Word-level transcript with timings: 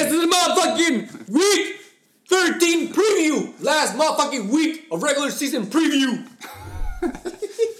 Este 0.00 0.14
es 0.16 0.20
el 0.22 0.28
motherfucking 0.28 1.08
Week 1.28 1.76
13 2.28 2.88
Preview. 2.94 3.54
Last 3.60 3.96
motherfucking 3.96 4.50
week 4.50 4.86
of 4.90 5.02
regular 5.02 5.30
season 5.32 5.66
preview. 5.68 6.24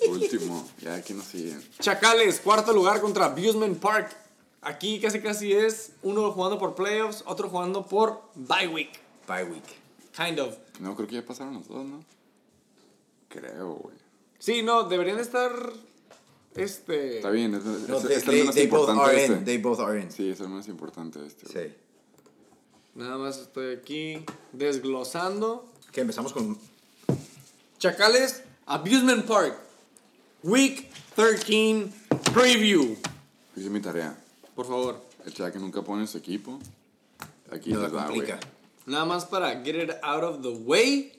Último, 0.08 0.68
ya 0.82 0.94
aquí 0.96 1.14
nos 1.14 1.26
siguen. 1.26 1.62
Chacales, 1.78 2.40
cuarto 2.40 2.72
lugar 2.72 3.00
contra 3.00 3.26
Abusement 3.26 3.78
Park. 3.78 4.16
Aquí 4.62 5.00
casi 5.00 5.20
casi 5.20 5.52
es 5.52 5.92
uno 6.02 6.32
jugando 6.32 6.58
por 6.58 6.74
playoffs, 6.74 7.22
otro 7.26 7.48
jugando 7.48 7.86
por 7.86 8.22
bye 8.34 8.68
week. 8.68 8.90
Bye 9.26 9.44
week. 9.44 9.64
Kind 10.16 10.38
of. 10.40 10.56
No, 10.80 10.94
creo 10.96 11.06
que 11.08 11.14
ya 11.16 11.24
pasaron 11.24 11.54
los 11.54 11.68
dos, 11.68 11.84
¿no? 11.86 12.04
Creo, 13.28 13.74
güey. 13.74 13.96
Sí, 14.38 14.62
no, 14.62 14.82
deberían 14.84 15.16
de 15.16 15.22
estar. 15.22 15.52
Este. 16.56 17.18
Está 17.18 17.30
bien, 17.30 17.54
es, 17.54 17.64
No, 17.64 17.96
es- 17.98 18.02
they, 18.02 18.16
es 18.16 18.22
el 18.24 18.28
they- 18.30 18.38
menos 18.40 18.54
they 18.54 18.66
both 18.66 18.80
importante 18.90 19.10
are 19.12 19.22
este. 19.22 19.36
in. 19.36 19.44
They 19.44 19.58
both 19.58 19.80
are 19.80 20.00
in. 20.00 20.10
Sí, 20.10 20.28
es 20.30 20.40
el 20.40 20.48
menos 20.48 20.66
importante 20.68 21.24
este. 21.24 21.46
Sí. 21.46 21.74
Nada 22.94 23.16
más 23.18 23.38
estoy 23.38 23.74
aquí 23.76 24.24
desglosando. 24.52 25.66
Que 25.92 26.02
empezamos 26.02 26.32
con. 26.32 26.58
Chacales, 27.78 28.42
Abusement 28.66 29.24
Park. 29.26 29.56
Week 30.42 30.90
13 31.14 31.90
Preview. 32.32 32.96
Hice 33.56 33.70
mi 33.70 33.80
tarea. 33.80 34.16
Por 34.54 34.66
favor. 34.66 35.00
El 35.24 35.34
chaval 35.34 35.52
que 35.52 35.58
nunca 35.58 35.82
pone 35.82 36.06
su 36.06 36.18
equipo. 36.18 36.58
Aquí 37.50 37.72
No 37.72 37.80
la 37.80 37.90
complica. 37.90 38.38
Nada 38.86 39.04
más 39.04 39.24
para 39.26 39.62
get 39.62 39.76
it 39.76 39.90
out 40.02 40.22
of 40.22 40.42
the 40.42 40.48
way. 40.48 41.12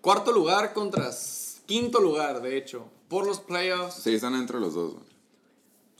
Cuarto 0.00 0.32
lugar 0.32 0.72
contra 0.72 1.10
quinto 1.66 2.00
lugar, 2.00 2.42
de 2.42 2.56
hecho. 2.56 2.86
Por 3.08 3.26
los 3.26 3.40
playoffs. 3.40 4.02
Sí, 4.02 4.14
están 4.14 4.34
entre 4.34 4.60
los 4.60 4.74
dos, 4.74 4.94
güey. 4.94 5.11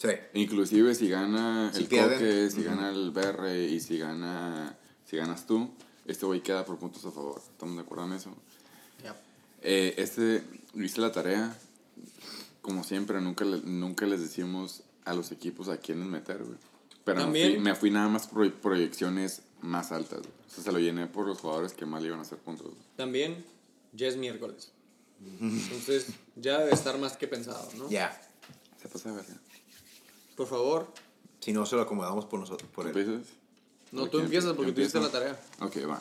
Sí. 0.02 0.08
Inclusive 0.34 0.96
si 0.96 1.08
gana 1.08 1.70
Si 1.72 1.82
el 1.82 1.86
pierden. 1.86 2.18
Coque, 2.18 2.50
si 2.50 2.64
gana 2.64 2.90
el 2.90 3.12
Berre 3.12 3.66
y 3.66 3.78
si 3.78 3.98
gana 3.98 4.76
si 5.08 5.16
ganas 5.16 5.46
tú, 5.46 5.70
este 6.06 6.26
güey 6.26 6.42
queda 6.42 6.64
por 6.64 6.76
puntos 6.78 7.04
a 7.04 7.12
favor. 7.12 7.38
¿Estamos 7.38 7.76
de 7.76 7.82
acuerdo 7.82 8.06
en 8.06 8.12
eso? 8.14 8.34
Eh, 9.64 9.94
este, 9.98 10.42
hice 10.74 11.00
la 11.00 11.12
tarea. 11.12 11.56
Como 12.62 12.82
siempre, 12.82 13.20
nunca, 13.20 13.44
le- 13.44 13.60
nunca 13.62 14.06
les 14.06 14.20
decimos 14.20 14.82
a 15.04 15.14
los 15.14 15.30
equipos 15.30 15.68
a 15.68 15.76
quiénes 15.76 16.06
meter, 16.08 16.42
güey. 16.42 16.58
Pero 17.04 17.18
me 17.18 17.24
También- 17.26 17.52
fui, 17.54 17.60
me 17.62 17.74
fui 17.76 17.90
nada 17.92 18.08
más 18.08 18.26
por 18.26 18.52
proyecciones 18.54 19.42
más 19.60 19.92
altas, 19.92 20.18
güey. 20.20 20.32
O 20.48 20.50
sea, 20.52 20.64
se 20.64 20.72
lo 20.72 20.80
llené 20.80 21.06
por 21.06 21.28
los 21.28 21.38
jugadores 21.38 21.74
que 21.74 21.86
más 21.86 22.02
le 22.02 22.08
iban 22.08 22.18
a 22.18 22.22
hacer 22.22 22.38
puntos. 22.38 22.66
güey. 22.66 22.78
También, 22.96 23.44
ya 23.92 24.08
es 24.08 24.16
miércoles. 24.16 24.72
Entonces, 25.40 26.06
ya 26.34 26.58
debe 26.58 26.72
estar 26.72 26.98
más 26.98 27.16
que 27.16 27.28
pensado, 27.28 27.68
¿no? 27.78 27.88
Ya. 27.88 28.20
Se 28.80 28.88
pasa 28.88 29.10
de 29.10 29.16
verga. 29.16 29.34
Por 30.36 30.46
favor, 30.46 30.92
Si 31.40 31.52
no, 31.52 31.66
se 31.66 31.74
lo 31.76 31.82
acomodamos 31.82 32.24
por 32.26 32.38
nosotros. 32.40 32.70
Por 32.74 32.86
él. 32.86 32.96
¿Empiezas? 32.96 33.26
no 33.90 34.02
¿O 34.04 34.08
tú 34.08 34.20
empiezas 34.20 34.52
empie- 34.52 34.56
porque 34.56 34.72
tú 34.72 34.80
hiciste 34.80 35.00
la 35.00 35.10
tarea. 35.10 35.40
Ok, 35.60 35.76
va. 35.88 36.00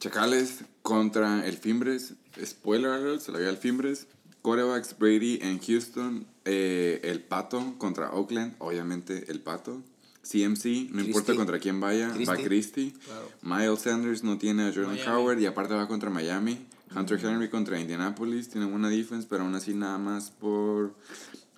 Chacales 0.00 0.64
contra 0.82 1.46
el 1.46 1.56
Fimbres. 1.56 2.14
Spoiler 2.44 2.90
alert, 2.90 3.20
se 3.20 3.32
la 3.32 3.38
dio 3.38 3.48
al 3.48 3.56
Fimbres. 3.56 4.06
Quarterbacks 4.42 4.98
Brady 4.98 5.38
en 5.42 5.60
Houston. 5.60 6.26
eh, 6.44 7.00
el 7.04 7.20
Pato 7.22 7.74
contra 7.78 8.10
Oakland. 8.12 8.54
Obviamente 8.58 9.30
el 9.30 9.40
Pato. 9.40 9.80
CMC, 10.24 10.88
no 10.92 11.02
importa 11.02 11.34
contra 11.34 11.58
quién 11.58 11.80
vaya, 11.80 12.12
va 12.28 12.36
Christie. 12.36 12.92
Claro. 13.04 13.28
Miles 13.42 13.80
Sanders 13.80 14.22
no 14.22 14.38
tiene 14.38 14.64
a 14.68 14.72
Jordan 14.72 14.92
Miami. 14.94 15.10
Howard 15.10 15.38
y 15.40 15.46
aparte 15.46 15.74
va 15.74 15.86
contra 15.88 16.10
Miami. 16.10 16.64
Hunter 16.94 17.24
Henry 17.24 17.48
contra 17.48 17.78
Indianapolis. 17.80 18.48
Tiene 18.48 18.66
buena 18.66 18.88
defense, 18.88 19.26
pero 19.28 19.42
aún 19.44 19.54
así 19.54 19.72
nada 19.74 19.98
más 19.98 20.30
por... 20.30 20.94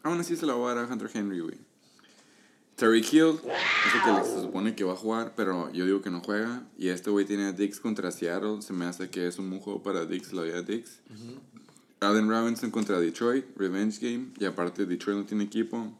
Aún 0.05 0.21
así 0.21 0.37
se 0.37 0.47
la 0.47 0.55
va 0.55 0.71
a 0.71 0.75
dar 0.75 0.85
a 0.85 0.93
Hunter 0.93 1.11
Henry, 1.13 1.41
güey. 1.41 1.57
Terry 2.77 3.01
Hill, 3.01 3.41
es 3.87 3.95
el 3.95 4.03
que 4.03 4.25
se 4.25 4.43
supone 4.43 4.75
que 4.75 4.85
va 4.85 4.93
a 4.93 4.97
jugar, 4.97 5.33
pero 5.35 5.73
yo 5.73 5.87
digo 5.87 6.03
que 6.03 6.11
no 6.11 6.21
juega. 6.21 6.63
Y 6.77 6.89
este 6.89 7.09
güey 7.09 7.25
tiene 7.25 7.47
a 7.47 7.53
Dix 7.53 7.81
contra 7.81 8.11
Seattle. 8.11 8.61
Se 8.61 8.73
me 8.73 8.85
hace 8.85 9.09
que 9.09 9.27
es 9.27 9.39
un 9.39 9.49
buen 9.49 9.63
juego 9.63 9.83
para 9.83 10.05
Dix, 10.05 10.33
lo 10.33 10.43
de 10.43 10.63
Dix. 10.63 11.01
Allen 12.01 12.29
Robinson 12.29 12.70
contra 12.70 13.01
Detroit, 13.01 13.47
Revenge 13.57 13.98
Game. 13.98 14.33
Y 14.39 14.45
aparte, 14.45 14.85
Detroit 14.85 15.19
no 15.19 15.25
tiene 15.25 15.45
equipo. 15.45 15.91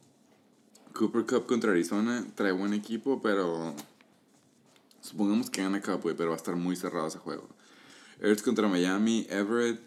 Cooper 0.93 1.25
Cup 1.25 1.47
contra 1.47 1.71
Arizona, 1.71 2.27
trae 2.35 2.53
buen 2.53 2.75
equipo, 2.75 3.23
pero. 3.23 3.75
Supongamos 5.01 5.49
que 5.49 5.63
gana 5.63 5.81
Cup, 5.81 6.03
güey, 6.03 6.15
pero 6.15 6.31
va 6.31 6.35
a 6.35 6.39
estar 6.39 6.57
muy 6.57 6.77
cerrado 6.77 7.07
ese 7.07 7.19
juego. 7.19 7.49
Ertz 8.21 8.43
contra 8.43 8.69
Miami, 8.69 9.27
Everett. 9.31 9.81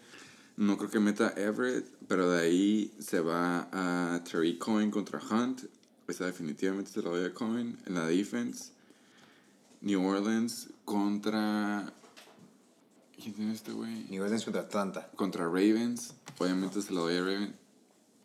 No 0.56 0.76
creo 0.76 0.90
que 0.90 0.98
meta 0.98 1.34
Everett, 1.36 1.86
pero 2.08 2.30
de 2.30 2.40
ahí 2.40 2.94
se 2.98 3.20
va 3.20 3.68
a 3.70 4.24
Terry 4.24 4.56
Cohen 4.56 4.90
contra 4.90 5.20
Hunt. 5.20 5.64
Esa 6.08 6.24
definitivamente 6.24 6.90
se 6.90 7.02
la 7.02 7.10
doy 7.10 7.24
a 7.26 7.34
Cohen. 7.34 7.78
En 7.86 7.94
la 7.94 8.06
defense, 8.06 8.72
New 9.82 10.04
Orleans 10.04 10.70
contra. 10.86 11.92
¿Quién 13.22 13.34
tiene 13.34 13.52
este 13.52 13.72
güey? 13.72 14.06
New 14.08 14.22
Orleans 14.22 14.44
contra 14.44 14.62
Atlanta. 14.62 15.10
Contra 15.16 15.44
Ravens. 15.44 16.14
Obviamente 16.38 16.80
se 16.80 16.94
la 16.94 17.00
doy 17.00 17.16
a 17.16 17.20
Ravens. 17.20 17.54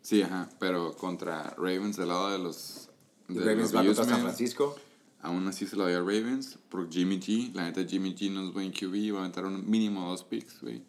Sí, 0.00 0.22
ajá, 0.22 0.48
pero 0.58 0.96
contra 0.96 1.50
Ravens 1.58 1.96
del 1.96 2.08
lado 2.08 2.30
de 2.30 2.38
los. 2.38 2.88
De 3.28 3.40
Ravens 3.40 3.72
los 3.72 3.74
va 3.74 3.84
contra 3.84 4.04
San. 4.04 4.20
Francisco. 4.22 4.76
Aún 5.20 5.46
así 5.46 5.66
se 5.66 5.76
la 5.76 5.84
doy 5.84 5.94
a 5.94 6.00
Ravens 6.00 6.58
por 6.70 6.90
Jimmy 6.90 7.18
G. 7.18 7.52
La 7.52 7.64
neta, 7.64 7.84
Jimmy 7.84 8.14
G 8.14 8.30
no 8.30 8.46
es 8.48 8.54
buen 8.54 8.72
QB. 8.72 9.14
Va 9.14 9.18
a 9.18 9.20
aventar 9.20 9.44
un 9.44 9.68
mínimo 9.68 10.08
dos 10.08 10.24
picks, 10.24 10.62
güey. 10.62 10.82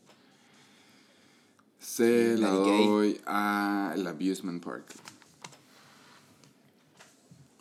Se 1.85 2.35
la 2.37 2.49
doy 2.49 3.21
a 3.27 3.93
el 3.95 4.05
Abusement 4.07 4.63
Park. 4.63 4.85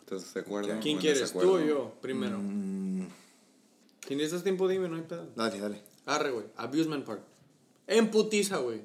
Entonces, 0.01 0.29
¿se 0.29 0.39
acuerdan? 0.39 0.79
¿Quién 0.81 0.97
¿O 0.97 0.99
en 0.99 1.01
quieres? 1.01 1.31
¿Tú 1.31 1.51
o 1.55 1.59
yo? 1.59 1.93
Primero. 2.01 2.37
Mm, 2.39 3.07
Si 4.07 4.15
necesitas 4.15 4.43
tiempo, 4.43 4.67
dime, 4.67 4.89
no 4.89 4.95
hay 4.97 5.03
pedo. 5.03 5.27
dale, 5.35 5.59
dale. 5.59 5.81
Arre, 6.05 6.31
güey. 6.31 6.45
Abusement 6.57 7.05
Park. 7.05 7.21
En 7.87 8.11
putiza, 8.11 8.57
güey. 8.57 8.81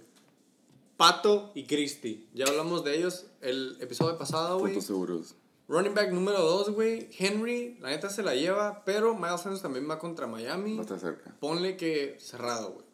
Pato 0.97 1.53
y 1.55 1.65
Christy. 1.65 2.29
Ya 2.35 2.47
hablamos 2.47 2.85
de 2.85 2.97
ellos 2.99 3.27
el 3.41 3.77
episodio 3.81 4.17
pasado, 4.19 4.59
güey. 4.59 4.73
Puntos 4.75 4.87
seguros. 4.87 5.35
Running 5.69 5.95
back 5.95 6.11
número 6.13 6.39
2, 6.41 6.71
güey. 6.71 7.09
Henry, 7.19 7.79
la 7.81 7.89
neta 7.91 8.11
se 8.11 8.23
la 8.23 8.35
lleva, 8.35 8.85
pero 8.85 9.15
Miles 9.15 9.41
Sanders 9.41 9.63
también 9.63 9.89
va 9.89 9.99
contra 9.99 10.27
Miami. 10.27 10.75
Va 10.75 10.81
a 10.81 10.83
estar 10.83 10.99
cerca. 11.01 11.35
Ponle 11.41 11.77
que 11.77 12.17
cerrado, 12.21 12.73
güey. 12.73 12.90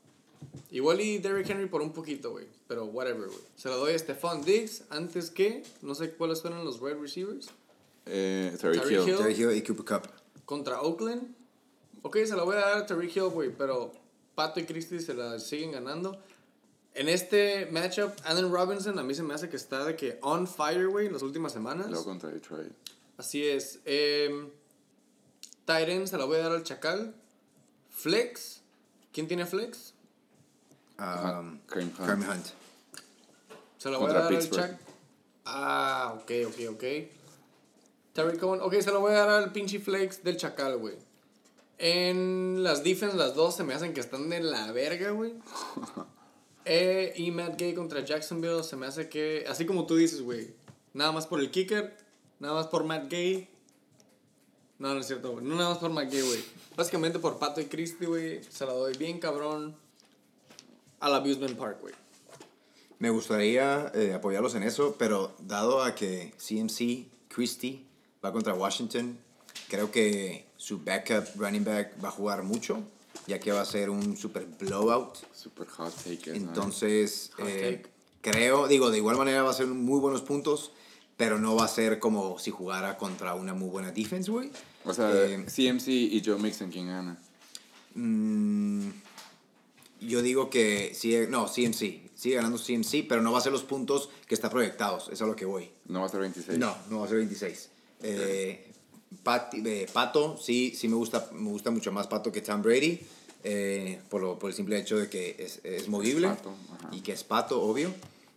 Igual 0.70 1.00
y 1.00 1.18
Derrick 1.18 1.48
Henry 1.48 1.66
por 1.66 1.80
un 1.80 1.92
poquito, 1.92 2.32
güey. 2.32 2.46
Pero 2.66 2.86
whatever, 2.86 3.28
güey. 3.28 3.40
Se 3.56 3.68
la 3.68 3.76
doy 3.76 3.94
a 3.94 3.98
Stephon 3.98 4.44
Diggs 4.44 4.84
antes 4.90 5.30
que, 5.30 5.62
no 5.82 5.94
sé 5.94 6.12
cuáles 6.12 6.42
fueron 6.42 6.64
los 6.64 6.80
wide 6.80 6.96
receivers. 7.00 7.48
Eh, 8.06 8.56
Terry 8.60 8.78
Tyreek 8.78 9.00
Hill. 9.00 9.08
Hill. 9.08 9.16
Terry 9.18 9.34
Hill 9.34 9.52
y 9.52 9.62
Cooper 9.62 9.84
Cup. 9.84 10.10
Contra 10.44 10.80
Oakland. 10.82 11.34
Ok, 12.02 12.18
se 12.24 12.36
la 12.36 12.44
voy 12.44 12.56
a 12.56 12.60
dar 12.60 12.78
a 12.78 12.86
Terry 12.86 13.10
Hill, 13.14 13.30
güey. 13.30 13.50
Pero 13.56 13.92
Pato 14.34 14.60
y 14.60 14.64
Christie 14.64 15.00
se 15.00 15.14
la 15.14 15.38
siguen 15.38 15.72
ganando. 15.72 16.20
En 16.94 17.08
este 17.08 17.66
matchup, 17.70 18.12
Allen 18.24 18.50
Robinson 18.50 18.98
a 18.98 19.02
mí 19.02 19.14
se 19.14 19.22
me 19.22 19.34
hace 19.34 19.48
que 19.48 19.56
está 19.56 19.84
de 19.84 19.96
que 19.96 20.18
on 20.22 20.46
fire, 20.46 20.86
güey, 20.88 21.06
en 21.06 21.12
las 21.12 21.22
últimas 21.22 21.52
semanas. 21.52 21.88
Luego 21.90 22.04
contra 22.04 22.30
Detroit. 22.30 22.72
Así 23.18 23.46
es. 23.46 23.80
Eh, 23.84 24.48
Tyren 25.64 26.06
se 26.06 26.16
la 26.16 26.24
voy 26.24 26.38
a 26.38 26.44
dar 26.44 26.52
al 26.52 26.62
Chacal. 26.62 27.14
Flex. 27.90 28.62
¿Quién 29.12 29.26
tiene 29.26 29.46
Flex? 29.46 29.94
Um, 30.98 31.60
Kareem 31.66 31.92
Hunt. 31.98 32.46
Se 33.78 33.90
la 33.90 33.98
voy 33.98 34.06
Contra 34.06 34.20
a 34.20 34.22
dar 34.22 34.32
Pittsburgh. 34.32 34.62
al 34.62 34.70
Chac. 34.70 34.80
Ah, 35.44 36.14
ok, 36.16 36.30
ok, 36.48 36.74
ok. 36.74 36.84
Terry 38.12 38.38
Cohen. 38.38 38.60
Ok, 38.62 38.74
se 38.80 38.90
la 38.90 38.98
voy 38.98 39.12
a 39.12 39.26
dar 39.26 39.42
al 39.42 39.52
pinche 39.52 39.78
Flex 39.78 40.24
del 40.24 40.36
Chacal, 40.36 40.78
güey. 40.78 40.94
En 41.78 42.62
las 42.64 42.82
defense, 42.82 43.16
las 43.16 43.34
dos 43.34 43.54
se 43.54 43.62
me 43.62 43.74
hacen 43.74 43.92
que 43.92 44.00
están 44.00 44.30
de 44.30 44.40
la 44.40 44.72
verga, 44.72 45.10
güey. 45.10 45.34
Eh, 46.68 47.12
y 47.14 47.30
Matt 47.30 47.60
Gay 47.60 47.74
contra 47.74 48.00
Jacksonville 48.04 48.64
se 48.64 48.74
me 48.74 48.86
hace 48.86 49.08
que, 49.08 49.44
así 49.48 49.64
como 49.66 49.86
tú 49.86 49.94
dices, 49.94 50.20
güey, 50.20 50.52
nada 50.94 51.12
más 51.12 51.28
por 51.28 51.38
el 51.38 51.52
kicker, 51.52 51.96
nada 52.40 52.54
más 52.54 52.66
por 52.66 52.82
Matt 52.82 53.08
Gay. 53.08 53.48
No, 54.80 54.92
no 54.92 54.98
es 54.98 55.06
cierto, 55.06 55.30
güey. 55.30 55.44
No 55.44 55.54
nada 55.54 55.68
más 55.68 55.78
por 55.78 55.90
Matt 55.90 56.10
Gay, 56.10 56.22
güey. 56.22 56.44
Básicamente 56.76 57.20
por 57.20 57.38
Pato 57.38 57.60
y 57.60 57.66
Christie, 57.66 58.08
güey. 58.08 58.42
Se 58.42 58.66
la 58.66 58.72
doy 58.72 58.96
bien 58.98 59.20
cabrón 59.20 59.76
al 61.00 61.14
Abusement 61.14 61.56
Park, 61.56 61.78
güey. 61.80 61.94
Me 62.98 63.10
gustaría 63.10 63.92
eh, 63.94 64.14
apoyarlos 64.14 64.54
en 64.54 64.62
eso, 64.62 64.96
pero 64.98 65.34
dado 65.40 65.82
a 65.82 65.94
que 65.94 66.32
CMC, 66.38 67.06
Christie, 67.28 67.84
va 68.24 68.32
contra 68.32 68.54
Washington, 68.54 69.18
creo 69.68 69.90
que 69.90 70.46
su 70.56 70.78
backup 70.78 71.24
running 71.36 71.64
back 71.64 72.02
va 72.02 72.08
a 72.08 72.12
jugar 72.12 72.42
mucho, 72.42 72.82
ya 73.26 73.38
que 73.38 73.52
va 73.52 73.60
a 73.60 73.64
ser 73.66 73.90
un 73.90 74.16
super 74.16 74.46
blowout. 74.46 75.16
Super 75.34 75.66
hot 75.68 75.92
take. 76.04 76.30
¿no? 76.30 76.36
Entonces, 76.48 77.30
Hot 77.36 77.46
eh, 77.46 77.82
take. 77.82 78.30
creo, 78.32 78.66
digo, 78.66 78.90
de 78.90 78.96
igual 78.98 79.16
manera 79.18 79.42
va 79.42 79.50
a 79.50 79.54
ser 79.54 79.66
muy 79.66 80.00
buenos 80.00 80.22
puntos, 80.22 80.72
pero 81.18 81.38
no 81.38 81.54
va 81.54 81.64
a 81.66 81.68
ser 81.68 81.98
como 81.98 82.38
si 82.38 82.50
jugara 82.50 82.96
contra 82.96 83.34
una 83.34 83.52
muy 83.52 83.68
buena 83.68 83.92
defense, 83.92 84.30
güey. 84.30 84.50
O 84.86 84.94
sea, 84.94 85.10
Eh, 85.12 85.44
CMC 85.46 85.88
y 85.88 86.22
Joe 86.24 86.38
Mixon, 86.38 86.70
¿quién 86.70 86.86
gana? 86.86 87.18
Mm, 87.94 88.88
yo 90.00 90.22
digo 90.22 90.50
que 90.50 90.92
sigue, 90.94 91.26
no, 91.28 91.46
CMC, 91.46 92.10
sigue 92.14 92.36
ganando 92.36 92.58
CMC, 92.58 93.06
pero 93.08 93.22
no 93.22 93.32
va 93.32 93.38
a 93.38 93.42
ser 93.42 93.52
los 93.52 93.62
puntos 93.62 94.10
que 94.26 94.34
está 94.34 94.50
proyectados, 94.50 95.04
eso 95.04 95.12
es 95.12 95.22
a 95.22 95.26
lo 95.26 95.36
que 95.36 95.44
voy. 95.44 95.70
No 95.86 96.00
va 96.00 96.06
a 96.06 96.08
ser 96.08 96.20
26. 96.20 96.58
No, 96.58 96.76
no 96.90 97.00
va 97.00 97.06
a 97.06 97.08
ser 97.08 97.18
26. 97.18 97.70
Eh, 98.02 98.72
Pati- 99.24 99.62
eh, 99.66 99.86
Pato, 99.92 100.36
sí, 100.40 100.74
sí 100.76 100.88
me 100.88 100.96
gusta, 100.96 101.30
me 101.32 101.48
gusta 101.50 101.70
mucho 101.70 101.92
más 101.92 102.06
Pato 102.06 102.30
que 102.32 102.40
Tom 102.42 102.62
Brady. 102.62 103.00
eh, 103.48 104.00
por, 104.08 104.20
lo- 104.20 104.38
por 104.38 104.50
el 104.50 104.56
simple 104.56 104.76
hecho 104.78 104.96
de 104.98 105.08
que 105.08 105.36
es, 105.38 105.60
es 105.62 105.88
movible 105.88 106.26
Pato, 106.28 106.52
y 106.90 107.00
que 107.00 107.12
es 107.12 107.22
Pato, 107.22 107.62
obvio. 107.62 107.94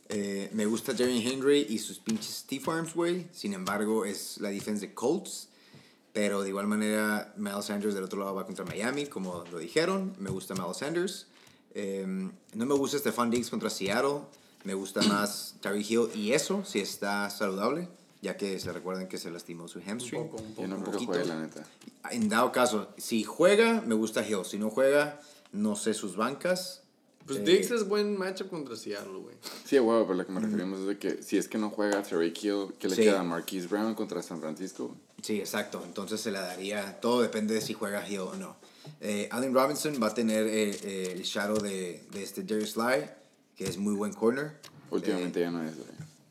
Eh, 0.08 0.50
me 0.54 0.66
gusta 0.66 0.96
Jerry 0.96 1.26
Henry 1.28 1.66
y 1.70 1.78
sus 1.80 2.00
pinches 2.00 2.36
Steve 2.38 2.64
Arms, 2.68 2.94
güey. 2.96 3.26
Sin 3.34 3.54
embargo, 3.54 4.06
es 4.06 4.38
la 4.40 4.50
defensa 4.50 4.82
de 4.82 4.94
Colts. 4.94 5.48
Pero 6.14 6.42
de 6.42 6.50
igual 6.50 6.68
manera, 6.68 7.34
Miles 7.38 7.66
Sanders 7.66 7.94
del 7.94 8.04
otro 8.04 8.20
lado 8.20 8.34
va 8.36 8.46
contra 8.46 8.66
Miami, 8.66 9.06
como 9.06 9.44
lo 9.52 9.60
dijeron. 9.60 10.16
Me 10.20 10.30
gusta 10.32 10.54
Miles 10.56 10.78
Sanders. 10.78 11.28
Eh, 11.74 12.06
no 12.54 12.66
me 12.66 12.74
gusta 12.76 12.98
Stephon 12.98 13.30
Diggs 13.30 13.50
contra 13.50 13.70
Seattle. 13.70 14.22
Me 14.64 14.74
gusta 14.74 15.02
más 15.04 15.56
Tyreek 15.62 15.90
Hill 15.92 16.10
y 16.16 16.34
eso, 16.34 16.64
si 16.66 16.80
está 16.80 17.30
saludable, 17.30 17.88
ya 18.22 18.36
que 18.38 18.60
se 18.60 18.72
recuerdan 18.74 19.08
que 19.08 19.18
se 19.18 19.32
lastimó 19.32 19.68
su 19.68 19.80
hamstring. 19.80 20.22
Un 20.24 20.30
poco, 20.30 20.44
un 20.58 20.70
no 20.70 20.84
poquito. 20.84 21.14
la 21.24 21.40
neta. 21.40 21.64
En 22.12 22.28
dado 22.30 22.52
caso, 22.52 22.90
si 22.98 23.24
juega, 23.24 23.82
me 23.82 23.96
gusta 23.96 24.28
Hill. 24.28 24.46
Si 24.46 24.58
no 24.58 24.70
juega, 24.70 25.20
no 25.52 25.76
sé 25.76 25.94
sus 25.94 26.16
bancas. 26.16 26.82
Pues 27.26 27.40
Eh, 27.40 27.44
Diggs 27.44 27.70
es 27.70 27.88
buen 27.88 28.18
matchup 28.18 28.50
contra 28.50 28.76
Seattle, 28.76 29.20
güey. 29.20 29.36
Sí, 29.64 29.78
huevo, 29.78 30.04
pero 30.08 30.16
lo 30.16 30.26
que 30.26 30.32
me 30.32 30.40
referimos 30.40 30.80
es 30.80 30.88
de 30.88 30.98
que 30.98 31.22
si 31.22 31.38
es 31.38 31.48
que 31.48 31.60
no 31.60 31.70
juega 31.70 32.02
Tyreek 32.02 32.44
Hill, 32.44 32.74
¿qué 32.80 32.88
le 32.90 32.96
Sí. 32.96 33.04
queda 33.04 33.20
a 33.20 33.24
Marquise 33.24 33.68
Brown 33.68 33.94
contra 33.94 34.24
San 34.24 34.40
Francisco? 34.42 34.96
Sí, 35.22 35.40
exacto. 35.40 35.84
Entonces 35.86 36.20
se 36.20 36.32
la 36.32 36.42
daría. 36.42 37.00
Todo 37.02 37.22
depende 37.22 37.54
de 37.54 37.62
si 37.62 37.74
juega 37.74 38.08
Hill 38.10 38.20
o 38.22 38.36
no. 38.36 38.56
Eh, 39.02 39.28
Allen 39.32 39.54
Robinson 39.54 39.94
va 40.02 40.08
a 40.08 40.14
tener 40.14 40.46
eh, 40.48 40.72
eh, 40.84 41.14
el 41.16 41.24
shadow 41.24 41.58
de, 41.60 42.04
de 42.12 42.24
este 42.24 42.44
Darius 42.44 42.72
Sly, 42.72 43.06
que 43.56 43.66
es 43.66 43.78
muy 43.78 43.94
buen 43.96 44.14
corner. 44.14 44.52
Últimamente 44.92 45.40
Eh, 45.40 45.44
ya 45.44 45.52
no 45.52 45.64
es, 45.64 45.74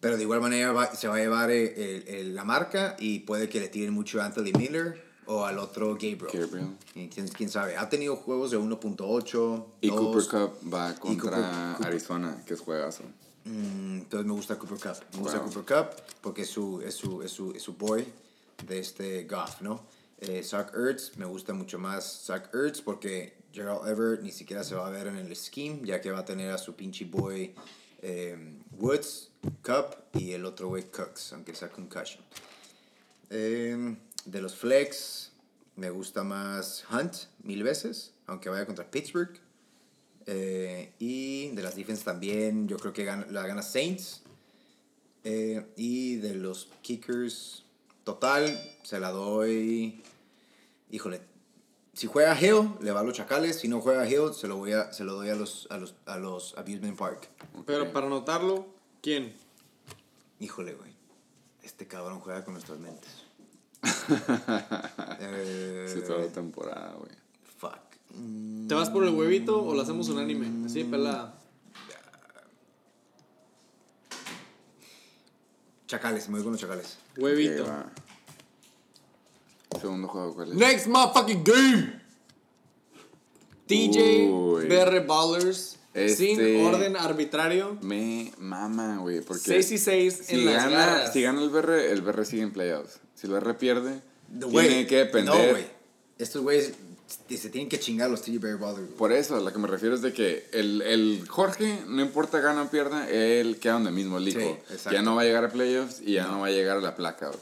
pero 0.01 0.17
de 0.17 0.23
igual 0.23 0.41
manera 0.41 0.73
va- 0.73 0.95
se 0.95 1.09
va 1.09 1.17
a 1.17 1.19
llevar 1.19 1.51
eh, 1.51 1.97
el- 2.07 2.09
el- 2.15 2.35
la 2.35 2.45
marca 2.45 2.97
y 3.01 3.21
puede 3.21 3.49
que 3.49 3.59
le 3.61 3.69
tiren 3.69 3.93
mucho 3.93 4.21
a 4.21 4.27
Anthony 4.27 4.53
Miller 4.57 5.03
o 5.27 5.45
al 5.45 5.59
otro 5.59 5.95
Gabriel. 5.95 6.19
Gabriel. 6.33 6.69
¿Quién, 7.13 7.29
quién 7.29 7.49
sabe? 7.51 7.77
Ha 7.77 7.89
tenido 7.89 8.17
juegos 8.17 8.51
de 8.51 8.59
1.8. 8.59 9.67
Y 9.81 9.89
2. 9.89 9.99
Cooper 9.99 10.25
Cup 10.29 10.73
va 10.75 10.95
contra 10.95 11.31
Cooper- 11.31 11.75
Cooper- 11.77 11.87
Arizona, 11.87 12.43
que 12.47 12.55
es 12.55 12.61
juegazo. 12.61 13.03
Mm, 13.45 13.99
entonces 13.99 14.27
me 14.27 14.33
gusta 14.33 14.59
Cooper 14.59 14.79
Cup. 14.79 15.05
Me 15.15 15.19
gusta 15.21 15.39
Wow. 15.41 15.51
Cooper 15.53 15.77
Cup 15.77 16.03
porque 16.21 16.43
es 16.43 16.49
su, 16.49 16.81
es 16.83 16.95
su, 16.95 17.23
es 17.23 17.31
su, 17.33 17.53
es 17.53 17.63
su 17.63 17.75
boy 17.75 18.07
de 18.67 18.79
este 18.79 19.25
Goff, 19.25 19.61
¿no? 19.63 19.83
Eh, 20.21 20.45
Ertz, 20.75 21.17
me 21.17 21.25
gusta 21.25 21.55
mucho 21.55 21.79
más 21.79 22.25
Zach 22.27 22.53
Ertz 22.55 22.81
porque 22.81 23.39
Gerald 23.53 23.87
Everett 23.87 24.23
ni 24.23 24.33
siquiera 24.33 24.65
se 24.65 24.75
va 24.75 24.87
a 24.87 24.91
ver 24.91 25.07
en 25.07 25.17
el 25.17 25.35
scheme, 25.37 25.81
ya 25.85 26.01
que 26.01 26.11
va 26.11 26.21
a 26.21 26.25
tener 26.25 26.51
a 26.51 26.59
su 26.59 26.75
pinche 26.75 27.05
boy 27.05 27.55
eh, 28.03 28.37
Woods, 28.73 29.31
Cup 29.63 29.97
y 30.15 30.33
el 30.33 30.45
otro 30.45 30.69
güey 30.69 30.85
Cooks, 30.85 31.33
aunque 31.33 31.55
sea 31.55 31.71
concussion. 31.71 32.23
Eh, 33.31 33.97
de 34.25 34.43
los 34.43 34.55
flex, 34.55 35.33
me 35.77 35.91
gusta 35.91 36.25
más 36.25 36.85
Hunt 36.91 37.15
mil 37.43 37.63
veces, 37.63 38.13
aunque 38.27 38.49
vaya 38.49 38.67
contra 38.67 38.91
Pittsburgh. 38.91 39.39
Eh, 40.27 40.93
y 40.99 41.49
de 41.49 41.63
las 41.63 41.75
defense 41.75 42.05
también, 42.05 42.69
yo 42.69 42.77
creo 42.77 42.93
que 42.93 43.05
la 43.05 43.47
gana 43.47 43.63
Saints. 43.63 44.23
Eh, 45.25 45.67
y 45.77 46.17
de 46.17 46.35
los 46.35 46.69
kickers, 46.83 47.65
total, 48.05 48.59
se 48.83 49.01
la 49.01 49.11
doy. 49.11 50.03
Híjole, 50.91 51.21
si 51.93 52.07
juega 52.07 52.41
Hill, 52.41 52.71
le 52.81 52.93
va 52.93 53.01
a 53.01 53.03
los 53.03 53.15
chacales. 53.17 53.59
Si 53.59 53.69
no 53.69 53.81
juega 53.81 54.09
Hill, 54.09 54.33
se 54.33 54.47
lo, 54.47 54.57
voy 54.57 54.73
a, 54.73 54.93
se 54.93 55.05
lo 55.05 55.15
doy 55.15 55.29
a 55.31 55.35
los, 55.35 55.67
a 55.71 55.79
los, 55.79 55.95
a 56.07 56.17
los 56.19 56.57
Abusement 56.57 56.97
Park. 56.97 57.29
Pero 57.67 57.93
para 57.93 58.07
anotarlo, 58.07 58.67
¿quién? 59.03 59.35
Híjole, 60.41 60.75
güey. 60.75 60.93
Este 61.63 61.87
cabrón 61.87 62.21
juega 62.21 62.45
con 62.45 62.55
nuestras 62.55 62.79
mentes. 62.79 63.11
Eh, 65.21 65.91
Sí, 65.93 66.01
toda 66.07 66.21
la 66.21 66.29
temporada, 66.33 66.95
güey. 66.99 67.11
fuck. 67.59 67.79
Mm, 68.15 68.69
¿Te 68.69 68.75
vas 68.75 68.89
por 68.91 69.05
el 69.05 69.15
huevito 69.15 69.63
o 69.63 69.75
lo 69.75 69.83
hacemos 69.83 70.09
unánime? 70.09 70.65
Así, 70.67 70.85
pelada. 70.85 71.35
Chacales, 75.87 76.29
me 76.29 76.35
voy 76.37 76.43
con 76.45 76.53
los 76.53 76.61
chacales. 76.61 76.99
Huevito. 77.17 77.65
Segundo 79.81 80.09
juego, 80.09 80.35
¿cuál 80.35 80.49
es? 80.51 80.55
Next 80.55 80.87
motherfucking 80.87 81.45
game. 81.45 82.01
DJ 83.67 84.29
Uy. 84.31 84.67
BR 84.67 85.01
Ballers. 85.07 85.77
Este- 85.95 86.17
Sin 86.17 86.65
orden 86.65 86.97
arbitrario. 86.97 87.77
Me 87.83 88.33
mama, 88.39 88.99
güey. 88.99 89.21
Porque 89.21 89.41
6 89.43 89.73
y 89.73 89.79
6 89.79 90.21
si 90.27 90.35
en 90.37 90.45
las 90.47 90.65
gana, 90.65 90.77
garras. 90.87 91.13
si 91.13 91.23
gana 91.23 91.43
el 91.43 91.51
BR, 91.51 91.91
el 91.91 92.03
BR 92.03 92.25
sigue 92.25 92.43
en 92.43 92.53
playoffs. 92.53 93.01
Si 93.15 93.27
el 93.27 93.33
BR 93.33 93.55
pierde, 93.59 94.01
tiene 94.51 94.87
que 94.87 94.97
depender. 94.97 95.35
No, 95.35 95.51
güey. 95.51 95.67
Estos 96.19 96.43
güeyes 96.43 96.73
se 97.29 97.49
tienen 97.49 97.69
que 97.69 97.81
chingar 97.81 98.11
los 98.11 98.21
Barry 98.21 98.37
Ballers. 98.59 98.81
güey. 98.87 98.97
Por 98.97 99.13
eso, 99.13 99.37
a 99.37 99.41
lo 99.41 99.53
que 99.53 99.59
me 99.59 99.67
refiero 99.67 99.95
es 99.95 100.03
de 100.03 100.13
que 100.13 100.47
el, 100.53 100.83
el 100.83 101.25
Jorge, 101.29 101.81
no 101.87 102.03
importa 102.03 102.41
gana 102.41 102.63
o 102.63 102.71
pierda, 102.71 103.09
él 103.09 103.59
queda 103.59 103.75
donde 103.75 103.91
mismo, 103.91 104.19
lico. 104.19 104.41
Sí, 104.41 104.47
exacto. 104.75 104.93
ya 104.93 105.03
no 105.03 105.15
va 105.17 105.23
a 105.23 105.25
llegar 105.25 105.45
a 105.45 105.49
playoffs 105.49 106.01
y 106.05 106.13
ya 106.15 106.27
no, 106.27 106.41
va 106.41 106.49
a 106.49 106.51
llegar 106.51 106.77
a 106.77 106.81
la 106.81 106.95
placa, 106.97 107.29
güey. 107.29 107.41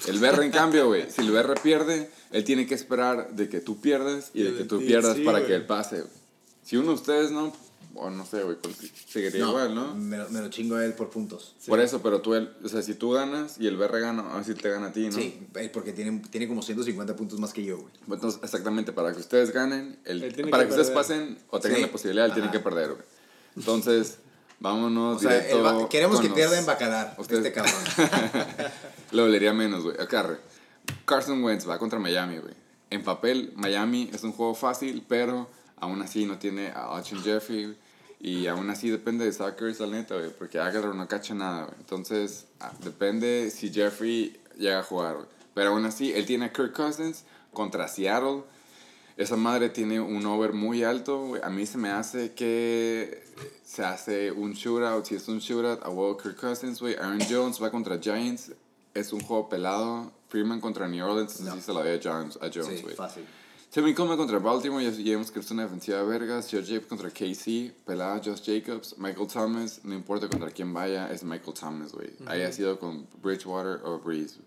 Sí. 0.00 0.10
El 0.10 0.18
BR, 0.20 0.44
en 0.44 0.52
cambio, 0.52 0.86
güey, 0.86 1.10
si 1.10 1.22
el 1.22 1.30
BR 1.32 1.54
pierde, 1.60 2.10
él 2.30 2.44
tiene 2.44 2.66
que 2.66 2.74
esperar 2.74 3.30
de 3.34 3.48
que 3.48 3.60
tú 3.60 3.80
pierdas 3.80 4.30
y 4.34 4.42
de 4.42 4.54
que 4.56 4.64
tú 4.64 4.78
Sí, 4.80 4.86
pierdas 4.86 5.16
sí, 5.16 5.24
para 5.24 5.38
güey. 5.38 5.48
que 5.50 5.54
él 5.56 5.66
pase, 5.66 5.96
güey. 5.96 6.12
Si 6.62 6.76
uno 6.76 6.88
de 6.88 6.94
ustedes 6.94 7.30
no, 7.30 7.52
o 7.94 8.10
no 8.10 8.24
sé, 8.26 8.42
güey, 8.42 8.56
pues, 8.60 8.76
seguiría 9.08 9.40
igual, 9.46 9.74
¿no? 9.74 9.94
Me, 9.94 10.16
lo- 10.18 10.28
me 10.30 10.40
lo 10.40 10.48
chingo 10.50 10.76
a 10.76 10.84
él 10.84 10.92
por 10.94 11.10
puntos. 11.10 11.54
Por 11.66 11.80
eso, 11.80 12.00
pero 12.02 12.20
tú, 12.20 12.34
él, 12.34 12.52
o 12.64 12.68
sea, 12.68 12.82
si 12.82 12.94
tú 12.94 13.10
ganas 13.12 13.56
y 13.58 13.66
el 13.66 13.76
BR 13.76 13.98
gana, 14.00 14.30
a 14.32 14.36
ver 14.36 14.44
si 14.44 14.54
te 14.54 14.70
gana 14.70 14.88
a 14.88 14.92
ti, 14.92 15.06
¿no? 15.06 15.12
Sí, 15.12 15.46
porque 15.72 15.92
tiene, 15.92 16.22
tiene 16.30 16.46
como 16.46 16.62
150 16.62 17.16
puntos 17.16 17.38
más 17.40 17.52
que 17.52 17.64
yo, 17.64 17.78
güey. 17.78 17.92
Entonces, 18.10 18.40
exactamente, 18.42 18.92
para 18.92 19.12
que 19.12 19.18
ustedes 19.20 19.52
ganen, 19.52 19.98
el, 20.04 20.20
para 20.50 20.64
que 20.64 20.68
que, 20.68 20.74
ustedes 20.80 20.90
pasen 20.90 21.38
o 21.50 21.58
tengan 21.60 21.76
Sí. 21.78 21.82
la 21.86 21.92
posibilidad, 21.92 22.26
él 22.26 22.32
tiene 22.34 22.50
que 22.50 22.60
perder, 22.60 22.90
güey. 22.94 23.04
Entonces, 23.56 24.18
vámonos 24.60 25.16
O 25.16 25.20
sea, 25.20 25.30
directo 25.40 25.88
queremos 25.88 26.20
que 26.20 26.28
los- 26.28 26.36
pierda 26.36 26.58
en 26.58 26.66
Bacalar, 26.66 27.14
Ustedes- 27.18 27.44
este 27.46 27.52
cabrón. 27.52 27.74
Le 29.12 29.22
dolería 29.22 29.52
menos, 29.52 29.82
güey. 29.84 29.96
Acarre. 30.00 30.38
Carson 31.04 31.42
Wentz 31.42 31.68
va 31.68 31.78
contra 31.78 31.98
Miami, 31.98 32.38
güey. 32.38 32.54
En 32.90 33.02
papel, 33.02 33.52
Miami 33.56 34.08
es 34.12 34.22
un 34.24 34.32
juego 34.32 34.54
fácil, 34.54 35.04
pero 35.08 35.48
aún 35.80 36.02
así 36.02 36.24
no 36.26 36.38
tiene 36.38 36.68
a 36.68 36.96
Alshon 36.96 37.22
Jeffrey. 37.22 37.64
güey. 37.66 37.76
Y 38.20 38.46
aún 38.48 38.68
así 38.70 38.90
depende 38.90 39.24
de 39.24 39.32
Suckers, 39.32 39.78
la 39.80 39.86
neta, 39.86 40.16
güey. 40.16 40.30
Porque 40.36 40.58
Aguilar 40.58 40.94
no 40.94 41.06
cacha 41.06 41.34
nada, 41.34 41.64
güey. 41.66 41.76
Entonces, 41.78 42.46
ah, 42.60 42.72
depende 42.82 43.50
si 43.50 43.70
Jeffrey 43.72 44.36
llega 44.56 44.80
a 44.80 44.82
jugar, 44.82 45.14
güey. 45.14 45.26
Pero 45.54 45.70
aún 45.70 45.84
así, 45.86 46.12
él 46.12 46.26
tiene 46.26 46.46
a 46.46 46.52
Kirk 46.52 46.72
Cousins 46.72 47.24
contra 47.52 47.86
Seattle. 47.88 48.42
Esa 49.16 49.36
madre 49.36 49.68
tiene 49.68 50.00
un 50.00 50.24
over 50.26 50.52
muy 50.52 50.84
alto, 50.84 51.26
güey. 51.26 51.42
A 51.42 51.48
mí 51.50 51.66
se 51.66 51.76
me 51.78 51.90
hace 51.90 52.34
que 52.34 53.24
se 53.64 53.84
hace 53.84 54.30
un 54.32 54.52
shootout. 54.52 55.04
Si 55.04 55.14
es 55.16 55.26
un 55.28 55.38
shootout, 55.40 55.82
a 55.84 55.88
huevo 55.88 56.16
Kirk 56.16 56.36
Cousins, 56.40 56.80
güey. 56.80 56.94
Aaron 56.94 57.18
Jones 57.28 57.60
va 57.62 57.70
contra 57.70 57.98
Giants. 58.00 58.52
Es 58.94 59.12
un 59.12 59.20
juego 59.20 59.48
pelado. 59.48 60.12
Freeman 60.28 60.60
contra 60.60 60.86
New 60.88 61.04
Orleans. 61.04 61.40
No. 61.40 61.52
Así 61.52 61.62
se 61.62 61.72
la 61.72 61.80
doy 61.84 61.96
a 61.98 62.00
Jones, 62.02 62.36
a 62.36 62.48
Jones, 62.52 62.76
Sí, 62.78 62.82
güey. 62.82 62.94
fácil. 62.94 63.24
Tevin 63.70 63.94
Coleman 63.94 64.16
contra 64.16 64.38
Baltimore, 64.38 64.82
ya 64.82 64.90
sabemos 64.90 65.30
que 65.30 65.40
es 65.40 65.50
una 65.50 65.64
defensiva 65.64 65.98
de 65.98 66.04
vergas. 66.04 66.48
Josh 66.50 66.68
Jacobs 66.68 66.86
contra 66.86 67.10
KC, 67.10 67.70
pelada 67.84 68.18
Josh 68.24 68.40
Jacobs. 68.42 68.94
Michael 68.96 69.28
Thomas, 69.28 69.80
no 69.84 69.94
importa 69.94 70.26
contra 70.26 70.50
quién 70.50 70.72
vaya, 70.72 71.12
es 71.12 71.22
Michael 71.22 71.52
Thomas, 71.52 71.92
güey. 71.92 72.10
Haya 72.26 72.50
sido 72.50 72.78
con 72.78 73.06
Bridgewater 73.22 73.82
o 73.84 73.98
Breeze. 73.98 74.38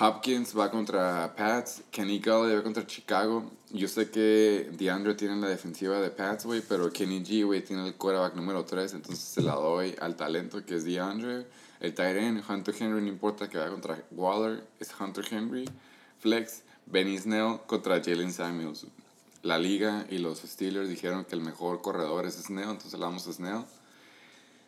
Hopkins 0.00 0.58
va 0.58 0.72
contra 0.72 1.34
Pats, 1.36 1.84
Kenny 1.92 2.18
Galladay 2.18 2.56
va 2.56 2.62
contra 2.64 2.84
Chicago. 2.84 3.48
Yo 3.70 3.86
sé 3.86 4.10
que 4.10 4.70
DeAndre 4.76 5.14
tiene 5.14 5.36
la 5.36 5.48
defensiva 5.48 6.00
de 6.00 6.10
Pats, 6.10 6.46
güey, 6.46 6.62
pero 6.68 6.90
Kenny 6.90 7.22
G, 7.22 7.46
güey, 7.46 7.64
tiene 7.64 7.86
el 7.86 7.94
quarterback 7.94 8.34
número 8.34 8.64
3, 8.64 8.92
entonces 8.94 9.24
se 9.24 9.40
la 9.40 9.54
doy 9.54 9.94
al 10.00 10.16
talento 10.16 10.66
que 10.66 10.74
es 10.74 10.84
DeAndre. 10.84 11.46
El 11.78 11.94
end, 11.96 12.42
Hunter 12.48 12.74
Henry, 12.76 13.02
no 13.02 13.08
importa 13.08 13.48
que 13.48 13.56
vaya 13.56 13.70
contra 13.70 14.02
Waller, 14.10 14.66
es 14.80 14.90
Hunter 14.98 15.24
Henry. 15.30 15.64
Flex, 16.18 16.62
Benny 16.86 17.18
Snell 17.18 17.58
contra 17.66 18.02
Jalen 18.02 18.32
Samuels. 18.32 18.86
La 19.42 19.58
liga 19.58 20.06
y 20.10 20.18
los 20.18 20.38
Steelers 20.40 20.88
dijeron 20.88 21.24
que 21.24 21.34
el 21.34 21.40
mejor 21.40 21.82
corredor 21.82 22.26
es 22.26 22.34
Snell, 22.34 22.70
entonces 22.70 22.94
le 22.94 23.00
damos 23.00 23.26
a 23.26 23.32
Snell. 23.32 23.64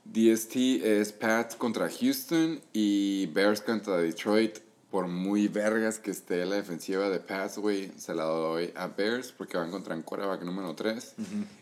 DST 0.04 0.56
es 0.84 1.12
Pats 1.12 1.54
contra 1.54 1.90
Houston 1.90 2.60
y 2.72 3.26
Bears 3.26 3.60
contra 3.60 3.96
Detroit. 3.98 4.58
Por 4.90 5.06
muy 5.06 5.48
vergas 5.48 5.98
que 5.98 6.10
esté 6.10 6.46
la 6.46 6.56
defensiva 6.56 7.10
de 7.10 7.20
Pats, 7.20 7.58
güey, 7.58 7.92
se 7.98 8.14
la 8.14 8.24
doy 8.24 8.72
a 8.74 8.86
Bears 8.86 9.32
porque 9.32 9.58
van 9.58 9.70
contra 9.70 9.94
un 9.94 10.02
quarterback 10.02 10.42
número 10.42 10.74
3. 10.74 11.14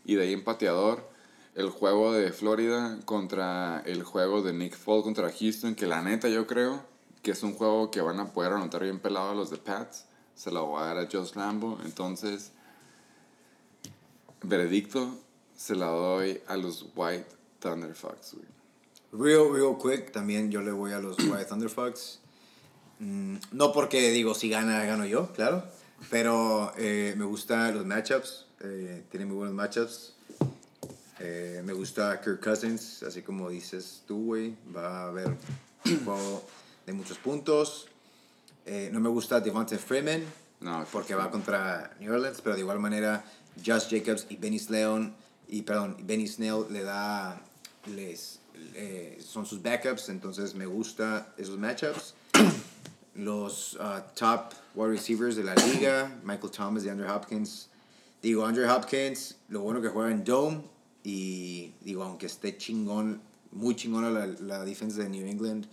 Y 0.05 0.15
de 0.15 0.23
ahí 0.23 0.33
en 0.33 0.45
pateador, 0.45 1.09
el 1.57 1.71
juego 1.71 2.13
de 2.13 2.31
Florida 2.33 2.99
contra 3.05 3.83
el 3.85 4.05
juego 4.05 4.43
de 4.43 4.53
Nick 4.53 4.77
Fall 4.77 5.03
contra 5.03 5.33
Houston, 5.33 5.75
que 5.75 5.87
la 5.87 6.03
neta 6.03 6.29
yo 6.29 6.47
creo 6.47 6.85
que 7.23 7.33
es 7.33 7.43
un 7.43 7.55
juego 7.55 7.91
que 7.91 8.01
van 8.01 8.21
a 8.21 8.33
poder 8.33 8.53
anotar 8.53 8.85
bien 8.85 9.01
pelado 9.01 9.31
a 9.31 9.35
los 9.35 9.51
de 9.51 9.57
Pats. 9.57 10.05
Se 10.37 10.53
la 10.53 10.61
voy 10.61 10.81
a 10.81 10.85
dar 10.85 10.99
a 10.99 11.09
Josh 11.11 11.35
Lambo. 11.35 11.81
Entonces, 11.85 12.53
veredicto, 14.43 15.19
se 15.57 15.75
la 15.75 15.87
doy 15.87 16.41
a 16.47 16.57
los 16.57 16.87
White 16.95 17.27
Thunder 17.59 17.95
Fox, 17.95 18.35
güey. 18.35 18.57
Real, 19.13 19.51
real 19.51 19.77
quick, 19.81 20.13
también 20.13 20.51
yo 20.51 20.61
le 20.61 20.73
voy 20.73 20.93
a 20.93 20.99
los 20.99 21.19
White 21.19 21.45
Thunderfucks. 21.49 22.21
Mm, 22.99 23.37
no 23.53 23.73
porque 23.73 24.11
digo, 24.11 24.35
si 24.35 24.49
gana, 24.51 24.85
gano 24.85 25.07
yo, 25.07 25.33
claro. 25.33 25.65
Pero 26.11 26.73
eh, 26.77 27.15
me 27.17 27.25
gustan 27.25 27.75
los 27.75 27.87
matchups. 27.87 28.47
Eh, 28.61 29.05
tiene 29.11 29.27
muy 29.27 29.37
buenos 29.37 29.55
matchups. 29.55 30.15
Eh, 31.19 31.63
me 31.65 31.73
gusta 31.73 32.21
Kirk 32.21 32.43
Cousins, 32.43 33.03
así 33.03 33.23
como 33.23 33.49
dices 33.49 34.03
tú, 34.07 34.27
güey. 34.27 34.55
Va 34.75 35.05
a 35.05 35.09
haber 35.09 35.29
un 35.87 36.05
juego 36.05 36.45
de 36.85 36.93
muchos 36.93 37.19
puntos. 37.19 37.89
Eh, 38.67 38.91
no 38.93 38.99
me 38.99 39.09
gusta 39.09 39.41
Devonta 39.41 39.79
Freeman, 39.79 40.25
No, 40.61 40.85
porque 40.91 41.15
va 41.15 41.31
contra 41.31 41.95
New 42.01 42.13
Orleans, 42.13 42.41
pero 42.43 42.57
de 42.57 42.63
igual 42.63 42.81
manera, 42.81 43.25
Josh 43.65 43.89
Jacobs 43.89 44.27
y 44.29 44.37
Benny 44.37 44.59
Snell, 44.59 45.13
y 45.49 45.63
perdón, 45.63 45.97
Benny 46.03 46.27
Snell 46.27 46.65
le 46.71 46.83
da, 46.83 47.41
les, 47.95 48.41
eh, 48.75 49.23
son 49.25 49.47
sus 49.47 49.63
backups, 49.63 50.09
entonces 50.09 50.55
me 50.55 50.67
gusta 50.67 51.33
esos 51.37 51.59
matchups. 51.59 52.15
Los 53.15 53.75
uh, 53.75 54.03
top 54.15 54.53
wide 54.75 54.91
receivers 54.91 55.37
de 55.37 55.45
la 55.45 55.55
liga, 55.55 56.13
Michael 56.23 56.51
Thomas 56.51 56.85
y 56.85 56.89
Andrew 56.89 57.11
Hopkins. 57.11 57.69
Digo, 58.21 58.45
Andrew 58.45 58.69
Hopkins, 58.69 59.37
lo 59.49 59.61
bueno 59.61 59.81
que 59.81 59.89
juega 59.89 60.11
en 60.11 60.25
Dome, 60.25 60.63
y 61.05 61.73
digo, 61.83 62.03
aunque 62.03 62.27
esté 62.27 62.59
chingón, 62.59 63.23
muy 63.53 63.77
chingona 63.77 64.11
la, 64.11 64.27
la 64.27 64.65
defensa 64.65 65.03
de 65.03 65.09
New 65.09 65.27
England, 65.27 65.67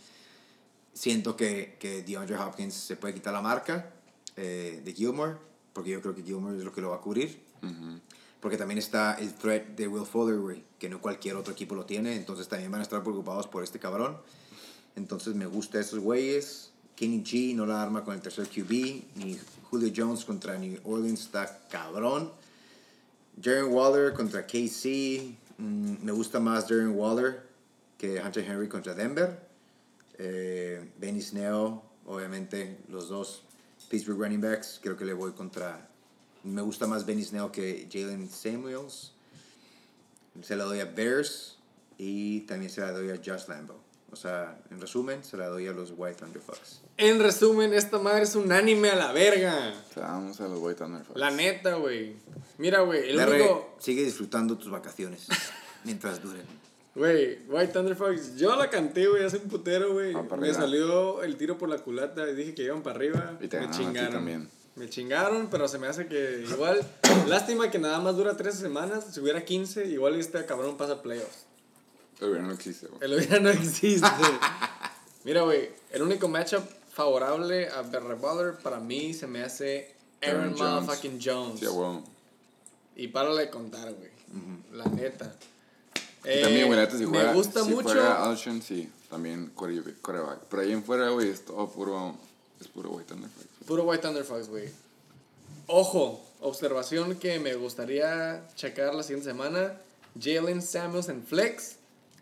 siento 0.94 1.36
que, 1.36 1.78
que 1.80 2.04
DeAndre 2.04 2.38
Hopkins 2.38 2.74
se 2.74 2.96
puede 2.96 3.14
quitar 3.14 3.34
la 3.34 3.42
marca 3.42 3.92
eh, 4.36 4.82
de 4.84 4.94
Gilmore, 4.94 5.36
porque 5.74 5.92
yo 5.92 6.02
creo 6.02 6.16
que 6.16 6.24
Gilmore 6.24 6.58
es 6.58 6.64
lo 6.64 6.72
que 6.72 6.82
lo 6.82 6.92
va 6.92 6.98
a 6.98 7.02
cubrir. 7.02 7.42
Porque 8.42 8.58
también 8.58 8.78
está 8.78 9.14
el 9.14 9.34
threat 9.36 9.68
de 9.68 9.88
Will 9.88 10.06
Fuller, 10.06 10.38
güey, 10.38 10.64
que 10.78 10.90
no 10.90 11.00
cualquier 11.00 11.38
otro 11.38 11.54
equipo 11.54 11.76
lo 11.76 11.86
tiene, 11.86 12.18
entonces 12.18 12.50
también 12.50 12.70
van 12.70 12.82
a 12.82 12.84
estar 12.84 13.02
preocupados 13.02 13.48
por 13.48 13.64
este 13.64 13.80
cabrón. 13.80 14.18
Entonces 14.98 15.34
me 15.34 15.46
gusta 15.46 15.80
esos 15.80 16.00
güeyes. 16.00 16.72
Kenny 16.96 17.24
G 17.24 17.56
no 17.56 17.66
la 17.66 17.82
arma 17.82 18.04
con 18.04 18.14
el 18.14 18.22
tercer 18.22 18.48
QB, 18.48 18.72
ni 19.16 19.40
Julio 19.70 19.92
Jones 19.96 20.26
contra 20.26 20.58
New 20.58 20.78
Orleans 20.84 21.22
está 21.22 21.60
cabrón. 21.70 22.32
Darren 23.36 23.72
Waller 23.72 24.14
contra 24.14 24.46
KC, 24.46 25.36
mm, 25.58 26.04
me 26.04 26.12
gusta 26.12 26.40
más 26.40 26.68
Darren 26.68 26.92
Waller 26.96 27.42
que 27.98 28.22
Hunter 28.22 28.44
Henry 28.44 28.68
contra 28.68 28.94
Denver. 28.94 29.43
Eh, 30.26 30.92
Benny 30.98 31.22
Snell, 31.22 31.82
obviamente, 32.06 32.80
los 32.88 33.10
dos 33.10 33.44
Pittsburgh 33.90 34.18
running 34.18 34.40
backs. 34.40 34.80
Creo 34.82 34.96
que 34.96 35.04
le 35.04 35.14
voy 35.14 35.34
contra. 35.34 35.90
Me 36.44 36.62
gusta 36.62 36.88
más 36.88 37.06
Benny 37.06 37.24
Snell 37.24 37.52
que 37.52 37.90
Jalen 37.92 38.30
Samuels. 38.30 39.12
Se 40.42 40.56
la 40.56 40.64
doy 40.64 40.80
a 40.80 40.86
Bears 40.86 41.58
y 41.98 42.42
también 42.42 42.72
se 42.72 42.82
la 42.82 42.92
doy 42.92 43.10
a 43.10 43.18
Josh 43.18 43.48
Lambo. 43.48 43.84
O 44.12 44.16
sea, 44.16 44.62
en 44.70 44.80
resumen, 44.80 45.24
se 45.24 45.38
la 45.38 45.48
doy 45.48 45.68
a 45.68 45.74
los 45.74 45.94
White 45.96 46.20
Thunderfucks. 46.20 46.82
En 46.98 47.20
resumen, 47.20 47.74
esta 47.74 48.00
madre 48.00 48.24
es 48.24 48.36
un 48.36 48.52
anime 48.52 48.92
a 48.92 48.96
la 48.96 49.12
verga. 49.12 49.74
Vamos 49.96 50.40
a 50.40 50.48
los 50.48 50.60
White 50.60 50.80
Thunderfucks. 50.80 51.20
La 51.20 51.32
neta, 51.32 51.76
güey. 51.76 52.16
Mira, 52.60 52.82
güey, 52.82 53.10
el 53.10 53.18
Larry, 53.18 53.42
único... 53.42 53.76
sigue 53.80 54.04
disfrutando 54.04 54.58
tus 54.58 54.70
vacaciones 54.70 55.28
mientras 55.84 56.22
duren. 56.22 56.46
Güey, 56.96 57.40
White 57.48 57.74
Thunder 57.74 57.96
Fox, 57.96 58.36
yo 58.36 58.56
la 58.56 58.70
canté, 58.70 59.08
güey, 59.08 59.24
hace 59.24 59.38
un 59.38 59.50
putero, 59.50 59.94
güey. 59.94 60.14
Para 60.14 60.38
Me 60.38 60.54
salió 60.54 61.24
el 61.24 61.38
tiro 61.38 61.58
por 61.58 61.68
la 61.68 61.80
culata 61.80 62.30
y 62.30 62.36
dije 62.36 62.54
que 62.54 62.64
iban 62.64 62.84
para 62.84 62.98
arriba. 62.98 63.38
Y 63.42 63.48
te 63.48 63.60
me 63.60 63.72
chingaron. 63.72 64.14
también. 64.14 64.50
Me 64.76 64.90
chingaron, 64.90 65.50
pero 65.50 65.68
se 65.68 65.80
me 65.80 65.88
hace 65.88 66.08
que 66.08 66.46
igual. 66.48 66.86
lástima 67.28 67.72
que 67.72 67.80
nada 67.80 68.00
más 68.00 68.16
dura 68.16 68.38
13 68.38 68.60
semanas. 68.60 69.06
Si 69.12 69.20
hubiera 69.20 69.44
15, 69.44 69.88
igual 69.88 70.16
este 70.16 70.46
cabrón 70.46 70.78
pasa 70.78 71.02
playoffs. 71.02 71.46
Pero 72.20 72.42
no 72.42 72.54
existe, 72.54 72.88
güey. 72.88 73.00
El 73.02 73.18
hubiera 73.18 73.40
no 73.40 73.50
existe. 73.50 74.08
Mira, 75.24 75.42
güey, 75.42 75.70
el 75.92 76.02
único 76.04 76.28
matchup 76.28 76.64
favorable 76.92 77.70
a 77.70 77.82
Berre 77.82 78.16
Butler 78.16 78.56
para 78.62 78.80
mí 78.80 79.14
se 79.14 79.26
me 79.26 79.42
hace 79.42 79.96
Aaron, 80.22 80.42
Aaron 80.42 80.58
Jones. 80.58 80.74
motherfucking 80.74 81.20
Jones. 81.24 81.60
Sí. 81.60 81.66
Y 82.96 83.08
párale 83.08 83.42
de 83.42 83.50
contar, 83.50 83.92
güey. 83.94 84.12
La 84.72 84.86
neta. 84.86 85.34
Eh, 86.26 86.42
también, 86.42 86.68
güey, 86.68 86.80
antes 86.80 87.00
si 87.00 87.06
me 87.06 87.12
juega, 87.18 87.34
gusta 87.34 87.64
si 87.64 87.70
mucho. 87.70 87.84
juega 87.90 88.24
Alshon, 88.24 88.62
sí, 88.62 88.90
también 89.10 89.52
core- 89.56 89.96
coreback. 90.02 90.40
Pero 90.50 90.62
ahí 90.62 90.72
en 90.72 90.84
fuera, 90.84 91.10
güey, 91.10 91.30
es 91.30 91.44
todo 91.46 91.68
puro, 91.70 92.16
es 92.62 92.68
puro 92.68 92.92
White 92.92 93.14
Thunderfucks. 93.14 93.48
Puro 93.68 93.84
White 93.84 94.02
Thunder 94.04 94.24
Fox, 94.24 94.48
güey. 94.50 94.70
Ojo, 95.68 96.22
observación 96.42 97.16
que 97.16 97.40
me 97.40 97.56
gustaría 97.56 98.42
checar 98.56 98.94
la 98.94 99.04
siguiente 99.04 99.30
semana. 99.30 99.74
Jalen 100.22 100.62
Samuels 100.62 101.10
en 101.10 101.24
flex 101.24 101.76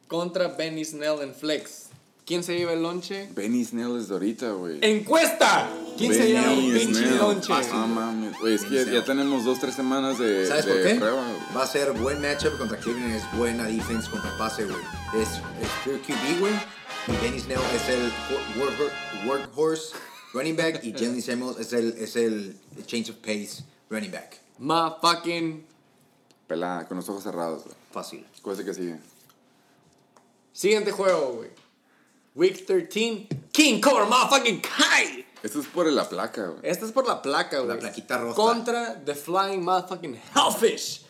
contra 0.07 0.47
Benny 0.49 0.85
Snell 0.85 1.21
en 1.21 1.33
flex. 1.33 1.87
¿Quién 2.31 2.45
se 2.45 2.57
lleva 2.57 2.71
el 2.71 2.81
lonche? 2.81 3.27
Benny 3.35 3.65
Snell 3.65 3.97
es 3.97 4.07
de 4.07 4.13
ahorita, 4.13 4.51
güey. 4.53 4.77
¡Encuesta! 4.79 5.69
¿Quién 5.97 6.13
se 6.13 6.27
lleva 6.27 6.53
el 6.53 6.79
pinche 6.79 7.11
lonche? 7.17 7.51
Ah, 7.53 7.85
mames. 7.85 8.39
Güey, 8.39 8.53
es 8.53 8.63
que 8.63 8.85
ya, 8.85 9.03
tenemos 9.03 9.43
dos, 9.43 9.59
tres 9.59 9.75
semanas 9.75 10.17
de, 10.17 10.45
¿Sabes 10.47 10.65
de 10.65 10.71
por 10.71 10.81
qué? 10.81 10.95
prueba. 10.95 11.25
Va 11.53 11.63
a 11.63 11.67
ser 11.67 11.91
buen 11.91 12.21
matchup 12.21 12.57
contra 12.57 12.77
Cleveland, 12.77 13.15
es 13.15 13.37
buena 13.37 13.65
defense 13.65 14.09
contra 14.09 14.37
pase, 14.37 14.63
güey. 14.63 14.77
Es, 15.13 15.27
es 15.27 15.69
pure 15.83 15.99
QB, 15.99 16.39
güey. 16.39 16.53
Y 17.09 17.21
Benny 17.21 17.41
Snell 17.41 17.59
es 17.75 17.89
el 17.89 18.01
wor- 18.57 18.77
work- 18.77 19.27
workhorse 19.27 19.93
running 20.33 20.55
back 20.55 20.81
y 20.85 20.93
Jalen 20.93 21.21
Samuels 21.21 21.59
es 21.59 21.73
el, 21.73 21.95
es 21.97 22.15
el 22.15 22.55
change 22.85 23.09
of 23.09 23.17
pace 23.17 23.65
running 23.89 24.09
back. 24.09 24.39
Ma 24.57 24.97
fucking. 25.01 25.65
Pelada, 26.47 26.87
con 26.87 26.95
los 26.95 27.09
ojos 27.09 27.23
cerrados, 27.23 27.63
güey. 27.65 27.75
Fácil. 27.91 28.25
¿Cuál 28.41 28.53
es 28.53 28.59
el 28.61 28.65
que 28.67 28.73
sigue? 28.73 28.95
Siguiente 30.53 30.91
juego, 30.93 31.33
güey. 31.35 31.49
Week 32.35 32.65
13. 32.65 33.27
King 33.51 33.81
Cobra 33.81 34.05
motherfucking 34.05 34.61
Kai. 34.61 35.25
Esto 35.43 35.59
es 35.59 35.67
por 35.67 35.91
la 35.91 36.07
placa, 36.07 36.47
güey. 36.47 36.59
Esta 36.63 36.85
es 36.85 36.91
por 36.91 37.07
la 37.07 37.21
placa, 37.21 37.57
güey. 37.57 37.69
La 37.69 37.79
plaquita 37.79 38.17
roja. 38.17 38.35
Contra 38.35 39.03
The 39.03 39.15
Flying 39.15 39.63
Motherfucking 39.63 40.19
Hellfish. 40.35 41.05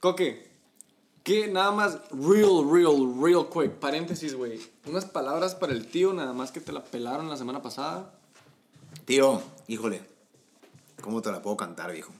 Coque, 0.00 0.48
que 1.24 1.48
nada 1.48 1.72
más, 1.72 1.98
real, 2.10 2.64
real, 2.70 3.14
real 3.20 3.48
quick, 3.52 3.72
paréntesis, 3.72 4.34
güey. 4.34 4.60
Unas 4.86 5.04
palabras 5.04 5.54
para 5.54 5.72
el 5.72 5.86
tío, 5.86 6.14
nada 6.14 6.32
más 6.32 6.52
que 6.52 6.60
te 6.60 6.72
la 6.72 6.82
pelaron 6.84 7.28
la 7.28 7.36
semana 7.36 7.60
pasada. 7.60 8.14
Tío, 9.04 9.42
híjole, 9.66 10.02
¿cómo 11.02 11.20
te 11.20 11.30
la 11.30 11.42
puedo 11.42 11.56
cantar, 11.56 11.92
viejo? 11.92 12.12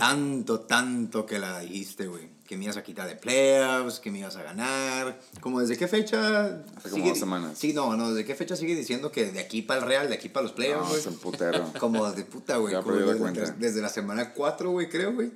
Tanto, 0.00 0.60
tanto 0.60 1.24
que 1.26 1.38
la 1.38 1.60
dijiste, 1.60 2.06
güey. 2.08 2.28
Que 2.46 2.56
me 2.56 2.64
ibas 2.64 2.76
a 2.76 2.82
quitar 2.82 3.06
de 3.06 3.14
playoffs, 3.14 4.00
que 4.00 4.10
me 4.10 4.18
ibas 4.18 4.34
a 4.34 4.42
ganar. 4.42 5.20
¿Como 5.40 5.60
desde 5.60 5.76
qué 5.76 5.86
fecha? 5.86 6.62
Hace 6.76 6.90
como 6.90 7.06
dos 7.08 7.18
semanas. 7.18 7.56
Sí, 7.56 7.72
no, 7.72 7.96
no, 7.96 8.10
¿desde 8.12 8.26
qué 8.26 8.34
fecha 8.34 8.56
sigue 8.56 8.74
diciendo 8.74 9.12
que 9.12 9.30
de 9.30 9.38
aquí 9.38 9.62
para 9.62 9.80
el 9.80 9.86
Real, 9.86 10.08
de 10.08 10.14
aquí 10.16 10.28
para 10.28 10.42
los 10.44 10.52
playoffs, 10.52 10.90
No, 10.90 10.96
es 10.96 11.06
un 11.06 11.18
putero. 11.18 11.72
Como 11.78 12.10
de 12.10 12.24
puta, 12.24 12.56
güey. 12.56 12.74
Desde, 12.74 13.52
desde- 13.58 13.82
la 13.82 13.88
semana 13.88 14.32
4, 14.32 14.70
güey, 14.70 14.88
creo, 14.88 15.12
güey. 15.12 15.30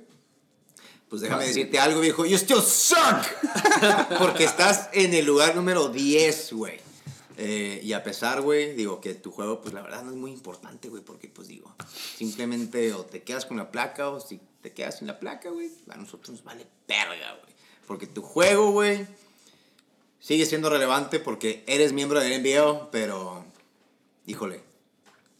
Pues 1.07 1.21
déjame 1.21 1.45
decirte 1.47 1.79
algo, 1.79 2.01
viejo. 2.01 2.25
You 2.25 2.35
still 2.37 2.61
suck. 2.61 2.97
Porque 4.19 4.43
estás 4.43 4.89
en 4.91 5.13
el 5.13 5.25
lugar 5.25 5.55
número 5.55 5.87
10, 5.87 6.51
güey. 6.53 6.79
Eh, 7.37 7.81
y 7.83 7.93
a 7.93 8.03
pesar, 8.03 8.41
güey, 8.41 8.73
digo 8.75 9.01
que 9.01 9.13
tu 9.13 9.31
juego, 9.31 9.61
pues 9.61 9.73
la 9.73 9.81
verdad 9.81 10.03
no 10.03 10.11
es 10.11 10.17
muy 10.17 10.31
importante, 10.31 10.89
güey. 10.89 11.03
Porque, 11.03 11.27
pues 11.27 11.47
digo, 11.47 11.75
simplemente 12.15 12.93
o 12.93 13.05
te 13.05 13.23
quedas 13.23 13.45
con 13.45 13.57
la 13.57 13.71
placa 13.71 14.09
o 14.09 14.19
si 14.19 14.39
te 14.61 14.73
quedas 14.73 14.99
sin 14.99 15.07
la 15.07 15.19
placa, 15.19 15.49
güey, 15.49 15.69
a 15.89 15.97
nosotros 15.97 16.29
nos 16.29 16.43
vale 16.43 16.65
verga, 16.87 17.37
güey. 17.41 17.53
Porque 17.87 18.07
tu 18.07 18.21
juego, 18.21 18.71
güey, 18.71 19.05
sigue 20.19 20.45
siendo 20.45 20.69
relevante 20.69 21.19
porque 21.19 21.63
eres 21.67 21.93
miembro 21.93 22.19
del 22.19 22.41
NBA, 22.41 22.89
pero, 22.89 23.45
híjole, 24.25 24.63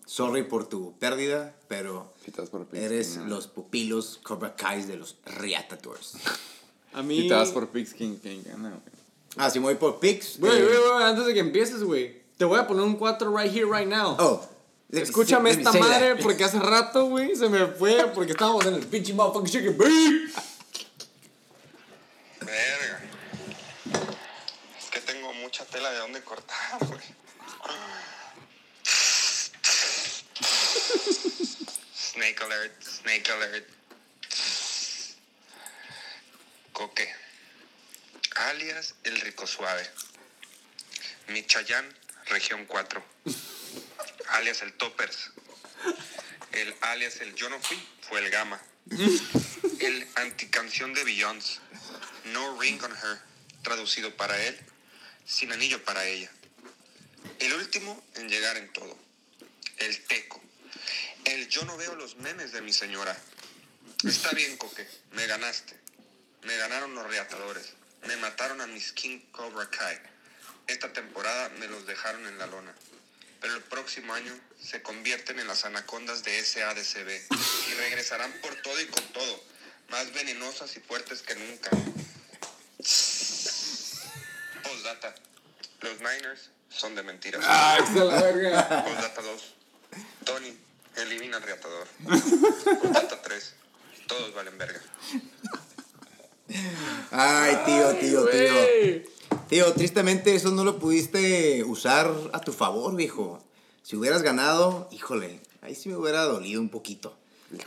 sorry 0.06 0.44
por 0.44 0.70
tu 0.70 0.98
pérdida, 1.00 1.56
pero 1.68 2.14
por 2.52 2.68
eres 2.74 3.18
los 3.18 3.48
pupilos 3.48 4.20
Cobra 4.24 4.56
Kais 4.56 4.88
de 4.88 4.98
los 4.98 5.18
Riatators. 5.26 6.18
A 6.94 7.02
mí. 7.04 7.24
Quitas 7.24 7.50
por 7.50 7.70
picks, 7.70 7.94
king, 7.94 8.18
king, 8.20 8.42
gana, 8.46 8.70
güey. 8.70 8.95
Ah, 9.38 9.50
si 9.50 9.60
me 9.60 9.66
voy 9.66 9.76
por 9.76 10.00
picks. 10.00 10.40
Güey, 10.40 10.58
eh, 10.58 10.64
güey, 10.64 10.78
güey, 10.78 11.04
antes 11.04 11.26
de 11.26 11.34
que 11.34 11.40
empieces, 11.40 11.84
güey. 11.84 12.24
Te 12.38 12.46
voy 12.46 12.60
a 12.60 12.68
poner 12.68 12.84
un 12.84 12.96
4 12.96 13.36
right 13.36 13.54
here, 13.54 13.66
right 13.66 13.88
now. 13.88 14.16
Oh. 14.20 14.48
Escúchame 14.92 15.50
esta 15.50 15.72
madre 15.74 16.16
porque 16.16 16.44
hace 16.44 16.60
rato, 16.60 17.06
güey, 17.06 17.36
se 17.36 17.50
me 17.50 17.66
fue 17.68 18.12
porque 18.14 18.32
estábamos 18.32 18.66
en 18.66 18.76
el 18.76 18.86
pinche 18.86 19.14
motherfucking 19.14 19.52
chicken 19.52 19.78
beef. 19.78 20.38
Verga. 22.40 23.02
Es 24.78 24.90
que 24.92 25.00
tengo 25.02 25.34
mucha 25.34 25.66
tela 25.66 25.92
de 25.92 25.98
dónde 25.98 26.22
cortar, 26.22 26.86
güey. 26.88 27.02
Snake 31.96 32.44
alert, 32.44 32.84
snake 32.84 33.32
alert. 33.32 33.68
Coque. 36.72 37.25
Alias 38.36 38.96
el 39.06 39.20
rico 39.22 39.48
suave. 39.48 39.90
Michayán, 41.28 41.88
región 42.26 42.66
4. 42.66 43.04
Alias 44.28 44.62
el 44.62 44.74
toppers. 44.74 45.32
El 46.52 46.76
alias 46.82 47.22
el 47.22 47.34
yo 47.36 47.50
no 47.50 47.60
fui 47.62 47.82
fue 48.02 48.20
el 48.20 48.30
gama. 48.30 48.62
El 49.80 50.08
anticanción 50.16 50.94
de 50.94 51.06
Beyoncé. 51.06 51.60
No 52.26 52.60
ring 52.60 52.82
on 52.84 52.92
her. 52.92 53.22
Traducido 53.64 54.16
para 54.16 54.40
él, 54.46 54.60
sin 55.26 55.52
anillo 55.54 55.84
para 55.84 56.06
ella. 56.06 56.30
El 57.40 57.54
último 57.54 58.04
en 58.16 58.28
llegar 58.28 58.58
en 58.58 58.72
todo. 58.74 58.98
El 59.78 60.00
teco. 60.04 60.42
El 61.24 61.48
yo 61.48 61.64
no 61.64 61.78
veo 61.78 61.96
los 61.96 62.18
memes 62.18 62.52
de 62.52 62.62
mi 62.62 62.74
señora. 62.74 63.18
Está 64.04 64.32
bien, 64.32 64.58
Coque. 64.58 64.86
Me 65.12 65.26
ganaste. 65.26 65.80
Me 66.44 66.58
ganaron 66.58 66.94
los 66.94 67.08
reatadores. 67.08 67.74
Me 68.08 68.18
mataron 68.18 68.62
a 68.62 68.68
mis 68.68 68.92
King 68.92 69.20
Cobra 69.32 69.70
Kai. 69.70 69.98
Esta 70.68 70.92
temporada 70.94 71.50
me 71.60 71.68
los 71.68 71.86
dejaron 71.86 72.26
en 72.28 72.38
la 72.38 72.48
lona. 72.48 72.74
Pero 73.42 73.56
el 73.56 73.64
próximo 73.64 74.14
año 74.14 74.34
se 74.62 74.82
convierten 74.82 75.40
en 75.40 75.48
las 75.48 75.66
anacondas 75.66 76.24
de 76.24 76.44
SADCB 76.44 77.10
y 77.70 77.74
regresarán 77.76 78.32
por 78.42 78.56
todo 78.62 78.80
y 78.82 78.86
con 78.88 79.04
todo, 79.14 79.44
más 79.90 80.12
venenosas 80.14 80.76
y 80.78 80.80
fuertes 80.80 81.22
que 81.22 81.36
nunca. 81.36 81.70
Postdata. 84.64 85.16
Los 85.82 86.00
Niners 86.00 86.50
son 86.70 86.96
de 86.96 87.04
mentiras. 87.04 87.44
¡Ah, 87.46 87.78
se 87.94 88.04
la 88.04 88.22
verga! 88.22 88.84
Postdata 88.84 89.22
2. 89.22 89.54
Tony, 90.26 90.58
elimina 90.96 91.38
al 91.38 91.44
reatador. 91.44 91.88
Postdata 92.04 93.22
3. 93.22 93.54
Todos 94.08 94.34
valen 94.34 94.58
verga. 94.58 94.82
Ay, 97.18 97.58
tío, 97.66 97.94
tío, 97.96 98.26
tío. 98.26 99.02
Tío, 99.50 99.74
tristemente 99.74 100.36
eso 100.36 100.52
no 100.52 100.64
lo 100.64 100.80
pudiste 100.80 101.64
usar 101.64 102.12
a 102.34 102.42
tu 102.42 102.52
favor, 102.52 102.96
viejo. 102.96 103.40
Si 103.84 103.96
hubieras 103.96 104.24
ganado, 104.24 104.88
híjole, 104.92 105.40
ahí 105.62 105.76
sí 105.76 105.90
me 105.90 105.96
hubiera 105.96 106.24
dolido 106.24 106.60
un 106.60 106.70
poquito. 106.70 107.16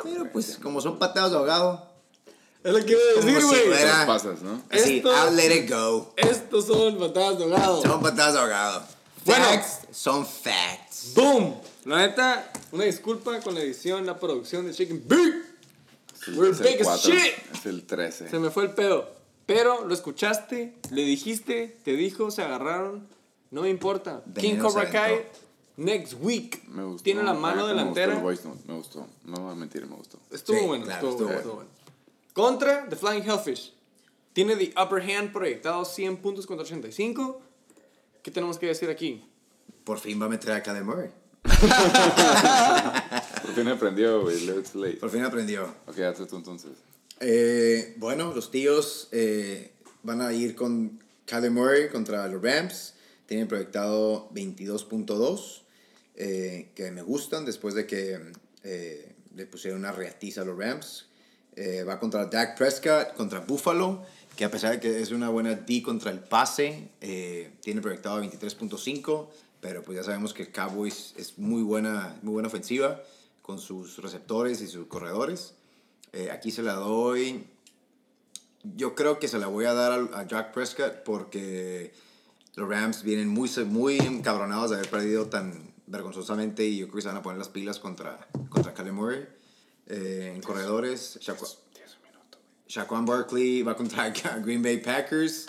Pero 0.02 0.31
pues, 0.33 0.59
como 0.61 0.81
son 0.81 0.99
patados 0.99 1.31
de 1.31 1.37
ahogado, 1.38 1.88
Es 2.64 2.73
lo 2.73 2.85
que 2.85 2.90
iba 2.93 3.00
a 3.00 3.25
decir, 3.25 3.40
si 3.40 3.47
güey. 3.47 3.67
fuera- 3.69 3.99
Los 3.99 4.07
pasas, 4.07 4.43
¿no? 4.43 4.61
así, 4.71 4.97
Esto- 4.97 5.12
I'll 5.12 5.37
let 5.37 5.55
it 5.57 5.71
go. 5.71 6.12
Estos 6.17 6.67
son 6.67 6.99
patadas 6.99 7.38
de 7.38 7.45
ahogado. 7.45 7.83
Son 7.83 8.02
patados 8.02 8.35
de 8.35 8.40
ahogado. 8.40 8.83
Bueno. 9.25 9.45
Facts 9.45 9.78
son 9.93 10.26
facts. 10.26 11.14
¡Boom! 11.14 11.55
La 11.85 11.99
neta, 11.99 12.50
una 12.73 12.85
disculpa 12.85 13.38
con 13.40 13.55
la 13.55 13.61
edición, 13.61 14.05
la 14.05 14.19
producción 14.19 14.67
de 14.67 14.73
Chicken 14.75 15.05
el- 15.09 15.45
We're 16.37 16.52
big 16.59 16.87
as 16.87 17.05
shit. 17.05 17.33
Es 17.55 17.64
el 17.67 17.85
13. 17.87 18.28
Se 18.28 18.38
me 18.38 18.50
fue 18.50 18.64
el 18.64 18.71
pedo. 18.73 19.17
Pero 19.49 19.87
lo 19.87 19.95
escuchaste, 19.95 20.75
le 20.90 21.02
dijiste, 21.07 21.78
te 21.83 21.93
dijo, 21.93 22.31
se 22.31 22.43
agarraron. 22.43 23.09
No 23.50 23.62
me 23.62 23.71
importa. 23.71 24.23
King 24.35 24.57
Veneno 24.57 24.69
Cobra 24.69 24.90
Kai, 24.90 25.25
next 25.78 26.17
week. 26.21 26.69
Me 26.69 26.85
gustó. 26.85 27.02
Tiene 27.02 27.23
la 27.23 27.33
mano 27.33 27.57
me 27.57 27.62
gustó 27.62 27.69
delantera. 27.69 28.12
el 28.12 28.21
voice 28.21 28.47
note, 28.47 28.61
me 28.67 28.75
gustó. 28.75 29.07
No 29.25 29.40
voy 29.40 29.52
a 29.52 29.55
mentir, 29.55 29.87
me 29.87 29.97
gustó. 29.97 30.19
Estuvo 30.31 30.59
Sí, 30.59 30.67
bueno, 30.67 30.85
claro, 30.85 31.09
estuvo, 31.09 31.31
estuvo 31.31 31.38
estuvo 31.38 31.55
bueno. 31.55 31.71
Contra 32.35 32.87
The 32.90 32.97
Flying 32.97 33.23
Hellfish. 33.23 33.73
Tiene 34.35 34.55
the 34.55 34.75
upper 34.78 35.00
hand 35.00 35.33
proyectado 35.33 35.83
100 35.83 36.19
puntos 36.19 36.47
contra 36.47 36.67
85. 36.67 37.40
¿Qué 38.23 38.31
tenemos 38.31 38.59
que 38.59 38.67
decir 38.67 38.90
aquí? 38.90 39.25
Por 39.83 39.99
fin 39.99 40.21
va 40.21 40.26
a 40.26 40.28
meter 40.28 40.52
a 40.52 40.62
Kyler 40.62 40.85
Murray. 40.85 41.09
Por 43.43 43.55
fin 43.55 43.69
aprendió, 43.69 44.21
güey. 44.21 44.37
Por 45.00 45.09
fin 45.09 45.25
aprendió. 45.25 45.75
Ok, 45.87 46.00
hazte 46.00 46.26
tú 46.26 46.37
entonces. 46.37 46.73
Eh, 47.21 47.95
bueno, 47.97 48.33
los 48.33 48.51
tíos 48.51 49.09
eh, 49.11 49.73
van 50.03 50.21
a 50.21 50.33
ir 50.33 50.55
con 50.55 51.01
Kyler 51.27 51.51
Murray 51.51 51.89
contra 51.89 52.27
los 52.29 52.43
Rams. 52.43 52.95
Tienen 53.27 53.49
proyectado 53.49 54.31
22.2, 54.31 55.63
eh, 56.15 56.71
que 56.75 56.91
me 56.91 57.03
gustan 57.03 57.45
después 57.45 57.75
de 57.75 57.87
que 57.87 58.19
eh, 58.63 59.15
le 59.35 59.47
pusieron 59.47 59.81
una 59.81 59.93
reatiza 59.93 60.43
a 60.43 60.45
los 60.45 60.57
Rams. 60.57 61.07
Va 61.89 61.99
contra 61.99 62.27
Dak 62.27 62.57
Prescott, 62.57 63.15
contra 63.15 63.41
Buffalo, 63.41 64.07
que 64.37 64.45
a 64.45 64.51
pesar 64.51 64.75
de 64.75 64.81
que 64.81 65.03
es 65.03 65.11
una 65.11 65.29
buena 65.29 65.57
D 65.57 65.83
contra 65.83 66.13
el 66.13 66.21
pase, 66.21 66.91
tiene 67.01 67.81
proyectado 67.81 68.23
23.5, 68.23 69.27
pero 69.61 69.83
pues 69.83 69.99
ya 69.99 70.05
sabemos 70.05 70.33
que 70.33 70.45
el 70.45 70.53
Cowboys 70.53 71.15
es 71.17 71.37
muy 71.37 71.63
buena, 71.63 72.17
muy 72.23 72.35
buena 72.35 72.47
ofensiva 72.47 73.03
con 73.43 73.59
sus 73.59 74.01
receptores 74.01 74.61
y 74.61 74.69
sus 74.69 74.87
corredores. 74.87 75.55
Eh, 76.12 76.31
aquí 76.31 76.50
se 76.50 76.62
la 76.62 76.75
doy. 76.75 77.47
Yo 78.77 78.94
creo 78.94 79.18
que 79.18 79.29
se 79.29 79.38
la 79.38 79.47
voy 79.47 79.64
a 79.66 79.75
dar 79.75 80.09
a, 80.14 80.27
Jack 80.27 80.53
Prescott 80.53 81.03
porque 81.05 81.92
los 82.55 82.68
Rams 82.68 83.03
vienen 83.03 83.29
muy, 83.29 83.51
muy 83.66 83.99
encabronados 83.99 84.71
de 84.71 84.77
haber 84.77 84.90
perdido 84.90 85.27
tan 85.27 85.73
vergonzosamente 85.87 86.66
y 86.66 86.79
yo 86.79 86.87
creo 86.87 86.97
que 86.97 87.03
se 87.03 87.09
van 87.09 87.16
a 87.16 87.23
poner 87.23 87.38
las 87.38 87.49
pilas 87.49 87.79
contra, 87.79 88.29
contra 88.51 88.92
Murray. 88.92 89.27
Eh, 89.87 90.33
en 90.35 90.42
corredores, 90.42 91.18
Shaquan 91.21 91.49
Shaquan 92.68 93.07
Barkley 93.07 93.62
va 93.62 93.75
contra 93.75 94.11
Green 94.44 94.62
Bay 94.62 94.77
Packers, 94.79 95.47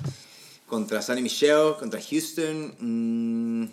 contra 0.66 1.02
Sonny 1.02 1.22
Michel, 1.22 1.76
contra 1.78 2.00
Houston. 2.02 2.76
Mm, 2.80 3.66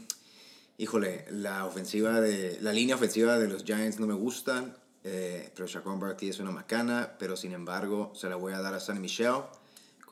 híjole, 0.79 1.27
la 1.31 1.65
ofensiva 1.65 2.21
de 2.21 2.59
la 2.61 2.73
línea 2.73 2.97
ofensiva 2.97 3.39
de 3.39 3.47
los 3.47 3.63
Giants 3.63 4.01
no 4.01 4.09
me 4.09 4.15
gusta, 4.15 4.77
eh, 5.09 5.53
pero 5.55 5.69
Shaquan 5.69 6.01
Barkley 6.01 6.31
es 6.31 6.41
una 6.41 6.51
macana, 6.51 7.15
pero 7.17 7.37
sin 7.37 7.53
embargo 7.53 8.11
se 8.13 8.29
la 8.29 8.35
voy 8.35 8.55
a 8.55 8.61
dar 8.61 8.75
a 8.75 8.81
Sonny 8.81 8.99
Michel, 8.99 9.43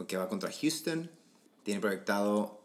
que 0.06 0.16
va 0.16 0.28
contra 0.28 0.52
Houston. 0.52 1.10
Tiene 1.64 1.80
proyectado 1.80 2.60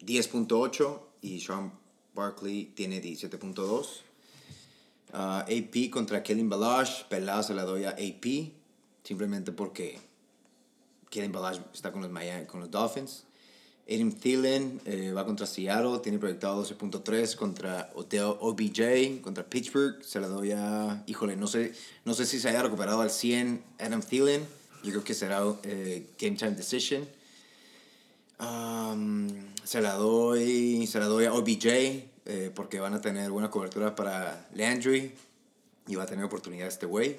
10.8 0.00 0.98
y 1.20 1.40
Sean 1.40 1.72
Barkley 2.14 2.72
tiene 2.74 3.02
17.2. 3.02 3.86
Ah, 5.12 5.40
AP 5.40 5.90
contra 5.90 6.22
Kellen 6.22 6.48
Balash, 6.48 7.04
pelada 7.04 7.42
se 7.42 7.52
la 7.52 7.64
doy 7.64 7.84
a 7.84 7.90
AP, 7.90 8.52
simplemente 9.04 9.52
porque 9.52 9.98
Kellen 11.10 11.32
Balash 11.32 11.60
está 11.74 11.92
con 11.92 12.00
los, 12.00 12.10
Miami, 12.10 12.46
con 12.46 12.60
los 12.60 12.70
Dolphins. 12.70 13.24
Adam 13.88 14.12
Thielen 14.12 14.80
eh, 14.84 15.12
va 15.12 15.24
contra 15.24 15.46
Seattle, 15.46 16.00
tiene 16.02 16.18
proyectado 16.18 16.62
12.3 16.62 17.34
contra 17.36 17.90
Odell 17.94 18.36
OBJ, 18.40 19.22
contra 19.22 19.44
Pittsburgh, 19.44 20.02
se 20.04 20.20
la 20.20 20.28
doy 20.28 20.52
a, 20.52 21.02
híjole, 21.06 21.36
no 21.36 21.46
sé, 21.46 21.72
no 22.04 22.12
sé 22.12 22.26
si 22.26 22.38
se 22.38 22.50
haya 22.50 22.62
recuperado 22.62 23.00
al 23.00 23.10
100 23.10 23.64
Adam 23.78 24.02
Thielen, 24.02 24.46
yo 24.84 24.90
creo 24.90 25.04
que 25.04 25.14
será 25.14 25.42
eh, 25.62 26.06
Game 26.18 26.36
Time 26.36 26.52
Decision. 26.52 27.08
Um, 28.38 29.28
se 29.64 29.80
la 29.80 29.94
doy, 29.94 30.86
se 30.86 31.00
la 31.00 31.06
doy 31.06 31.24
a 31.24 31.32
OBJ 31.32 31.66
eh, 31.66 32.52
porque 32.54 32.78
van 32.78 32.94
a 32.94 33.00
tener 33.00 33.30
buena 33.30 33.50
cobertura 33.50 33.96
para 33.96 34.48
Landry 34.54 35.12
y 35.88 35.94
va 35.96 36.04
a 36.04 36.06
tener 36.06 36.24
oportunidad 36.24 36.68
este 36.68 36.86
güey. 36.86 37.16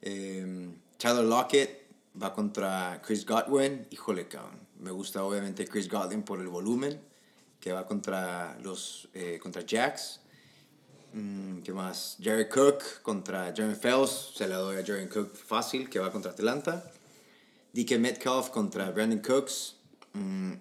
Tyler 0.00 1.24
Lockett 1.24 1.82
va 2.20 2.32
contra 2.32 3.00
Chris 3.04 3.24
Godwin. 3.24 3.86
Híjole, 3.90 4.26
cabrón. 4.26 4.71
Me 4.82 4.90
gusta 4.90 5.22
obviamente 5.24 5.66
Chris 5.66 5.88
Godwin 5.88 6.22
por 6.22 6.40
el 6.40 6.48
volumen 6.48 7.00
que 7.60 7.72
va 7.72 7.86
contra 7.86 8.58
los 8.60 9.08
eh, 9.14 9.38
contra 9.40 9.62
Jacks. 9.64 10.20
Mm, 11.12 11.60
¿Qué 11.62 11.72
más? 11.72 12.16
Jared 12.20 12.48
Cook 12.48 12.82
contra 13.02 13.52
Jeremy 13.54 13.74
Fells. 13.76 14.32
Se 14.34 14.48
la 14.48 14.56
doy 14.56 14.76
a 14.76 14.84
Jared 14.84 15.08
Cook 15.08 15.34
fácil, 15.36 15.88
que 15.88 15.98
va 16.00 16.10
contra 16.10 16.32
Atlanta. 16.32 16.90
DK 17.72 17.98
Metcalf 17.98 18.50
contra 18.50 18.90
Brandon 18.90 19.20
Cooks. 19.20 19.76
Mm, 20.14 20.54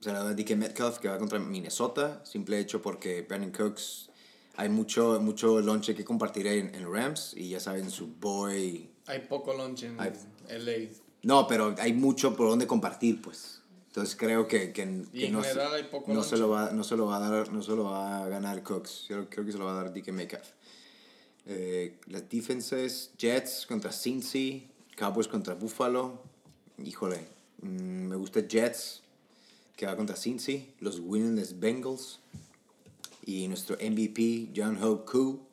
se 0.00 0.12
la 0.12 0.18
doy 0.20 0.32
a 0.32 0.34
DK 0.36 0.56
Metcalf, 0.56 0.98
que 0.98 1.08
va 1.08 1.16
contra 1.18 1.38
Minnesota. 1.38 2.20
Simple 2.24 2.58
hecho 2.58 2.82
porque 2.82 3.22
Brandon 3.22 3.50
Cooks. 3.50 4.10
Hay 4.56 4.68
mucho, 4.68 5.18
mucho 5.20 5.60
lonche 5.60 5.94
que 5.96 6.04
compartir 6.04 6.46
en, 6.46 6.74
en 6.74 6.92
Rams. 6.92 7.32
Y 7.36 7.48
ya 7.48 7.58
saben, 7.60 7.90
su 7.90 8.06
boy. 8.08 8.90
Hay 9.06 9.20
poco 9.20 9.54
lunch 9.54 9.84
en 9.84 9.98
Hay- 10.00 10.12
LA. 10.48 10.90
No, 11.24 11.46
pero 11.46 11.74
hay 11.78 11.92
mucho 11.92 12.36
por 12.36 12.48
donde 12.48 12.66
compartir, 12.66 13.20
pues. 13.20 13.60
Entonces 13.88 14.16
creo 14.16 14.46
que, 14.46 14.72
que, 14.72 15.04
que 15.12 15.30
no, 15.30 15.42
se, 15.42 15.54
no, 16.08 16.22
se 16.22 16.36
lo 16.36 16.48
va, 16.48 16.70
no 16.72 16.84
se 16.84 16.96
lo 16.96 17.06
va 17.06 17.16
a 17.16 17.30
dar, 17.30 17.52
no 17.52 17.62
se 17.62 17.70
lo 17.72 17.84
va 17.84 18.24
a 18.24 18.28
ganar 18.28 18.62
Cooks. 18.62 19.06
Yo 19.08 19.28
creo 19.30 19.46
que 19.46 19.52
se 19.52 19.58
lo 19.58 19.64
va 19.64 19.72
a 19.72 19.84
dar 19.84 19.94
DK 19.94 20.08
Metcalf. 20.08 20.48
Eh, 21.46 22.00
las 22.06 22.28
defenses, 22.28 23.12
Jets 23.16 23.66
contra 23.66 23.92
Cincy, 23.92 24.68
Cowboys 24.96 25.28
contra 25.28 25.54
Buffalo. 25.54 26.20
Híjole, 26.84 27.20
mm, 27.62 28.08
me 28.08 28.16
gusta 28.16 28.40
Jets, 28.46 29.02
que 29.76 29.86
va 29.86 29.96
contra 29.96 30.16
Cincy. 30.16 30.74
Los 30.80 30.98
winless 30.98 31.58
Bengals. 31.58 32.20
Y 33.24 33.48
nuestro 33.48 33.76
MVP, 33.76 34.50
John 34.54 34.82
Hope 34.82 35.10
Koo, 35.10 35.46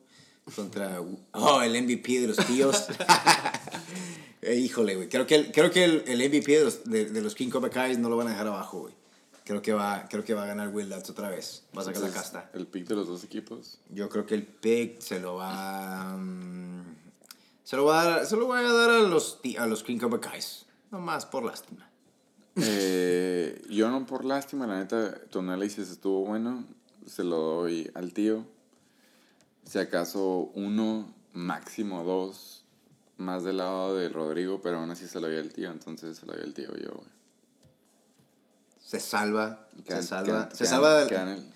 contra... 0.54 1.00
Oh, 1.32 1.62
el 1.62 1.80
MVP 1.80 2.20
de 2.20 2.26
los 2.26 2.36
tíos. 2.44 2.86
Eh, 4.42 4.56
híjole, 4.56 4.96
güey. 4.96 5.08
Creo 5.08 5.26
que, 5.26 5.36
el, 5.36 5.52
creo 5.52 5.70
que 5.70 5.84
el, 5.84 6.04
el 6.06 6.18
MVP 6.28 6.58
de 6.58 6.64
los, 6.64 6.84
de, 6.84 7.06
de 7.06 7.22
los 7.22 7.34
King 7.34 7.48
Cobra 7.48 7.70
Kais 7.70 7.98
no 7.98 8.08
lo 8.08 8.16
van 8.16 8.26
a 8.26 8.30
dejar 8.30 8.48
abajo, 8.48 8.80
güey. 8.80 8.94
Creo 9.44 9.60
que 9.60 9.72
va, 9.72 10.06
creo 10.08 10.24
que 10.24 10.34
va 10.34 10.44
a 10.44 10.46
ganar 10.46 10.68
Will 10.68 10.88
Lutz 10.88 11.10
otra 11.10 11.28
vez. 11.28 11.64
Va 11.76 11.82
a 11.82 11.84
sacar 11.84 12.02
la 12.02 12.10
casta. 12.10 12.50
El 12.52 12.66
pick 12.66 12.86
de 12.86 12.94
los 12.94 13.08
dos 13.08 13.24
equipos. 13.24 13.78
Yo 13.90 14.08
creo 14.08 14.24
que 14.24 14.34
el 14.34 14.44
pick 14.44 15.00
se 15.00 15.20
lo 15.20 15.36
va. 15.36 16.16
mm, 16.16 16.96
se 17.64 17.76
lo 17.76 17.84
va 17.84 18.02
a 18.02 18.04
dar, 18.04 18.26
se 18.26 18.36
lo 18.36 18.46
voy 18.46 18.58
a 18.58 18.72
dar 18.72 18.90
a 18.90 18.98
los, 19.00 19.40
a 19.58 19.66
los 19.66 19.82
King 19.82 19.98
Cobra 19.98 20.20
Kais. 20.20 20.66
No 20.90 21.00
más 21.00 21.26
por 21.26 21.44
lástima. 21.44 21.88
Eh, 22.56 23.62
yo 23.70 23.90
no 23.90 24.04
por 24.04 24.24
lástima, 24.24 24.66
la 24.66 24.78
neta, 24.78 25.18
tu 25.30 25.38
análisis 25.38 25.88
estuvo 25.90 26.24
bueno. 26.24 26.64
Se 27.06 27.24
lo 27.24 27.36
doy 27.38 27.90
al 27.94 28.12
tío. 28.12 28.44
Si 29.64 29.78
acaso 29.78 30.50
uno, 30.54 31.12
máximo 31.32 32.04
dos, 32.04 32.61
más 33.22 33.44
del 33.44 33.58
lado 33.58 33.96
de 33.96 34.08
Rodrigo, 34.08 34.60
pero 34.60 34.78
aún 34.78 34.90
así 34.90 35.06
se 35.08 35.20
lo 35.20 35.28
doy 35.28 35.38
al 35.38 35.52
tío, 35.52 35.70
entonces 35.70 36.16
se 36.18 36.26
lo 36.26 36.34
doy 36.34 36.42
al 36.42 36.52
tío 36.54 36.68
yo, 36.76 36.90
güey. 36.92 37.08
Se 38.84 39.00
salva. 39.00 39.66
Quedan- 39.86 40.02
se 40.02 40.08
salva. 40.08 40.26
quedan- 40.48 40.54
se 40.56 40.66
salva. 40.66 41.06
quedan 41.08 41.28
el- 41.28 41.52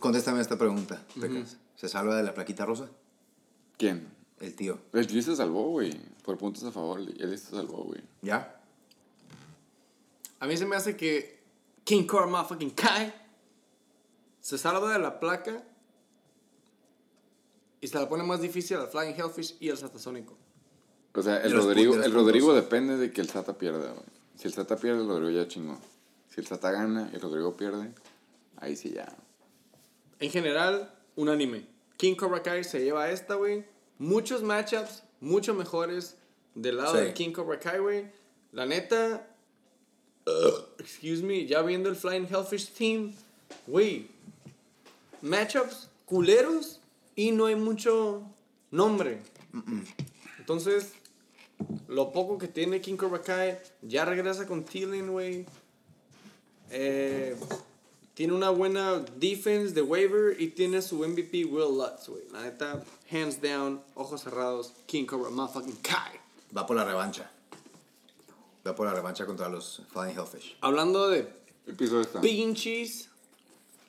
Contéstame 0.00 0.40
esta 0.40 0.58
pregunta. 0.58 1.00
¿Se 1.76 1.88
salva 1.88 2.16
de 2.16 2.22
la 2.24 2.34
plaquita 2.34 2.66
rosa? 2.66 2.88
¿Quién? 3.78 4.08
El 4.40 4.54
tío. 4.56 4.78
El 4.92 5.06
G 5.06 5.22
se 5.22 5.36
salvó, 5.36 5.70
güey. 5.70 5.98
Por 6.24 6.36
puntos 6.36 6.64
a 6.64 6.72
favor, 6.72 6.98
él 7.00 7.38
se 7.38 7.50
salvó, 7.50 7.84
güey. 7.84 8.00
¿Ya? 8.22 8.60
A 10.40 10.46
mí 10.46 10.56
se 10.56 10.66
me 10.66 10.74
hace 10.76 10.96
que 10.96 11.42
King 11.84 12.04
Cobra 12.06 12.26
motherfucking 12.26 12.70
Kai 12.70 13.14
se 14.40 14.58
salva 14.58 14.92
de 14.92 14.98
la 14.98 15.20
placa 15.20 15.62
y 17.80 17.86
se 17.88 17.98
la 17.98 18.08
pone 18.08 18.24
más 18.24 18.40
difícil 18.40 18.76
al 18.78 18.88
Flying 18.88 19.14
Hellfish 19.14 19.56
y 19.60 19.70
al 19.70 19.78
Satasónico. 19.78 20.36
O 21.14 21.22
sea, 21.22 21.40
el 21.42 21.52
Rodrigo, 21.52 21.94
el 22.02 22.12
Rodrigo 22.12 22.54
depende 22.54 22.96
de 22.96 23.12
que 23.12 23.20
el 23.20 23.28
Sata 23.28 23.56
pierda, 23.56 23.92
güey. 23.92 24.06
Si 24.36 24.48
el 24.48 24.54
Sata 24.54 24.76
pierde, 24.76 25.02
el 25.02 25.08
Rodrigo 25.08 25.30
ya 25.30 25.46
chingó. 25.48 25.78
Si 26.28 26.40
el 26.40 26.46
Sata 26.46 26.72
gana 26.72 27.08
y 27.12 27.14
el 27.16 27.20
Rodrigo 27.20 27.56
pierde, 27.56 27.92
ahí 28.56 28.74
sí 28.76 28.90
ya. 28.90 29.14
En 30.18 30.30
general, 30.30 30.92
un 31.16 31.28
anime. 31.28 31.66
King 31.96 32.16
Cobra 32.16 32.42
Kai 32.42 32.64
se 32.64 32.80
lleva 32.82 33.10
esta, 33.10 33.34
güey. 33.34 33.64
Muchos 33.98 34.42
matchups, 34.42 35.04
mucho 35.20 35.54
mejores 35.54 36.16
del 36.56 36.78
lado 36.78 36.98
Sí. 36.98 37.04
de 37.04 37.14
King 37.14 37.30
Cobra 37.32 37.60
Kai, 37.60 37.78
güey. 37.78 38.06
La 38.50 38.66
neta, 38.66 39.24
excuse 40.78 41.22
me, 41.22 41.46
ya 41.46 41.62
viendo 41.62 41.88
el 41.88 41.96
Flying 41.96 42.26
Hellfish 42.28 42.70
team, 42.72 43.12
güey. 43.68 44.08
Matchups 45.22 45.88
culeros 46.06 46.80
y 47.14 47.30
no 47.30 47.46
hay 47.46 47.54
mucho 47.54 48.22
nombre. 48.72 49.20
Entonces, 50.38 50.92
lo 51.88 52.12
poco 52.12 52.38
que 52.38 52.48
tiene 52.48 52.80
King 52.80 52.96
Cobra 52.96 53.22
Kai, 53.22 53.58
ya 53.82 54.04
regresa 54.04 54.46
con 54.46 54.64
Thielen, 54.64 55.10
güey. 55.12 55.46
Eh, 56.70 57.36
tiene 58.14 58.32
una 58.32 58.50
buena 58.50 58.98
defense 59.16 59.72
de 59.74 59.82
waiver 59.82 60.40
y 60.40 60.48
tiene 60.48 60.82
su 60.82 60.96
MVP 61.06 61.44
Will 61.44 61.76
Lutz, 61.76 62.08
güey. 62.08 62.22
La 62.32 62.42
neta, 62.42 62.82
hands 63.10 63.40
down, 63.40 63.82
ojos 63.94 64.22
cerrados, 64.22 64.72
King 64.86 65.04
Cobra 65.06 65.30
motherfucking 65.30 65.76
Kai. 65.82 66.18
Va 66.56 66.66
por 66.66 66.76
la 66.76 66.84
revancha. 66.84 67.30
Va 68.66 68.74
por 68.74 68.86
la 68.86 68.94
revancha 68.94 69.26
contra 69.26 69.48
los 69.48 69.82
Flying 69.92 70.16
Hellfish. 70.16 70.56
Hablando 70.60 71.08
de 71.08 71.28
Empiezo 71.66 72.00
esta. 72.00 72.20
pinches 72.20 73.08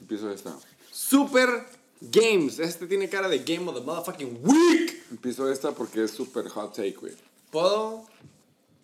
Empiezo 0.02 0.30
esta. 0.32 0.58
super 0.92 1.66
games. 2.02 2.60
Este 2.60 2.88
tiene 2.88 3.08
cara 3.10 3.30
de 3.30 3.40
game 3.40 3.68
of 3.70 3.76
the 3.76 3.82
motherfucking 3.82 4.40
week. 4.44 5.04
Empiezo 5.12 5.50
esta 5.52 5.72
porque 5.72 6.04
es 6.04 6.12
super 6.12 6.48
hot 6.50 6.76
take, 6.76 6.92
güey. 7.00 7.14
¿Puedo 7.56 8.04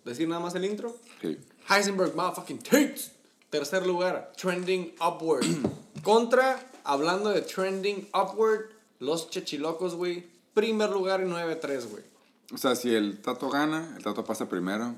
decir 0.02 0.26
nada 0.26 0.40
más 0.40 0.54
el 0.54 0.64
intro? 0.64 0.96
Sí. 1.20 1.36
Heisenberg 1.68 2.16
motherfucking 2.16 2.58
Tates. 2.60 3.12
Tercer 3.50 3.86
lugar, 3.86 4.32
trending 4.34 4.94
upward. 4.98 5.44
Contra, 6.02 6.58
hablando 6.82 7.28
de 7.28 7.42
trending 7.42 8.08
upward, 8.14 8.70
los 8.98 9.28
chechilocos, 9.28 9.94
güey. 9.94 10.26
Primer 10.54 10.88
lugar 10.88 11.20
y 11.20 11.24
9-3, 11.24 11.86
güey. 11.90 12.02
O 12.50 12.56
sea, 12.56 12.74
si 12.74 12.94
el 12.94 13.20
Tato 13.20 13.50
gana, 13.50 13.92
el 13.94 14.02
Tato 14.02 14.24
pasa 14.24 14.48
primero. 14.48 14.94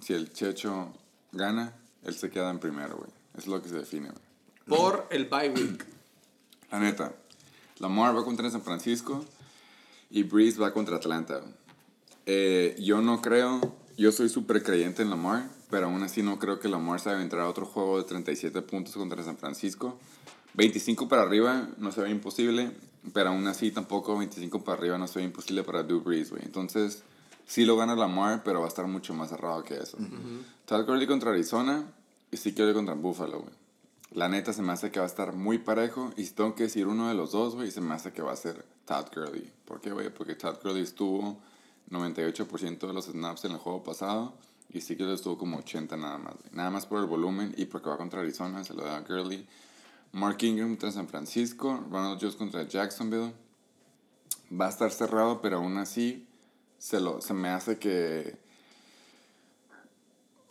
Si 0.00 0.14
el 0.14 0.32
Checho 0.32 0.92
gana, 1.32 1.74
él 2.04 2.14
se 2.14 2.30
queda 2.30 2.50
en 2.50 2.60
primero, 2.60 2.98
güey. 2.98 3.10
Es 3.36 3.48
lo 3.48 3.60
que 3.60 3.68
se 3.68 3.74
define, 3.74 4.10
güey. 4.10 4.78
Por 4.78 5.08
el 5.10 5.24
bye 5.24 5.50
week. 5.50 5.84
La 6.70 6.78
neta. 6.78 7.12
Lamar 7.80 8.16
va 8.16 8.24
contra 8.24 8.48
San 8.48 8.62
Francisco 8.62 9.24
y 10.08 10.22
Breeze 10.22 10.60
va 10.60 10.72
contra 10.72 10.98
Atlanta. 10.98 11.42
Eh, 12.30 12.76
yo 12.78 13.00
no 13.00 13.22
creo, 13.22 13.58
yo 13.96 14.12
soy 14.12 14.28
súper 14.28 14.62
creyente 14.62 15.00
en 15.00 15.08
Lamar, 15.08 15.48
pero 15.70 15.86
aún 15.86 16.02
así 16.02 16.22
no 16.22 16.38
creo 16.38 16.60
que 16.60 16.68
Lamar 16.68 17.00
se 17.00 17.10
va 17.10 17.18
a 17.18 17.22
entrar 17.22 17.40
a 17.40 17.48
otro 17.48 17.64
juego 17.64 17.96
de 17.96 18.04
37 18.04 18.60
puntos 18.60 18.94
contra 18.94 19.22
San 19.22 19.38
Francisco. 19.38 19.98
25 20.52 21.08
para 21.08 21.22
arriba 21.22 21.70
no 21.78 21.90
se 21.90 22.02
ve 22.02 22.10
imposible, 22.10 22.72
pero 23.14 23.30
aún 23.30 23.46
así 23.46 23.70
tampoco 23.70 24.18
25 24.18 24.62
para 24.62 24.76
arriba 24.76 24.98
no 24.98 25.06
se 25.06 25.20
ve 25.20 25.24
imposible 25.24 25.62
para 25.62 25.82
Drew 25.84 26.02
Brees, 26.02 26.28
güey. 26.28 26.42
Entonces, 26.44 27.02
sí 27.46 27.64
lo 27.64 27.78
gana 27.78 27.96
Lamar, 27.96 28.42
pero 28.44 28.60
va 28.60 28.66
a 28.66 28.68
estar 28.68 28.86
mucho 28.86 29.14
más 29.14 29.30
cerrado 29.30 29.64
que 29.64 29.78
eso. 29.78 29.96
Todd 30.66 30.84
Gurley 30.84 31.06
contra 31.06 31.30
Arizona 31.30 31.90
y 32.30 32.36
sí 32.36 32.50
Gurley 32.50 32.74
contra 32.74 32.92
Buffalo, 32.92 33.40
güey. 33.40 33.54
La 34.12 34.28
neta 34.28 34.52
se 34.52 34.60
me 34.60 34.72
hace 34.72 34.90
que 34.90 35.00
va 35.00 35.06
a 35.06 35.08
estar 35.08 35.32
muy 35.32 35.56
parejo. 35.56 36.12
Y 36.18 36.26
si 36.26 36.34
tengo 36.34 36.54
que 36.54 36.64
decir 36.64 36.88
uno 36.88 37.08
de 37.08 37.14
los 37.14 37.32
dos, 37.32 37.54
güey, 37.54 37.70
se 37.70 37.80
me 37.80 37.94
hace 37.94 38.12
que 38.12 38.20
va 38.20 38.32
a 38.32 38.36
ser 38.36 38.66
Todd 38.84 39.06
Gurley. 39.14 39.50
¿Por 39.64 39.80
qué, 39.80 39.92
güey? 39.92 40.10
Porque 40.10 40.34
Todd 40.34 40.56
Gurley 40.62 40.82
estuvo 40.82 41.38
98% 41.90 42.86
de 42.86 42.92
los 42.92 43.06
snaps 43.06 43.44
en 43.44 43.52
el 43.52 43.58
juego 43.58 43.82
pasado. 43.82 44.34
Y 44.70 44.80
sí 44.82 44.96
que 44.96 45.04
lo 45.04 45.14
estuvo 45.14 45.38
como 45.38 45.58
80 45.58 45.96
nada 45.96 46.18
más. 46.18 46.34
Nada 46.52 46.70
más 46.70 46.84
por 46.86 47.00
el 47.00 47.06
volumen 47.06 47.54
y 47.56 47.64
porque 47.64 47.88
va 47.88 47.96
contra 47.96 48.20
Arizona, 48.20 48.62
se 48.64 48.74
lo 48.74 48.84
da 48.84 48.98
a 48.98 49.00
Gurley. 49.00 49.46
Mark 50.12 50.38
Ingram 50.42 50.68
contra 50.70 50.92
San 50.92 51.08
Francisco. 51.08 51.84
Ronald 51.90 52.18
Jones 52.20 52.36
contra 52.36 52.64
Jacksonville. 52.68 53.32
Va 54.58 54.66
a 54.66 54.70
estar 54.70 54.90
cerrado, 54.90 55.40
pero 55.40 55.56
aún 55.58 55.78
así 55.78 56.26
se, 56.78 57.00
lo, 57.00 57.20
se 57.22 57.32
me 57.34 57.48
hace 57.48 57.78
que 57.78 58.36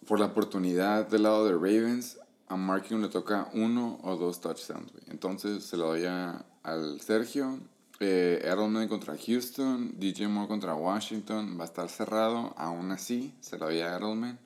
por 0.08 0.20
la 0.20 0.28
oportunidad 0.28 1.08
del 1.08 1.24
lado 1.24 1.46
de 1.46 1.54
Ravens, 1.54 2.18
a 2.48 2.56
Mark 2.56 2.84
Ingram 2.86 3.02
le 3.04 3.10
toca 3.10 3.50
uno 3.54 4.00
o 4.04 4.16
dos 4.16 4.40
touchdowns. 4.40 4.92
Entonces 5.08 5.66
se 5.66 5.76
lo 5.78 5.88
doy 5.88 6.06
a- 6.06 6.46
al 6.64 7.02
Sergio. 7.02 7.60
Eh, 8.00 8.88
contra 8.90 9.18
Houston, 9.18 9.94
DJ 9.98 10.28
Moore 10.28 10.48
contra 10.48 10.76
Washington, 10.76 11.58
va 11.60 11.64
a 11.64 11.68
estar 11.68 11.90
cerrado. 11.90 12.54
Aún 12.58 12.92
así, 12.92 13.34
se 13.40 13.58
lo 13.58 13.66
doy 13.66 13.80
a 13.80 13.98
Edelman. 13.98 14.40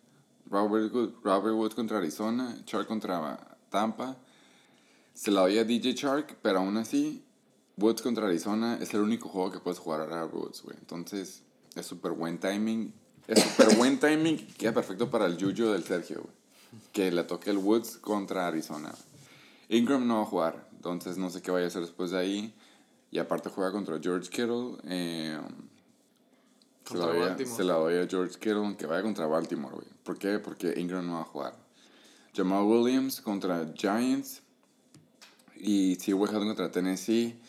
Robert, 0.50 0.94
Wood, 0.94 1.14
Robert 1.24 1.56
Woods 1.56 1.76
contra 1.76 1.98
Arizona, 1.98 2.58
Chark 2.66 2.88
contra 2.88 3.58
Tampa. 3.70 4.18
Se 5.14 5.32
la 5.32 5.42
doy 5.42 5.58
a 5.58 5.64
DJ 5.64 5.96
Chark, 5.96 6.38
pero 6.42 6.60
aún 6.60 6.78
así, 6.78 7.24
Woods 7.78 8.02
contra 8.02 8.26
Arizona 8.28 8.78
es 8.82 8.94
el 8.94 9.02
único 9.02 9.30
juego 9.30 9.52
que 9.52 9.60
puedes 9.60 9.80
jugar 9.80 10.02
a 10.02 10.26
Woods, 10.26 10.62
güey. 10.64 10.78
Entonces, 10.78 11.44
es 11.76 11.86
súper 11.86 12.12
buen 12.12 12.40
timing. 12.40 12.94
Es 13.28 13.42
súper 13.44 13.76
buen 13.78 14.00
timing. 14.00 14.38
Queda 14.58 14.74
perfecto 14.74 15.10
para 15.10 15.26
el 15.26 15.38
Yuyo 15.38 15.72
del 15.72 15.84
Sergio, 15.84 16.22
güey. 16.22 16.36
Que 16.92 17.12
le 17.12 17.24
toque 17.24 17.50
el 17.50 17.58
Woods 17.58 17.98
contra 17.98 18.48
Arizona. 18.48 18.94
Ingram 19.70 20.06
no 20.06 20.18
va 20.18 20.22
a 20.24 20.26
jugar, 20.26 20.70
entonces 20.74 21.18
no 21.18 21.30
sé 21.30 21.42
qué 21.42 21.52
vaya 21.52 21.66
a 21.66 21.68
hacer 21.68 21.82
después 21.82 22.12
de 22.12 22.20
ahí. 22.20 22.54
Y 23.12 23.20
aparte 23.20 23.50
juega 23.50 23.72
contra 23.72 24.00
George 24.00 24.30
Kittle. 24.30 24.78
eh, 24.86 25.38
se, 26.86 26.98
la 26.98 27.06
doy 27.06 27.22
a, 27.22 27.38
se 27.46 27.64
la 27.64 27.74
doy 27.74 27.98
a 27.98 28.08
George 28.08 28.40
Kittle, 28.40 28.56
aunque 28.56 28.86
vaya 28.86 29.04
contra 29.04 29.28
Baltimore, 29.28 29.76
güey. 29.76 29.88
¿Por 30.04 30.18
qué? 30.18 30.40
Porque 30.40 30.74
Ingram 30.80 31.06
no 31.06 31.16
va 31.16 31.22
a 31.22 31.26
jugar. 31.26 31.54
Jamal 32.34 32.64
Williams 32.64 33.22
contra 33.22 33.72
Giants. 33.76 34.42
Y 35.56 35.96
T.Y. 35.98 36.14
Hilton 36.14 36.48
contra 36.48 36.72
Tennessee. 36.72 37.40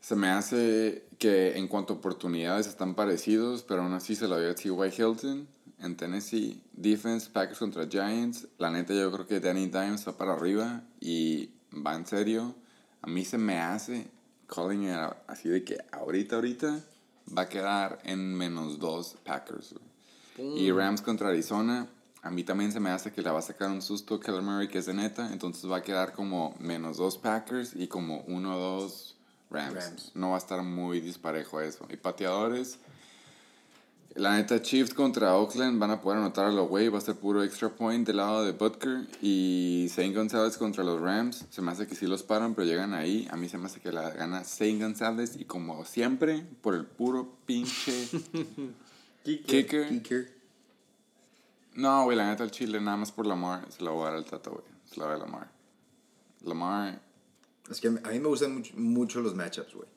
Se 0.00 0.16
me 0.16 0.28
hace 0.28 1.04
que 1.18 1.58
en 1.58 1.68
cuanto 1.68 1.94
a 1.94 1.96
oportunidades 1.96 2.66
están 2.66 2.94
parecidos, 2.94 3.64
pero 3.64 3.82
aún 3.82 3.92
así 3.92 4.14
se 4.14 4.28
lo 4.28 4.36
doy 4.36 4.50
a 4.50 4.54
T.Y. 4.54 4.70
Hilton. 4.70 5.48
En 5.78 5.94
Tennessee, 5.94 6.62
defense, 6.72 7.28
Packers 7.30 7.58
contra 7.58 7.86
Giants. 7.86 8.48
La 8.56 8.70
neta, 8.70 8.94
yo 8.94 9.12
creo 9.12 9.26
que 9.26 9.40
Danny 9.40 9.66
Dimes 9.66 10.08
va 10.08 10.16
para 10.16 10.32
arriba 10.32 10.84
y 11.00 11.50
va 11.74 11.94
en 11.96 12.06
serio. 12.06 12.54
A 13.02 13.08
mí 13.08 13.26
se 13.26 13.36
me 13.36 13.58
hace, 13.58 14.08
calling 14.46 14.84
it 14.84 14.94
out, 14.94 15.16
así 15.26 15.48
de 15.48 15.64
que 15.64 15.78
ahorita, 15.92 16.36
ahorita 16.36 16.80
va 17.36 17.42
a 17.42 17.48
quedar 17.48 17.98
en 18.04 18.34
menos 18.34 18.78
dos 18.78 19.16
Packers. 19.24 19.74
Y 20.38 20.70
Rams 20.70 21.00
contra 21.00 21.28
Arizona. 21.28 21.88
A 22.22 22.30
mí 22.30 22.44
también 22.44 22.72
se 22.72 22.80
me 22.80 22.90
hace 22.90 23.12
que 23.12 23.22
le 23.22 23.30
va 23.30 23.38
a 23.38 23.42
sacar 23.42 23.70
un 23.70 23.80
susto 23.80 24.20
Keller 24.20 24.42
Murray, 24.42 24.68
que 24.68 24.78
es 24.78 24.86
de 24.86 24.94
neta. 24.94 25.32
Entonces 25.32 25.70
va 25.70 25.78
a 25.78 25.82
quedar 25.82 26.12
como 26.12 26.54
menos 26.58 26.98
dos 26.98 27.16
Packers 27.16 27.74
y 27.74 27.86
como 27.86 28.20
uno 28.26 28.56
o 28.56 28.58
dos 28.58 29.16
Rams. 29.50 29.74
Rams. 29.74 30.12
No 30.14 30.30
va 30.30 30.34
a 30.34 30.38
estar 30.38 30.62
muy 30.62 31.00
disparejo 31.00 31.60
eso. 31.60 31.86
Y 31.88 31.96
pateadores. 31.96 32.78
La 34.16 34.34
neta, 34.34 34.62
Chiefs 34.62 34.94
contra 34.94 35.36
Oakland 35.36 35.78
van 35.78 35.90
a 35.90 36.00
poder 36.00 36.18
anotar 36.18 36.46
a 36.46 36.50
lo 36.50 36.66
güey. 36.66 36.88
Va 36.88 36.98
a 36.98 37.00
ser 37.02 37.16
puro 37.16 37.42
extra 37.42 37.68
point 37.68 38.06
del 38.06 38.16
lado 38.16 38.44
de 38.44 38.52
Butker. 38.52 39.06
Y 39.20 39.88
Saint 39.90 40.16
González 40.16 40.56
contra 40.56 40.82
los 40.84 41.00
Rams. 41.00 41.44
Se 41.50 41.60
me 41.60 41.72
hace 41.72 41.86
que 41.86 41.94
sí 41.94 42.06
los 42.06 42.22
paran, 42.22 42.54
pero 42.54 42.66
llegan 42.66 42.94
ahí. 42.94 43.28
A 43.30 43.36
mí 43.36 43.48
se 43.48 43.58
me 43.58 43.66
hace 43.66 43.80
que 43.80 43.92
la 43.92 44.10
gana 44.10 44.44
Saint 44.44 44.80
González. 44.80 45.36
Y 45.36 45.44
como 45.44 45.84
siempre, 45.84 46.46
por 46.62 46.74
el 46.74 46.86
puro 46.86 47.36
pinche 47.44 48.08
kicker. 49.24 49.88
Kicker. 49.88 50.36
No, 51.74 52.04
güey, 52.04 52.16
la 52.16 52.30
neta, 52.30 52.42
el 52.42 52.50
Chile, 52.50 52.80
nada 52.80 52.96
más 52.96 53.12
por 53.12 53.26
Lamar, 53.26 53.70
se 53.70 53.84
la 53.84 53.90
voy 53.90 54.04
a 54.04 54.06
dar 54.06 54.14
al 54.14 54.24
Tata, 54.24 54.48
güey. 54.48 54.64
Se 54.86 54.98
la 54.98 55.06
voy 55.06 55.14
a 55.14 55.18
Lamar. 55.18 55.50
Lamar. 56.42 57.02
Es 57.70 57.82
que 57.82 57.88
a 57.88 57.90
mí 57.90 58.18
me 58.18 58.28
gustan 58.28 58.54
mucho, 58.54 58.72
mucho 58.76 59.20
los 59.20 59.34
matchups, 59.34 59.74
güey. 59.74 59.88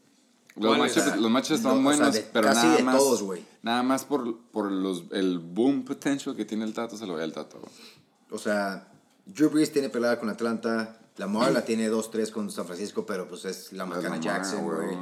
Los 0.56 0.76
¿Cuáles? 0.76 0.98
matches, 0.98 1.18
los 1.22 1.32
matches 1.32 1.52
están 1.58 1.72
No, 1.84 1.90
o 1.90 1.94
sea, 1.94 1.98
buenos, 2.00 2.14
de- 2.16 2.30
pero 2.34 2.48
casi 2.48 2.66
nada 2.66 2.78
de 2.78 2.84
más. 2.84 2.98
todos. 2.98 3.40
Nada 3.62 3.84
más 3.84 4.04
por, 4.06 4.40
por 4.52 4.72
los, 4.72 5.04
el 5.12 5.40
boom 5.40 5.84
potential 5.86 6.36
que 6.36 6.46
tiene 6.46 6.66
el 6.66 6.74
Tata, 6.74 6.98
se 6.98 7.06
lo 7.06 7.16
al 7.18 7.32
Tata, 7.34 7.58
güey. 7.58 7.72
O 8.32 8.38
sea, 8.38 8.92
Drew 9.26 9.50
Brees 9.50 9.72
tiene 9.72 9.90
pelada 9.90 10.20
con 10.20 10.30
Atlanta. 10.30 10.98
Lamar 11.18 11.52
la 11.52 11.64
tiene 11.66 11.90
2-3 11.92 12.32
con 12.32 12.50
San 12.52 12.66
Francisco, 12.66 13.06
pero 13.06 13.28
pues 13.28 13.44
es 13.46 13.74
la 13.74 13.86
macana 13.86 14.04
Lamar, 14.16 14.22
Jackson, 14.22 14.64
güey. 14.64 14.98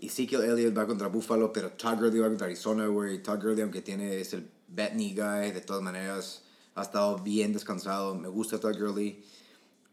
Ezekiel 0.00 0.42
Elliott 0.42 0.76
va 0.76 0.86
contra 0.86 1.08
Buffalo, 1.08 1.52
pero 1.52 1.70
Todd 1.72 1.94
Gurley 1.98 2.18
va 2.20 2.28
contra 2.28 2.46
Arizona, 2.46 2.86
güey. 2.86 3.22
Todd 3.22 3.38
Gurley, 3.40 3.62
aunque 3.62 3.82
tiene, 3.82 4.18
es 4.20 4.32
el 4.32 4.50
bat 4.68 4.92
knee 4.92 5.14
guy, 5.14 5.52
de 5.52 5.60
todas 5.60 5.82
maneras, 5.82 6.42
ha 6.74 6.82
estado 6.82 7.18
bien 7.18 7.52
descansado. 7.52 8.14
Me 8.14 8.28
gusta 8.28 8.58
Todd 8.58 8.76
Gurley. 8.78 9.22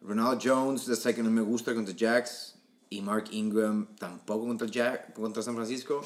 Ronald 0.02 0.39
Jones, 0.43 0.86
de 0.88 0.96
second, 0.96 1.26
no 1.28 1.32
me 1.32 1.41
gusta 1.41 1.74
contra 1.76 1.93
Jacks. 1.96 2.56
Y 2.89 3.02
Mark 3.02 3.26
Ingram 3.32 3.88
tampoco 3.97 4.47
contra, 4.47 4.67
Jack, 4.67 5.13
contra 5.13 5.43
San 5.43 5.56
Francisco. 5.56 6.06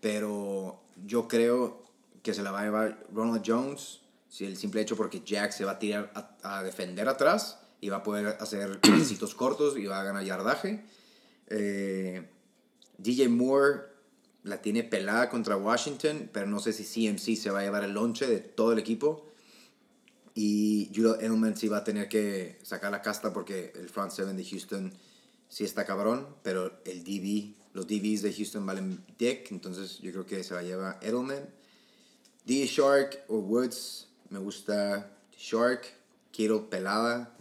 Pero 0.00 0.80
yo 1.06 1.28
creo 1.28 1.82
que 2.22 2.34
se 2.34 2.42
la 2.42 2.50
va 2.50 2.60
a 2.60 2.64
llevar 2.64 3.06
Ronald 3.12 3.42
Jones. 3.46 4.00
Si 4.28 4.44
el 4.44 4.56
simple 4.56 4.80
hecho 4.80 4.96
porque 4.96 5.22
Jack 5.24 5.52
se 5.52 5.64
va 5.64 5.72
a 5.72 5.78
tirar 5.78 6.12
a, 6.42 6.62
defender 6.62 7.08
atrás 7.08 7.58
y 7.80 7.88
va 7.88 7.98
a 7.98 8.02
poder 8.02 8.36
hacer 8.40 8.80
pasitos 8.80 9.34
cortos 9.34 9.76
y 9.76 9.86
va 9.86 10.00
a 10.00 10.04
ganar 10.04 10.24
yardaje. 10.24 10.84
Eh, 11.48 12.28
DJ 12.98 13.28
Moore 13.28 13.90
la 14.42 14.62
tiene 14.62 14.84
pelada 14.84 15.28
contra 15.28 15.56
Washington, 15.56 16.30
pero 16.32 16.46
no 16.46 16.60
sé 16.60 16.72
si 16.72 16.84
CMC 16.84 17.36
se 17.36 17.50
va 17.50 17.60
a 17.60 17.62
llevar 17.62 17.84
el 17.84 17.92
lonche 17.92 18.26
de 18.26 18.38
todo 18.40 18.72
el 18.72 18.78
equipo. 18.78 19.26
Y 20.34 20.90
Julio 20.94 21.18
Edelman 21.18 21.56
sí 21.56 21.68
va 21.68 21.78
a 21.78 21.84
tener 21.84 22.08
que 22.08 22.58
sacar 22.62 22.92
la 22.92 23.02
casta 23.02 23.32
porque 23.32 23.72
el 23.74 23.88
front 23.88 24.12
seven 24.12 24.36
de 24.36 24.44
Houston 24.44 24.92
sí 25.50 25.64
está 25.64 25.84
cabrón, 25.84 26.26
pero 26.42 26.80
el 26.86 27.04
DB, 27.04 27.54
los 27.74 27.86
DBs 27.86 28.22
de 28.22 28.32
Houston 28.32 28.64
valen 28.64 29.04
dick, 29.18 29.50
entonces 29.52 29.98
yo 29.98 30.10
creo 30.12 30.24
que 30.24 30.42
se 30.42 30.54
la 30.54 30.62
lleva 30.62 30.98
Edelman. 31.02 31.50
D. 32.46 32.66
Shark 32.66 33.24
o 33.28 33.36
Woods, 33.36 34.08
me 34.30 34.38
gusta 34.38 35.12
Shark, 35.36 35.82
Kittle 36.30 36.60
pelada. 36.70 37.36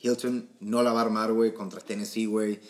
Hilton 0.00 0.48
no 0.60 0.82
la 0.82 0.92
va 0.92 1.00
a 1.00 1.04
armar, 1.04 1.32
güey, 1.32 1.52
contra 1.54 1.80
Tennessee, 1.80 2.26
güey. 2.26 2.60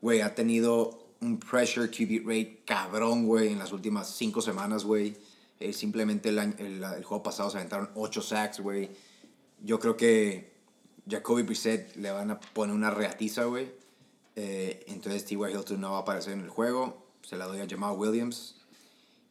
Güey, 0.00 0.20
ha 0.20 0.34
tenido 0.34 1.06
un 1.20 1.38
pressure 1.38 1.88
QB 1.90 2.26
rate 2.26 2.62
cabrón, 2.66 3.26
güey, 3.26 3.48
en 3.52 3.58
las 3.58 3.72
últimas 3.72 4.14
cinco 4.14 4.40
semanas, 4.40 4.84
güey. 4.84 5.16
Eh, 5.58 5.72
simplemente 5.72 6.28
el, 6.28 6.38
año- 6.38 6.54
el, 6.58 6.82
el 6.84 7.04
juego 7.04 7.22
pasado 7.22 7.50
se 7.50 7.56
aventaron 7.56 7.90
8 7.94 8.22
sacks, 8.22 8.60
güey. 8.60 8.90
Yo 9.62 9.78
creo 9.80 9.96
que 9.96 10.52
Jacoby 11.08 11.42
Brissett 11.42 11.94
le 11.96 12.10
van 12.10 12.30
a 12.30 12.40
poner 12.40 12.74
una 12.74 12.90
reatiza, 12.90 13.44
güey. 13.44 13.70
Eh, 14.34 14.84
entonces 14.88 15.24
T.Y. 15.24 15.36
Hilton 15.36 15.80
no 15.80 15.92
va 15.92 15.98
a 15.98 16.00
aparecer 16.00 16.32
en 16.32 16.40
el 16.40 16.50
juego. 16.50 17.06
Se 17.22 17.36
la 17.36 17.46
doy 17.46 17.60
a 17.60 17.66
Jamal 17.68 17.96
Williams. 17.96 18.56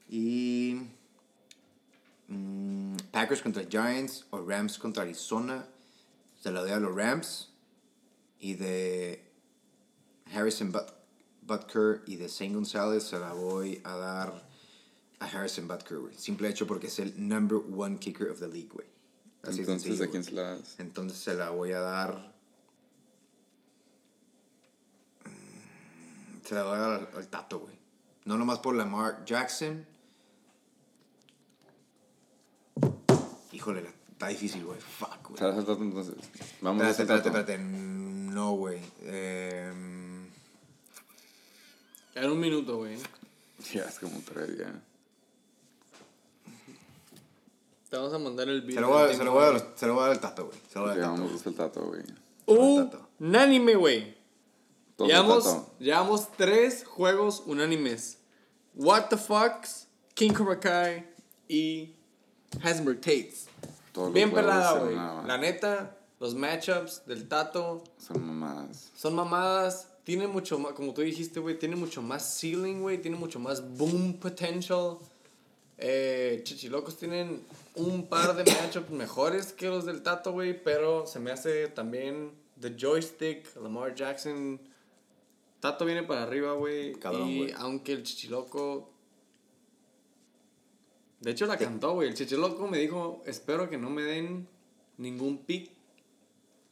Y... 0.10 0.82
mm, 2.28 2.96
Packers 3.12 3.42
contra 3.42 3.64
Giants 3.64 4.26
o 4.32 4.42
Rams 4.42 4.78
contra 4.78 5.04
Arizona. 5.04 5.68
Se 6.42 6.52
la 6.52 6.62
doy 6.62 6.72
a 6.72 6.80
los 6.80 6.96
Rams. 6.96 7.50
Y 8.40 8.56
de 8.56 9.24
Harrison 10.34 10.72
But 10.72 10.96
Butker 11.42 12.02
y 12.08 12.16
de 12.16 12.28
Saint 12.28 12.56
Gonzalez 12.56 13.04
se 13.04 13.20
la 13.20 13.34
voy 13.34 13.82
a 13.84 13.96
dar 13.96 14.48
a 15.20 15.26
Harrison 15.26 15.68
Butker, 15.68 16.00
güey. 16.00 16.16
Simple 16.16 16.50
hecho 16.50 16.66
porque 16.66 16.88
es 16.88 17.00
el 17.00 17.14
number 17.18 17.60
one 17.72 17.98
kicker 18.00 18.30
of 18.30 18.40
the 18.40 18.48
league, 18.48 18.70
güey. 18.70 18.88
Así 19.48 19.58
de 19.58 19.62
Entonces, 19.64 19.84
sencillo, 19.84 20.06
¿a 20.06 20.12
quién 20.12 20.24
se 20.24 20.32
la 20.32 20.42
das? 20.56 20.76
Entonces 20.80 21.20
se 21.20 21.34
la 21.36 21.50
voy 21.52 21.72
a 21.72 21.80
dar. 21.80 22.34
Se 26.46 26.56
la 26.56 26.64
voy 26.64 26.74
a 26.76 26.78
dar 26.80 26.92
al, 26.92 27.10
al 27.18 27.28
Tato, 27.28 27.60
güey. 27.60 27.76
No 28.26 28.38
nomás 28.38 28.60
por 28.60 28.76
Lamar 28.76 29.24
Jackson. 29.26 29.86
Híjole, 33.52 33.82
la- 33.84 33.90
está 34.12 34.28
difícil, 34.28 34.64
güey. 34.66 34.80
Fuck, 34.80 35.30
güey. 35.30 35.38
¿Se 35.38 35.44
la 35.44 35.50
das 35.52 35.60
al 35.60 35.66
Tato, 35.66 35.82
entonces? 35.84 36.16
Vamos 36.62 36.84
Espérate, 36.88 37.14
a 37.14 37.18
espérate, 37.18 37.40
espérate. 37.50 37.64
No, 37.64 38.52
güey. 38.54 38.80
Em, 39.04 40.26
En 42.16 42.30
un 42.32 42.40
minuto, 42.40 42.78
güey. 42.78 42.98
Ya, 43.74 43.84
es 43.86 43.98
como 44.00 44.20
tres, 44.20 44.58
ya. 44.60 44.80
Te 47.90 47.98
vamos 47.98 48.14
a 48.14 48.18
mandar 48.20 48.50
el 48.50 48.62
se 48.62 48.68
video. 48.68 48.82
lo 48.82 48.90
voy 48.90 49.02
a, 49.02 49.06
del 49.08 49.16
se 49.18 49.24
lo 49.24 49.32
voy 49.34 49.44
a, 49.44 49.52
dar- 49.52 49.74
se 49.76 49.88
lo 49.88 49.94
voy 49.94 50.02
a 50.02 50.06
dar 50.08 50.12
al 50.16 50.20
Tato, 50.22 50.46
güey. 50.48 50.58
Se 50.72 50.80
lo 50.80 50.86
voy 50.86 50.92
a 50.94 50.98
dar 50.98 51.10
al 51.12 51.16
Tato. 51.22 51.50
el 51.50 51.56
Tato, 51.56 51.82
güey. 51.86 52.02
Uh, 52.48 52.90
Unánime, 53.20 53.76
güey. 53.76 54.16
Llevamos, 54.98 55.62
llevamos 55.80 56.28
tres 56.38 56.86
juegos 56.86 57.44
unánimes. 57.46 58.18
What 58.76 59.06
the 59.10 59.18
Fucks, 59.18 59.88
King 60.14 60.32
Cobra 60.32 60.60
Kai 60.60 61.06
y 61.48 61.94
Hasbro 62.64 62.96
Tates. 62.96 63.48
Todos 63.92 64.12
Bien 64.14 64.32
pelada, 64.32 64.74
se 64.74 64.80
güey. 64.80 64.96
La 64.96 65.38
neta, 65.38 65.98
los 66.20 66.34
matchups 66.36 67.06
del 67.06 67.28
Tato 67.28 67.84
Son 67.98 68.26
mamadas. 68.26 68.92
son 68.96 69.16
mamadas. 69.16 69.90
Tiene 70.04 70.28
mucho 70.28 70.60
más, 70.60 70.74
como 70.74 70.94
tú 70.94 71.02
dijiste, 71.02 71.40
güey, 71.40 71.58
tiene 71.58 71.76
mucho 71.76 72.02
más 72.02 72.38
ceiling, 72.40 72.82
güey. 72.82 73.02
Tiene 73.02 73.18
mucho 73.18 73.40
más 73.40 73.62
boom 73.78 74.14
potential. 74.20 74.98
Eh, 75.78 76.42
Chichilocos 76.44 76.96
tienen 76.98 77.42
un 77.78 78.08
par 78.08 78.36
de 78.36 78.44
matchups 78.52 78.90
mejores 78.92 79.54
que 79.54 79.68
los 79.68 79.86
del 79.86 80.02
Tato, 80.04 80.32
güey. 80.32 80.62
Pero 80.64 81.06
se 81.06 81.20
me 81.20 81.32
hace 81.32 81.68
también 81.68 82.32
The 82.60 82.76
Joystick, 82.78 83.56
Lamar 83.62 83.94
Jackson. 83.96 84.60
Tato 85.60 85.86
viene 85.86 86.04
para 86.04 86.24
arriba, 86.24 86.54
güey. 86.54 86.94
Cabrón, 86.96 87.28
Y 87.30 87.38
güey. 87.40 87.52
aunque 87.58 87.94
el 87.94 88.04
Chichiloco. 88.04 88.92
De 91.22 91.32
hecho, 91.32 91.46
la 91.48 91.58
cantó, 91.58 91.94
güey. 91.94 92.10
El 92.10 92.14
Chichiloco 92.16 92.68
me 92.68 92.78
dijo: 92.80 93.24
Espero 93.26 93.70
que 93.70 93.78
no 93.78 93.90
me 93.90 94.04
den 94.04 94.48
ningún 94.98 95.40
pick 95.46 95.72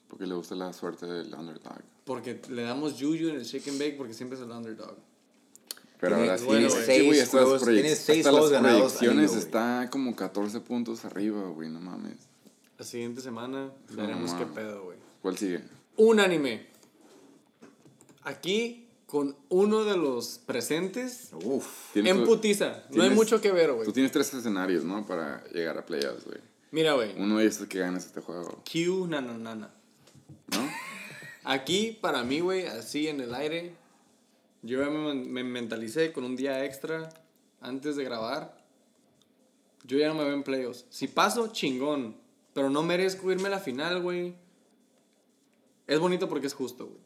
Porque 0.08 0.28
le 0.28 0.36
gusta 0.36 0.56
la 0.56 0.72
suerte 0.74 1.06
del 1.06 1.34
underdog. 1.34 1.82
porque 2.06 2.40
le 2.50 2.62
damos 2.64 2.94
Juju 2.94 3.30
en 3.30 3.36
el 3.36 3.44
Shake 3.44 3.68
and 3.70 3.80
Bake 3.80 3.96
porque 3.98 4.14
siempre 4.14 4.38
es 4.38 4.44
el 4.44 4.52
underdog. 4.52 4.96
Pero 6.04 6.16
ahora 6.18 6.38
sí, 6.38 6.46
seis 6.86 7.06
güey, 7.06 7.20
hasta 7.22 7.38
las, 7.38 7.46
juegos- 7.46 7.62
proyec- 7.64 7.74
tiene 7.82 7.96
seis 7.96 8.20
hasta 8.26 8.32
juegos 8.32 8.52
las 8.52 8.62
proyecciones 8.62 9.34
está 9.36 9.88
como 9.90 10.16
14 10.16 10.60
puntos 10.62 11.06
arriba, 11.06 11.42
güey, 11.50 11.70
no 11.70 11.80
mames. 11.80 12.18
La 12.78 12.86
siguiente 12.86 13.22
semana 13.22 13.72
No, 13.90 13.96
veremos 13.96 14.34
qué 14.34 14.46
man. 14.46 14.54
pedo, 14.54 14.84
güey. 14.84 14.98
¿Cuál 15.22 15.38
sigue? 15.38 15.62
Un 15.96 16.20
anime. 16.20 16.68
Aquí 18.24 18.88
con 19.06 19.36
uno 19.50 19.84
de 19.84 19.96
los 19.98 20.40
presentes 20.40 21.30
Uf. 21.44 21.94
Tienes 21.94 22.16
en 22.16 22.24
putiza. 22.26 22.66
No 22.90 23.04
hay 23.04 23.10
tienes- 23.10 23.16
mucho 23.16 23.40
que 23.42 23.52
ver, 23.52 23.70
Tú 23.70 23.76
güey. 23.76 23.92
tienes 23.94 24.12
tres 24.12 24.34
escenarios, 24.34 24.84
¿no? 24.84 25.06
Para 25.06 25.44
llegar 25.54 25.78
a 25.78 25.86
playoffs, 25.86 26.26
güey. 26.26 26.40
Mira, 26.72 26.94
güey. 26.94 27.14
Uno 27.22 27.38
de 27.38 27.44
ellos 27.46 27.62
es 27.62 27.68
que 27.68 27.80
ganes 27.80 28.06
este 28.06 28.22
juego, 28.22 28.62
Q 28.72 29.08
nana 29.08 29.38
nana. 29.38 29.72
¿no? 30.52 30.70
Aquí, 31.44 31.98
para 32.02 32.24
mí, 32.24 32.40
güey, 32.40 32.66
así 32.66 33.08
en 33.08 33.22
el 33.22 33.34
aire, 33.36 33.74
yo 34.64 34.82
ya 34.82 34.90
me, 34.90 35.14
me 35.14 35.44
mentalicé 35.44 36.12
con 36.12 36.24
un 36.24 36.36
día 36.36 36.66
extra 36.66 37.10
antes 37.62 37.96
de 37.96 38.04
grabar. 38.04 38.58
Yo 39.86 39.98
ya 39.98 40.08
no 40.08 40.16
me 40.16 40.24
veo 40.24 40.34
en 40.34 40.44
playoffs. 40.44 40.86
Si 40.90 41.08
paso, 41.08 41.48
chingón. 41.52 42.16
Pero 42.54 42.70
no 42.70 42.84
merezco 42.84 43.32
irme 43.32 43.48
a 43.48 43.52
la 43.52 43.60
final, 43.60 44.02
güey. 44.02 44.36
Es 45.88 46.00
bonito 46.00 46.30
porque 46.30 46.48
es 46.48 46.54
justo, 46.54 46.88
güey. 46.88 47.02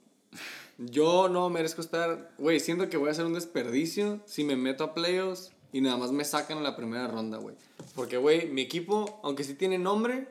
Yo 0.77 1.27
no 1.27 1.49
merezco 1.49 1.81
estar, 1.81 2.31
güey, 2.37 2.59
siento 2.59 2.87
que 2.87 2.97
voy 2.97 3.09
a 3.09 3.11
hacer 3.11 3.25
un 3.25 3.33
desperdicio 3.33 4.21
si 4.27 4.43
me 4.43 4.55
meto 4.55 4.83
a 4.83 4.93
playoffs 4.93 5.51
y 5.73 5.81
nada 5.81 5.97
más 5.97 6.11
me 6.11 6.23
sacan 6.23 6.61
la 6.61 6.75
primera 6.75 7.07
ronda, 7.07 7.39
güey. 7.39 7.55
Porque, 7.95 8.17
güey, 8.17 8.47
mi 8.49 8.61
equipo, 8.61 9.19
aunque 9.23 9.43
sí 9.43 9.55
tiene 9.55 9.79
nombre, 9.79 10.27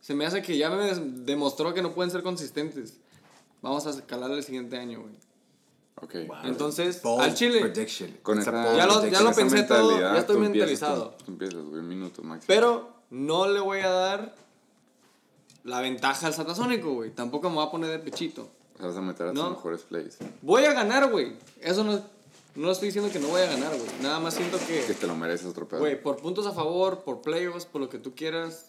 se 0.00 0.14
me 0.14 0.26
hace 0.26 0.42
que 0.42 0.58
ya 0.58 0.68
me 0.68 0.94
demostró 0.94 1.72
que 1.72 1.80
no 1.80 1.94
pueden 1.94 2.10
ser 2.10 2.22
consistentes. 2.22 2.98
Vamos 3.62 3.86
a 3.86 3.90
escalar 3.90 4.30
el 4.32 4.44
siguiente 4.44 4.76
año, 4.76 5.00
güey. 5.00 5.14
Ok. 6.00 6.14
Entonces, 6.44 7.00
Bold 7.02 7.22
al 7.22 7.34
Chile. 7.34 7.60
prediction. 7.60 8.18
Con 8.22 8.38
esa, 8.38 8.50
bold 8.50 8.76
Ya 8.76 8.86
lo- 8.86 9.06
ya 9.06 9.20
lo 9.22 9.32
pensé 9.32 9.62
todo, 9.62 9.98
ya 10.00 10.18
estoy 10.18 10.36
tú 10.36 10.44
empiezas, 10.44 10.70
mentalizado. 10.70 11.10
Tú, 11.18 11.24
tú 11.24 11.30
empiezas, 11.32 11.64
güey, 11.64 11.80
un 11.80 11.88
minuto 11.88 12.22
máximo. 12.22 12.46
Pero 12.48 12.90
no 13.10 13.46
le 13.48 13.60
voy 13.60 13.80
a 13.80 13.90
dar 13.90 14.34
la 15.64 15.80
ventaja 15.80 16.26
al 16.26 16.34
Satasónico, 16.34 16.92
güey. 16.94 17.10
Tampoco 17.10 17.48
me 17.48 17.56
voy 17.56 17.66
a 17.66 17.70
poner 17.70 17.90
de 17.90 17.98
pechito. 18.00 18.48
O 18.74 18.78
sea, 18.78 18.88
vas 18.88 18.96
a 18.96 19.00
meter 19.00 19.26
a 19.28 19.32
tus 19.32 19.42
No. 19.42 19.50
mejores 19.50 19.82
plays. 19.82 20.18
Voy 20.42 20.64
a 20.64 20.72
ganar, 20.72 21.10
güey. 21.10 21.32
Eso 21.60 21.84
no, 21.84 22.02
no 22.56 22.70
estoy 22.72 22.88
diciendo 22.88 23.10
que 23.12 23.20
no 23.20 23.28
voy 23.28 23.42
a 23.42 23.46
ganar, 23.46 23.70
güey. 23.74 23.88
Nada 24.02 24.18
más 24.20 24.34
siento 24.34 24.58
Que 24.58 24.84
que, 24.84 24.94
te 24.94 25.06
lo 25.06 25.14
mereces 25.16 25.46
otro 25.46 25.66
pedo. 25.68 25.78
güey, 25.80 26.00
por 26.02 26.16
puntos 26.16 26.46
a 26.46 26.52
favor, 26.52 27.00
por 27.04 27.22
playoffs, 27.22 27.64
por 27.66 27.80
lo 27.80 27.88
que 27.88 27.98
tú 27.98 28.14
quieras. 28.14 28.66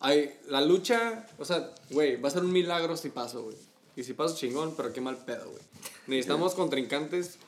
Hay, 0.00 0.34
la 0.48 0.60
lucha, 0.60 1.26
o 1.38 1.44
sea, 1.44 1.70
güey, 1.90 2.20
va 2.20 2.28
a 2.28 2.32
ser 2.32 2.42
un 2.42 2.52
milagro 2.52 2.96
si 2.96 3.10
paso, 3.10 3.42
güey. 3.44 3.56
Y 3.96 4.02
si 4.04 4.12
paso 4.14 4.36
chingón, 4.36 4.74
pero 4.76 4.92
qué 4.92 5.00
mal 5.00 5.18
pedo, 5.24 5.50
güey. 5.50 5.62
Necesitamos 6.06 6.54
contrincantes 6.54 7.38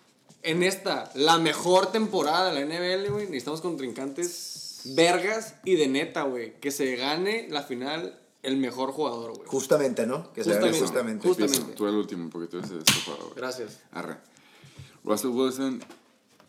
en 0.42 0.62
esta, 0.62 1.10
la 1.14 1.38
mejor 1.38 1.90
temporada 1.92 2.52
de 2.52 2.54
la 2.54 2.66
NBL, 2.66 3.10
güey. 3.10 3.24
Necesitamos 3.26 3.60
contrincantes 3.60 4.82
vergas 4.94 5.56
y 5.64 5.74
de 5.74 5.88
neta, 5.88 6.22
güey. 6.22 6.58
Que 6.60 6.70
se 6.70 6.94
gane 6.96 7.48
la 7.50 7.62
final 7.62 8.18
el 8.42 8.56
mejor 8.58 8.92
jugador, 8.92 9.34
güey. 9.36 9.48
Justamente, 9.48 10.06
¿no? 10.06 10.32
Que 10.32 10.44
se 10.44 10.50
haga 10.50 10.68
Justamente. 10.68 10.86
justamente. 10.86 11.28
Empieza, 11.28 11.54
justamente. 11.54 11.76
Tú 11.76 11.84
eres 11.84 11.94
el 11.94 11.98
último, 11.98 12.30
porque 12.30 12.46
tú 12.48 12.58
eres 12.58 12.70
este 12.70 12.92
jugador. 13.04 13.24
güey. 13.24 13.36
Gracias. 13.36 13.80
Arre. 13.90 14.16
Russell 15.02 15.30
Wilson 15.30 15.82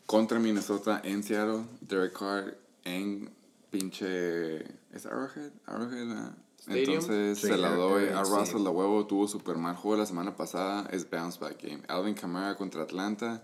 contra 0.05 0.37
Minnesota 0.39 1.01
en 1.03 1.23
Seattle. 1.23 1.63
Derek 1.81 2.13
Carr 2.17 2.55
en 2.83 3.31
pinche. 3.71 4.57
¿Es 4.93 5.05
Arrowhead? 5.07 5.51
Arrowhead. 5.65 6.33
Stadium. 6.67 6.93
Entonces 6.93 7.39
Sí, 7.39 7.47
se 7.47 7.57
la 7.57 7.71
doy 7.71 8.07
a 8.09 8.23
Russell 8.23 8.63
de 8.63 8.69
huevo. 8.69 9.05
Tuvo 9.07 9.27
super 9.27 9.57
mal 9.57 9.75
juego 9.75 9.97
la 9.97 10.05
semana 10.05 10.35
pasada. 10.35 10.87
Es 10.91 11.09
bounce 11.09 11.39
back 11.39 11.61
game. 11.61 11.81
Alvin 11.87 12.13
Kamara 12.13 12.55
contra 12.55 12.83
Atlanta. 12.83 13.41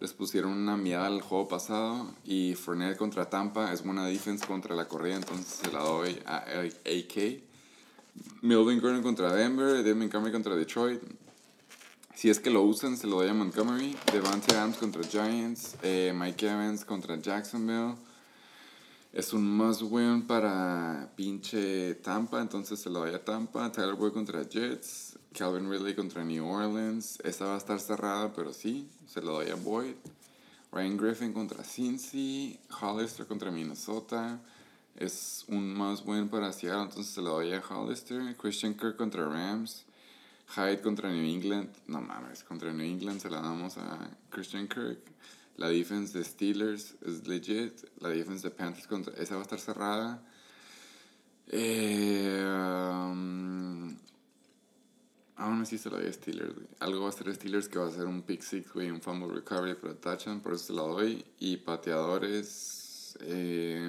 Les 0.00 0.12
pusieron 0.12 0.52
una 0.52 0.76
mirada 0.76 1.06
al 1.06 1.20
juego 1.20 1.48
pasado. 1.48 2.10
Y 2.24 2.54
Fournette 2.54 2.96
contra 2.96 3.28
Tampa. 3.28 3.72
Es 3.72 3.84
buena 3.84 4.06
defense 4.06 4.46
contra 4.46 4.74
la 4.74 4.86
corrida. 4.88 5.16
Entonces 5.16 5.46
se 5.46 5.72
la 5.72 5.80
doy 5.80 6.18
a 6.26 6.38
AK. 6.38 7.42
Melvin 8.42 8.80
Gordon 8.80 9.02
contra 9.02 9.32
Denver. 9.32 9.82
Devin 9.82 9.98
Montgomery 9.98 10.32
contra 10.32 10.54
Detroit. 10.56 11.00
Si 12.14 12.28
es 12.30 12.38
que 12.40 12.50
lo 12.50 12.62
usan, 12.62 12.96
se 12.96 13.06
lo 13.06 13.16
doy 13.16 13.28
a 13.28 13.34
Montgomery. 13.34 13.96
Devante 14.12 14.54
Adams 14.54 14.76
contra 14.76 15.02
Giants. 15.02 15.76
eh, 15.82 16.12
Mike 16.14 16.46
Evans 16.46 16.84
contra 16.84 17.16
Jacksonville. 17.20 17.94
Es 19.12 19.34
un 19.34 19.46
must 19.46 19.82
win 19.82 20.22
para 20.26 21.12
pinche 21.14 21.96
Tampa, 21.96 22.40
entonces 22.40 22.80
se 22.80 22.88
lo 22.88 23.00
doy 23.00 23.12
a 23.12 23.22
Tampa. 23.22 23.70
Tyler 23.70 23.94
Boyd 23.94 24.14
contra 24.14 24.42
Jets. 24.42 25.18
Calvin 25.34 25.68
Ridley 25.68 25.94
contra 25.94 26.24
New 26.24 26.46
Orleans. 26.46 27.18
Esta 27.22 27.44
va 27.44 27.56
a 27.56 27.58
estar 27.58 27.78
cerrada, 27.78 28.32
pero 28.32 28.54
sí, 28.54 28.88
se 29.06 29.20
lo 29.20 29.32
doy 29.32 29.50
a 29.50 29.54
Boyd. 29.56 29.96
Ryan 30.72 30.96
Griffin 30.96 31.34
contra 31.34 31.62
Cincy. 31.62 32.58
Hollister 32.80 33.26
contra 33.26 33.50
Minnesota. 33.50 34.40
Es 34.96 35.44
un 35.48 35.74
must 35.74 36.06
win 36.06 36.30
para 36.30 36.50
Seattle, 36.50 36.84
entonces 36.84 37.12
se 37.12 37.20
lo 37.20 37.32
doy 37.32 37.52
a 37.52 37.60
Hollister. 37.60 38.34
Christian 38.38 38.72
Kirk 38.72 38.96
contra 38.96 39.28
Rams. 39.28 39.84
Hyde 40.56 40.80
contra 40.80 41.10
New 41.10 41.22
England. 41.22 41.68
No 41.86 42.00
mames, 42.00 42.42
contra 42.44 42.72
New 42.72 42.86
England 42.86 43.20
se 43.20 43.28
la 43.28 43.42
damos 43.42 43.76
a 43.76 44.08
Christian 44.30 44.66
Kirk. 44.66 45.00
La 45.62 45.68
defense 45.68 46.18
de 46.18 46.24
Steelers 46.24 46.96
es 47.06 47.28
legit. 47.28 47.84
La 48.00 48.08
defense 48.08 48.42
de 48.48 48.50
Panthers 48.52 48.88
contra. 48.88 49.14
Esa 49.14 49.36
va 49.36 49.42
a 49.42 49.44
estar 49.44 49.60
cerrada. 49.60 50.20
Eh, 51.46 52.42
um, 52.44 53.96
aún 55.36 55.62
así 55.62 55.78
se 55.78 55.88
la 55.88 55.98
doy 55.98 56.08
a 56.08 56.12
Steelers, 56.12 56.52
güey. 56.52 56.66
Algo 56.80 57.02
va 57.04 57.10
a 57.10 57.12
ser 57.12 57.32
Steelers 57.32 57.68
que 57.68 57.78
va 57.78 57.86
a 57.86 57.92
ser 57.92 58.06
un 58.06 58.22
pick 58.22 58.42
six, 58.42 58.72
güey. 58.72 58.90
Un 58.90 59.00
fumble 59.00 59.32
recovery 59.32 59.76
para 59.76 59.94
touchdown. 59.94 60.40
Por 60.40 60.54
eso 60.54 60.64
se 60.64 60.72
la 60.72 60.82
doy. 60.82 61.24
Y 61.38 61.58
pateadores. 61.58 63.16
eh, 63.20 63.88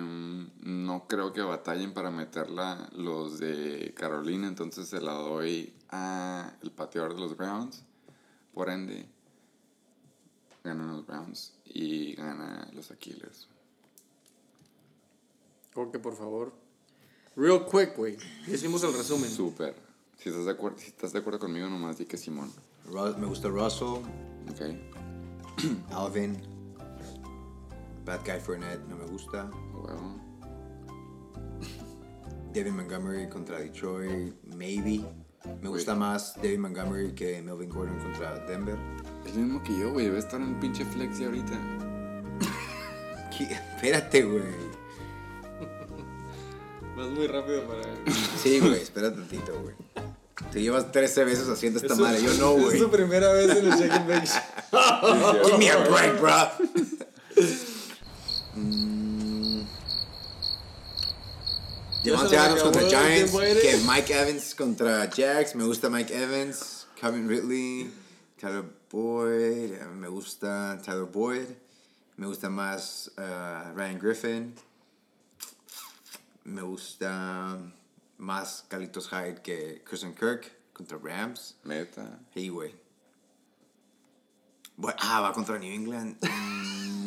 no 0.61 1.07
creo 1.07 1.33
que 1.33 1.41
batallen 1.41 1.91
para 1.95 2.11
meterla 2.11 2.87
los 2.95 3.39
de 3.39 3.95
Carolina. 3.97 4.47
Entonces 4.47 4.87
se 4.89 5.01
la 5.01 5.13
doy 5.13 5.73
a 5.89 6.55
el 6.61 6.69
pateador 6.69 7.15
de 7.15 7.21
los 7.21 7.35
Browns. 7.35 7.83
Por 8.53 8.69
ende, 8.69 9.07
ganan 10.63 10.87
los 10.87 11.05
Browns 11.05 11.53
y 11.65 12.15
gana 12.15 12.69
los 12.73 12.91
Aquilers. 12.91 13.47
Coque, 15.73 15.99
por 15.99 16.15
favor. 16.15 16.53
Real 17.35 17.65
quick, 17.65 17.95
güey. 17.97 18.17
Hicimos 18.47 18.83
el 18.83 18.93
resumen. 18.93 19.29
Súper. 19.29 19.75
Si 20.17 20.29
estás, 20.29 20.45
de 20.45 20.51
acuerdo, 20.51 20.77
si 20.77 20.87
estás 20.87 21.11
de 21.13 21.19
acuerdo 21.19 21.39
conmigo, 21.39 21.67
nomás 21.67 21.97
di 21.97 22.05
que 22.05 22.17
Simón. 22.17 22.51
Ru- 22.87 23.17
me 23.17 23.25
gusta 23.25 23.47
Russell, 23.49 24.03
Ok. 24.51 24.61
Alvin, 25.91 26.37
Bad 28.05 28.21
Guy 28.25 28.39
Fournette, 28.39 28.81
no 28.87 28.95
me 28.97 29.05
gusta. 29.05 29.49
Huevo. 29.73 30.19
David 32.53 32.71
Montgomery 32.71 33.27
contra 33.29 33.59
Detroit, 33.59 34.35
maybe. 34.55 35.03
Me 35.61 35.69
gusta 35.69 35.95
más 35.95 36.35
David 36.35 36.59
Montgomery 36.59 37.13
que 37.13 37.41
Melvin 37.41 37.69
Gordon 37.69 37.97
contra 37.99 38.39
Denver. 38.45 38.77
Es 39.25 39.35
lo 39.35 39.41
mismo 39.41 39.63
que 39.63 39.77
yo, 39.77 39.91
güey. 39.91 40.05
Debe 40.05 40.19
estar 40.19 40.39
en 40.41 40.59
pinche 40.59 40.85
flexi 40.85 41.25
ahorita. 41.25 41.53
¿Qué? 43.37 43.43
Espérate, 43.45 44.23
güey. 44.23 44.43
Vas 46.95 47.07
muy 47.09 47.27
rápido 47.27 47.67
para. 47.67 47.81
Sí, 48.41 48.59
güey, 48.59 48.73
espera 48.81 49.13
tantito, 49.13 49.59
güey. 49.61 49.75
Te 50.51 50.61
llevas 50.61 50.91
13 50.91 51.23
veces 51.23 51.47
haciendo 51.49 51.79
esta 51.79 51.93
Es 51.93 51.97
su- 51.97 52.03
madre, 52.03 52.21
yo 52.21 52.33
no, 52.35 52.57
Es 52.57 52.63
güey. 52.65 52.79
su 52.79 52.89
primera 52.91 53.31
vez 53.33 53.49
en 53.57 53.71
el 53.71 53.77
Check 53.79 53.91
and 53.91 54.07
Bench. 54.07 54.29
Give 55.45 55.57
me 55.57 55.69
a 55.71 55.77
break, 55.77 56.19
bro. 56.19 56.33
Mm. 58.55 59.63
Adams 62.05 62.61
contra 62.61 62.81
Giants, 62.87 63.31
que 63.31 63.77
Mike 63.87 64.13
Evans 64.13 64.53
contra 64.55 65.09
Jags, 65.09 65.55
me 65.55 65.63
gusta 65.63 65.89
Mike 65.89 66.13
Evans, 66.13 66.85
Calvin 66.99 67.27
Ridley, 67.27 67.91
Tyler 68.39 68.65
Boyd, 68.93 69.73
eh, 69.73 69.85
me 69.85 70.07
gusta 70.07 70.79
Tyler 70.85 71.05
Boyd, 71.05 71.47
me 72.15 72.27
gusta 72.27 72.47
más 72.47 73.11
uh, 73.17 73.75
Ryan 73.75 73.97
Griffin, 73.97 74.55
me 76.43 76.61
gusta 76.61 77.57
más 78.19 78.63
Carlitos 78.67 79.09
Hyde 79.09 79.41
que 79.41 79.81
Christian 79.83 80.13
Kirk 80.13 80.51
contra 80.73 80.99
Rams. 80.99 81.55
Meta. 81.63 82.19
Hey, 82.35 82.49
güey. 82.49 82.75
Ah, 84.99 85.21
va 85.21 85.33
contra 85.33 85.57
New 85.57 85.73
England. 85.73 86.17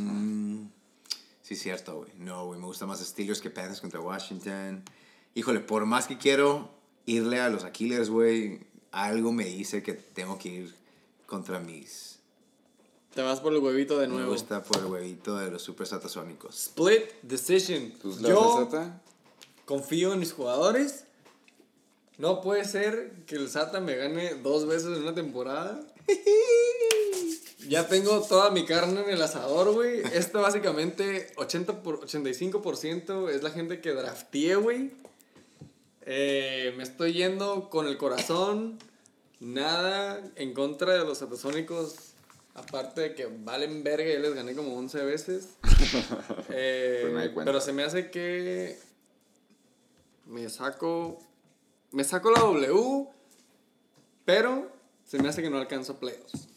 Mm, 0.07 0.69
sí, 1.43 1.57
cierto, 1.57 1.99
güey. 1.99 2.11
No, 2.19 2.47
güey. 2.47 2.59
Me 2.61 2.67
gusta 2.67 2.87
más 2.87 2.99
Steelers 3.01 3.41
que 3.41 3.51
Panthers 3.51 3.81
contra 3.81 4.01
Washington. 4.01 4.83
Híjole, 5.35 5.61
por 5.61 5.87
más 5.87 6.07
que 6.07 6.19
quiero 6.19 6.71
irle 7.07 7.41
a 7.41 7.49
los 7.49 7.65
Aquilers, 7.65 8.11
güey, 8.11 8.61
algo 8.93 9.33
me 9.33 9.45
dice 9.45 9.83
que 9.83 9.95
tengo 9.95 10.39
que 10.39 10.49
ir 10.49 10.86
contra 11.27 11.59
mis. 11.61 12.19
Te 13.15 13.23
vas 13.23 13.41
por 13.41 13.53
el 13.55 13.61
huevito 13.61 13.99
de 13.99 14.09
Me 14.09 14.15
nuevo. 14.15 14.33
gusta 14.33 14.63
por 14.63 14.79
el 14.79 14.87
huevito 14.87 15.37
de 15.37 15.51
los 15.51 15.63
Super 15.63 15.87
Satasónicos. 15.87 16.55
Split 16.67 17.11
decision. 17.23 17.93
¿Tus 17.93 18.21
la 18.21 18.29
Yo 18.29 18.69
confío 19.65 20.13
en 20.13 20.19
mis 20.21 20.33
jugadores. 20.33 21.05
No 22.19 22.41
puede 22.41 22.65
ser 22.65 23.13
que 23.27 23.37
el 23.37 23.49
Sata 23.49 23.81
me 23.81 23.97
gane 23.97 24.35
dos 24.37 24.67
veces 24.67 24.97
en 24.97 25.03
una 25.03 25.15
temporada. 25.15 25.81
Ya 27.69 27.89
tengo 27.89 28.21
toda 28.23 28.51
mi 28.51 28.65
carne 28.65 29.01
en 29.01 29.11
el 29.11 29.21
asador, 29.21 29.73
güey. 29.73 30.01
Esto 30.13 30.41
básicamente 30.41 31.33
80 31.37 31.83
por 31.83 32.07
85% 32.07 33.29
es 33.31 33.43
la 33.43 33.51
gente 33.51 33.81
que 33.81 33.91
drafteé, 33.91 34.55
güey. 34.55 34.93
Eh, 36.03 36.73
me 36.77 36.85
estoy 36.85 37.15
yendo 37.15 37.69
con 37.69 37.89
el 37.89 37.97
corazón. 37.97 38.79
Nada 39.41 40.23
en 40.37 40.55
contra 40.55 40.93
de 40.95 41.05
los 41.05 41.19
satasónicos. 41.19 41.95
Aparte 42.55 43.03
de 43.03 43.15
que 43.15 43.27
valen 43.27 43.83
verga, 43.85 44.11
ya 44.11 44.19
les 44.19 44.35
gané 44.35 44.55
como 44.55 44.77
11 44.77 45.05
veces. 45.05 45.49
Eh, 46.49 47.31
Pues 47.35 47.45
pero 47.45 47.61
se 47.61 47.73
me 47.73 47.83
hace 47.83 48.11
que 48.11 48.79
me 50.25 50.49
saco 50.49 51.19
me 51.93 52.05
saco 52.05 52.31
la 52.31 52.41
W, 52.41 53.09
pero 54.25 54.71
se 55.05 55.19
me 55.19 55.29
hace 55.29 55.43
que 55.43 55.51
no 55.51 55.59
alcanzo 55.59 55.99
playoffs. 55.99 56.49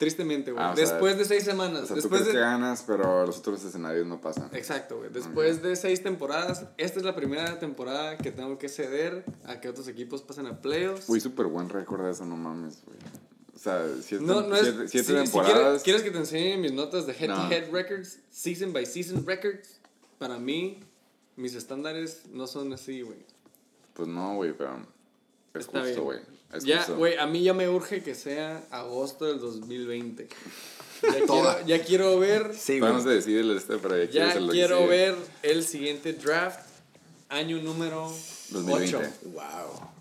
Tristemente, 0.00 0.50
güey. 0.50 0.64
Ah, 0.64 0.70
o 0.72 0.76
sea, 0.76 0.86
Después 0.86 1.18
de 1.18 1.26
seis 1.26 1.44
semanas. 1.44 1.82
O 1.82 1.86
sea, 1.88 1.94
tú 1.96 2.00
después 2.00 2.22
crees 2.22 2.26
de... 2.28 2.32
que 2.32 2.38
ganas, 2.40 2.82
pero 2.86 3.26
los 3.26 3.36
otros 3.36 3.62
escenarios 3.62 4.06
no 4.06 4.18
pasan. 4.18 4.48
Exacto, 4.54 4.96
güey. 4.96 5.10
Después 5.10 5.60
de 5.60 5.76
seis 5.76 6.02
temporadas, 6.02 6.64
esta 6.78 6.98
es 7.00 7.04
la 7.04 7.14
primera 7.14 7.58
temporada 7.58 8.16
que 8.16 8.32
tengo 8.32 8.56
que 8.56 8.70
ceder 8.70 9.26
a 9.44 9.60
que 9.60 9.68
otros 9.68 9.88
equipos 9.88 10.22
pasen 10.22 10.46
a 10.46 10.58
playoffs. 10.62 11.06
Güey, 11.06 11.20
súper 11.20 11.48
buen 11.48 11.68
récord 11.68 12.02
de 12.02 12.12
eso, 12.12 12.24
no 12.24 12.38
mames, 12.38 12.78
güey. 12.86 12.96
O 13.54 13.58
sea, 13.58 13.86
siete, 14.02 14.24
no, 14.24 14.40
no 14.40 14.56
es. 14.56 14.62
siete, 14.62 14.88
siete 14.88 15.06
si- 15.06 15.12
si 15.18 15.22
temporadas. 15.32 15.52
quieres, 15.54 15.82
quieres 15.82 16.02
que 16.02 16.10
te 16.10 16.16
enseñe 16.16 16.56
mis 16.56 16.72
notas 16.72 17.06
de 17.06 17.12
No. 17.12 17.18
head-to-head 17.36 17.70
records, 17.70 18.20
season 18.30 18.72
by 18.72 18.86
season 18.86 19.26
records? 19.26 19.80
Para 20.16 20.38
mí, 20.38 20.80
mis 21.36 21.54
estándares 21.54 22.22
no 22.32 22.46
son 22.46 22.72
así, 22.72 23.02
güey. 23.02 23.18
Pues 23.92 24.08
no, 24.08 24.36
güey, 24.36 24.54
pero 24.56 24.78
es 25.54 25.66
Está 25.66 25.80
justo, 25.80 25.92
bien. 25.92 26.04
güey. 26.04 26.18
Ya, 26.64 26.84
güey, 26.86 27.16
a 27.16 27.26
mí 27.26 27.42
ya 27.42 27.54
me 27.54 27.68
urge 27.68 28.02
que 28.02 28.14
sea 28.14 28.64
agosto 28.70 29.24
del 29.26 29.40
2020. 29.40 30.28
Ya, 31.02 31.14
quiero, 31.24 31.66
ya 31.66 31.82
quiero 31.82 32.18
ver. 32.18 32.54
Sí, 32.54 32.78
se 33.02 33.08
decide 33.08 33.40
el 33.40 33.56
este, 33.56 33.78
pero 33.78 33.96
ya, 34.04 34.10
Ya 34.34 34.48
quiero 34.50 34.76
sigue. 34.80 34.88
ver 34.88 35.16
el 35.42 35.64
siguiente 35.64 36.12
draft. 36.12 36.60
Año 37.30 37.56
número 37.62 38.12
2020. 38.50 38.96
8. 38.96 39.08
Wow. 39.32 39.40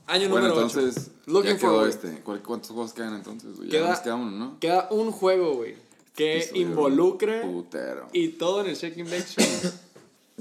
Año 0.08 0.28
Bueno, 0.30 0.48
número 0.50 0.62
entonces, 0.68 1.12
8. 1.22 1.22
Looking 1.28 1.52
ya 1.52 1.58
quedó 1.58 1.70
forward. 1.72 1.90
este. 1.90 2.20
¿Cuál- 2.22 2.42
¿Cuántos 2.44 2.72
juegos 2.72 2.92
quedan 2.92 3.16
entonces, 3.16 3.56
güey? 3.56 3.70
Queda- 3.70 3.84
Ya 3.86 3.90
nos 3.92 4.00
queda 4.00 4.16
uno, 4.16 4.32
¿no? 4.32 4.60
Queda 4.60 4.88
un 4.92 5.12
juego, 5.14 5.54
güey. 5.56 5.76
Que 6.16 6.50
Putero. 7.44 8.10
y 8.12 8.28
todo 8.30 8.60
en 8.60 8.68
el 8.68 8.76
Shaking 8.76 9.06
Bake 9.06 9.26
Show. 9.26 9.46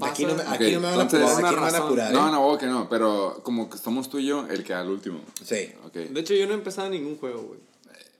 Aquí 0.05 0.25
no 0.25 0.35
me, 0.35 0.43
aquí 0.43 0.65
Ok, 0.65 0.71
no 0.73 0.79
me 0.79 0.87
van 0.87 0.99
a 0.99 1.01
entonces- 1.03 1.19
apurar, 1.29 1.35
Por 1.35 1.45
aquí 1.45 1.55
no 1.55 1.61
me 1.61 1.71
van 1.71 1.75
a 1.75 1.85
apurar, 1.85 2.11
No, 2.13 2.27
¿eh? 2.27 2.31
no, 2.31 2.57
que 2.57 2.65
no, 2.67 2.89
pero 2.89 3.39
como 3.43 3.69
que 3.69 3.77
somos 3.77 4.09
tú 4.09 4.19
y 4.19 4.25
yo, 4.27 4.47
el 4.47 4.63
que 4.63 4.73
al 4.73 4.89
último. 4.89 5.21
Sí. 5.43 5.71
Ok. 5.85 5.93
De 5.93 6.19
hecho, 6.19 6.33
yo 6.33 6.45
no 6.47 6.53
he 6.53 6.55
empezado 6.57 6.89
ningún 6.89 7.17
juego, 7.17 7.41
güey. 7.43 7.59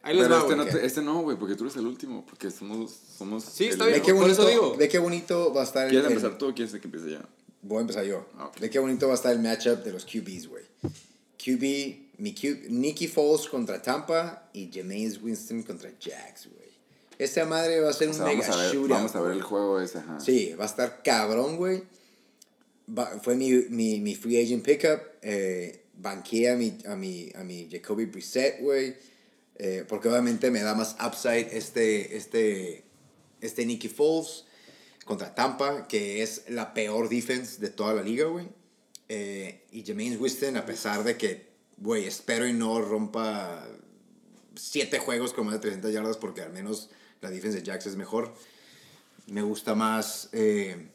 Ahí 0.02 0.16
les 0.16 0.24
Pero 0.28 0.36
va, 0.36 0.42
este 0.44 0.56
no, 0.56 0.66
te- 0.66 0.86
este 0.86 1.02
no, 1.02 1.22
güey, 1.22 1.36
porque 1.38 1.56
tú 1.56 1.66
eres 1.66 1.76
el 1.76 1.86
último, 1.86 2.26
porque 2.26 2.50
somos... 2.52 2.92
somos 3.18 3.44
Sí, 3.44 3.66
está 3.66 3.84
el- 3.84 3.90
bien. 3.92 4.00
Ve 4.02 4.06
qué, 4.06 4.14
Por 4.14 4.22
bonito, 4.22 4.42
eso 4.42 4.50
digo. 4.50 4.76
ve 4.78 4.88
qué 4.88 4.98
bonito 5.00 5.54
va 5.54 5.62
a 5.62 5.64
estar 5.66 5.84
el- 5.86 5.90
¿Quieres 5.90 6.08
el- 6.08 6.14
empezar 6.18 6.38
tú 6.38 6.48
o 6.50 6.54
quieres 6.54 6.74
que 6.74 6.80
empiece 6.88 7.12
yo? 7.12 7.20
Voy 7.62 7.80
a 7.80 7.82
empezar 7.82 8.06
yo. 8.06 8.26
Ah, 8.38 8.46
ok. 8.46 8.60
Ve 8.62 8.70
qué 8.70 8.80
bonito 8.80 9.08
va 9.08 9.14
a 9.14 9.16
estar 9.16 9.34
el 9.34 9.40
matchup 9.40 9.84
de 9.84 9.92
los 9.92 10.06
QBs, 10.06 10.48
güey. 10.48 10.64
QB, 11.38 12.10
mi 12.18 12.34
Q, 12.34 12.70
Nicky 12.70 13.08
Foles 13.08 13.48
contra 13.48 13.82
Tampa 13.82 14.50
y 14.54 14.70
Jameis 14.74 15.22
Winston 15.22 15.64
contra 15.64 15.90
Jags, 16.00 16.48
güey. 16.48 16.59
Esta 17.20 17.46
madre 17.46 17.82
va 17.82 17.90
a 17.90 17.94
ser 17.94 18.08
O 18.10 18.12
un 18.14 18.18
mega 18.24 18.30
vamos 18.42 18.50
a 18.50 18.56
ver, 18.62 18.72
shootout. 18.74 18.90
vamos 18.90 19.16
a 19.16 19.22
ver 19.22 19.32
el 19.34 19.42
juego 19.44 19.80
ese, 19.82 19.98
ajá. 20.00 20.20
Sí, 20.20 20.54
va 20.60 20.64
a 20.64 20.68
estar 20.68 21.04
cabrón, 21.04 21.58
güey. 21.58 21.84
Va- 22.98 23.20
fue 23.22 23.36
mi, 23.36 23.52
mi, 23.70 24.00
mi 24.00 24.16
free 24.16 24.42
agent 24.42 24.64
pickup. 24.66 25.02
Eh, 25.22 25.84
banqué 25.96 26.50
a 26.50 26.56
mi, 26.56 26.78
a 26.88 26.96
mi, 26.96 27.30
a 27.36 27.44
mi 27.44 27.68
Jacoby 27.70 28.06
Brissett, 28.06 28.62
güey. 28.62 28.96
Eh, 29.58 29.84
porque 29.88 30.08
obviamente 30.08 30.50
me 30.50 30.62
da 30.62 30.74
más 30.74 30.96
upside 31.06 31.50
este, 31.56 32.16
este, 32.16 32.86
este 33.42 33.66
Nicky 33.66 33.90
Foles 33.90 34.46
contra 35.06 35.36
Tampa, 35.36 35.88
que 35.88 36.24
es 36.24 36.44
la 36.50 36.74
peor 36.74 37.10
defense 37.10 37.60
de 37.60 37.70
toda 37.70 37.94
la 37.94 38.02
liga, 38.02 38.26
güey. 38.28 38.48
Eh, 39.10 39.66
y 39.72 39.84
Jameis 39.84 40.18
Winston, 40.20 40.56
a 40.56 40.66
pesar 40.66 41.04
de 41.04 41.18
que, 41.18 41.48
güey, 41.78 42.06
espero 42.06 42.48
y 42.48 42.54
no 42.54 42.80
rompa 42.82 43.68
siete 44.56 45.00
juegos 45.00 45.34
con 45.34 45.46
más 45.46 45.56
de 45.56 45.60
300 45.62 45.92
yardas 45.92 46.18
porque 46.18 46.42
al 46.42 46.54
menos 46.54 46.90
la 47.22 47.30
defensa 47.30 47.60
de 47.60 47.66
Jax 47.66 47.86
es 47.88 47.96
mejor. 47.96 48.34
Me 49.28 49.42
gusta 49.42 49.76
más. 49.76 50.30
eh, 50.32 50.90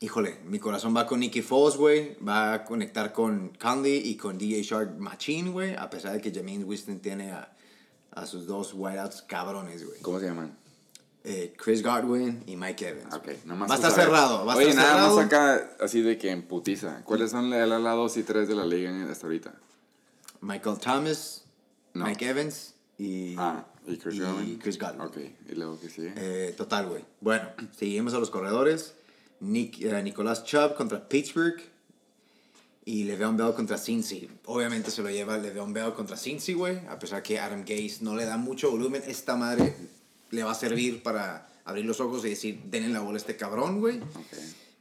híjole, 0.00 0.38
mi 0.44 0.58
corazón 0.58 0.94
va 0.96 1.06
con 1.06 1.20
Nicky 1.20 1.42
Foles, 1.42 1.76
güey. 1.76 2.16
Va 2.22 2.52
a 2.54 2.64
conectar 2.64 3.12
con 3.12 3.50
Conley 3.60 4.02
y 4.08 4.16
con 4.16 4.36
DJ 4.38 4.62
Shark 4.62 4.98
Machine, 4.98 5.50
güey. 5.50 5.74
A 5.76 5.88
pesar 5.90 6.12
de 6.12 6.20
que 6.20 6.30
Jameis 6.32 6.64
Winston 6.64 6.98
tiene 7.00 7.32
a, 7.32 7.52
a 8.12 8.26
sus 8.26 8.46
dos 8.46 8.74
wideouts 8.74 9.22
cabrones, 9.22 9.86
güey. 9.86 10.00
¿Cómo 10.02 10.20
se 10.20 10.26
llaman? 10.26 10.56
Eh, 11.26 11.54
Chris 11.56 11.82
Godwin 11.82 12.42
y 12.46 12.54
Mike 12.56 12.86
Evans. 12.88 13.46
Nomás 13.46 13.70
va 13.70 13.74
a 13.74 13.76
estar 13.76 13.90
sabes. 13.92 14.04
cerrado. 14.06 14.44
Va 14.44 14.52
a 14.52 14.56
Oye, 14.56 14.68
estar 14.68 14.84
nada 14.84 14.94
cerrado. 14.96 15.16
más 15.16 15.24
acá, 15.26 15.70
así 15.80 16.02
de 16.02 16.18
que 16.18 16.30
en 16.30 16.42
putiza. 16.42 17.02
¿Cuáles 17.04 17.30
son 17.30 17.50
el 17.50 17.72
ala 17.72 17.92
2 17.92 18.16
y 18.18 18.22
3 18.24 18.46
de 18.46 18.54
la 18.54 18.66
liga 18.66 18.90
hasta 19.10 19.26
ahorita? 19.26 19.54
Michael 20.42 20.78
Thomas, 20.78 21.44
No. 21.94 22.04
Mike 22.04 22.28
Evans 22.28 22.74
y, 22.98 23.36
Ah, 23.38 23.64
¿y 23.86 23.96
Chris 23.96 24.20
Godwin? 24.20 24.58
Chris 24.58 24.78
Godwin. 24.78 25.00
Ok, 25.00 25.16
¿y 25.50 25.54
luego 25.54 25.78
qué 25.80 25.88
sigue? 25.88 26.12
Eh, 26.16 26.54
total, 26.56 26.86
güey. 26.88 27.04
Bueno, 27.20 27.48
seguimos 27.76 28.14
a 28.14 28.18
los 28.18 28.30
corredores. 28.30 28.94
Nick, 29.40 29.80
eh, 29.82 30.02
Nicolás 30.02 30.44
Chubb 30.44 30.74
contra 30.74 31.08
Pittsburgh. 31.08 31.60
Y 32.86 33.04
Le'Veon 33.04 33.36
Bell 33.36 33.54
contra 33.54 33.78
Cincy. 33.78 34.28
Obviamente 34.44 34.90
se 34.90 35.02
lo 35.02 35.08
lleva 35.08 35.38
Le'Veon 35.38 35.72
Bell 35.72 35.94
contra 35.94 36.16
Cincy, 36.18 36.52
güey. 36.52 36.78
A 36.88 36.98
pesar 36.98 37.22
que 37.22 37.38
Adam 37.38 37.60
Gase 37.60 37.98
no 38.02 38.14
le 38.14 38.26
da 38.26 38.36
mucho 38.36 38.70
volumen. 38.70 39.02
Esta 39.06 39.36
madre 39.36 39.74
le 40.30 40.42
va 40.42 40.50
a 40.50 40.54
servir 40.54 41.02
para 41.02 41.48
abrir 41.64 41.86
los 41.86 42.00
ojos 42.00 42.24
y 42.26 42.30
decir, 42.30 42.60
denle 42.66 42.90
la 42.90 43.00
bola 43.00 43.16
a 43.16 43.20
este 43.20 43.36
cabrón, 43.36 43.80
güey. 43.80 44.00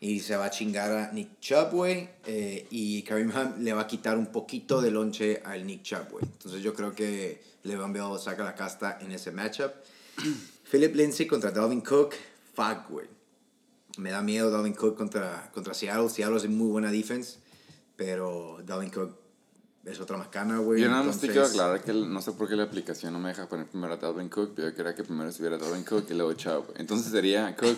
Y 0.01 0.19
se 0.19 0.35
va 0.35 0.45
a 0.45 0.49
chingar 0.49 0.91
a 0.91 1.11
Nick 1.13 1.39
Chubb, 1.39 1.71
güey. 1.71 2.09
eh, 2.25 2.67
y 2.71 3.03
Kareem 3.03 3.31
Hunt 3.33 3.59
le 3.59 3.71
va 3.71 3.83
a 3.83 3.87
quitar 3.87 4.17
un 4.17 4.27
poquito 4.27 4.81
de 4.81 4.91
lonche 4.91 5.41
al 5.45 5.65
Nick 5.65 5.83
Chubb, 5.83 6.11
güey. 6.11 6.25
Entonces 6.25 6.61
yo 6.61 6.73
creo 6.73 6.93
que 6.93 7.41
Le'Veon 7.63 7.93
Bell 7.93 8.19
saca 8.19 8.43
la 8.43 8.55
casta 8.55 8.97
en 9.01 9.11
ese 9.11 9.31
matchup. 9.31 9.71
Philip 10.71 10.95
Lindsay 10.95 11.27
contra 11.27 11.51
Dalvin 11.51 11.81
Cook. 11.81 12.13
Fuck, 12.53 12.89
güey. 12.89 13.07
Me 13.97 14.11
da 14.11 14.21
miedo 14.21 14.49
Dalvin 14.51 14.73
Cook 14.73 14.95
contra, 14.97 15.49
contra 15.53 15.73
Seattle. 15.73 16.09
Seattle 16.09 16.37
es 16.37 16.49
muy 16.49 16.67
buena 16.69 16.91
defense. 16.91 17.37
Pero 17.95 18.59
Dalvin 18.65 18.89
Cook 18.89 19.15
es 19.85 19.99
otra 19.99 20.17
macana, 20.17 20.57
güey. 20.59 20.81
Yo 20.81 20.89
nada 20.89 21.03
más 21.03 21.19
te 21.19 21.27
quiero 21.27 21.45
aclarar 21.45 21.83
que 21.83 21.91
el- 21.91 22.11
no 22.11 22.21
sé 22.21 22.31
por 22.31 22.47
qué 22.49 22.55
la 22.55 22.63
aplicación 22.63 23.13
no 23.13 23.19
me 23.19 23.29
deja 23.29 23.47
poner 23.47 23.67
primero 23.67 23.93
a 23.93 23.97
Dalvin 23.97 24.29
Cook, 24.29 24.53
pero 24.55 24.69
yo 24.69 24.75
quería 24.75 24.95
que 24.95 25.03
primero 25.03 25.29
estuviera 25.29 25.57
Dalvin 25.57 25.83
Cook 25.83 26.05
y 26.09 26.13
luego 26.13 26.33
Chubb. 26.33 26.73
Entonces 26.77 27.11
sería 27.11 27.55
Cook 27.55 27.77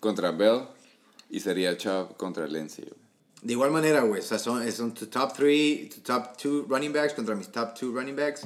contra 0.00 0.32
Bell 0.32 0.62
y 1.30 1.40
sería 1.40 1.76
Chubb 1.76 2.16
contra 2.16 2.46
Lindsay. 2.46 2.84
güey. 2.84 3.00
De 3.42 3.52
igual 3.52 3.70
manera, 3.72 4.02
güey, 4.02 4.20
o 4.20 4.24
sea, 4.24 4.38
son, 4.38 4.70
son 4.72 4.94
tu 4.94 5.06
top 5.06 5.32
3, 5.36 5.90
tu 5.94 6.00
top 6.00 6.36
2 6.40 6.68
running 6.68 6.92
backs 6.92 7.12
contra 7.14 7.34
mis 7.34 7.50
top 7.50 7.74
2 7.80 7.92
running 7.92 8.14
backs. 8.16 8.42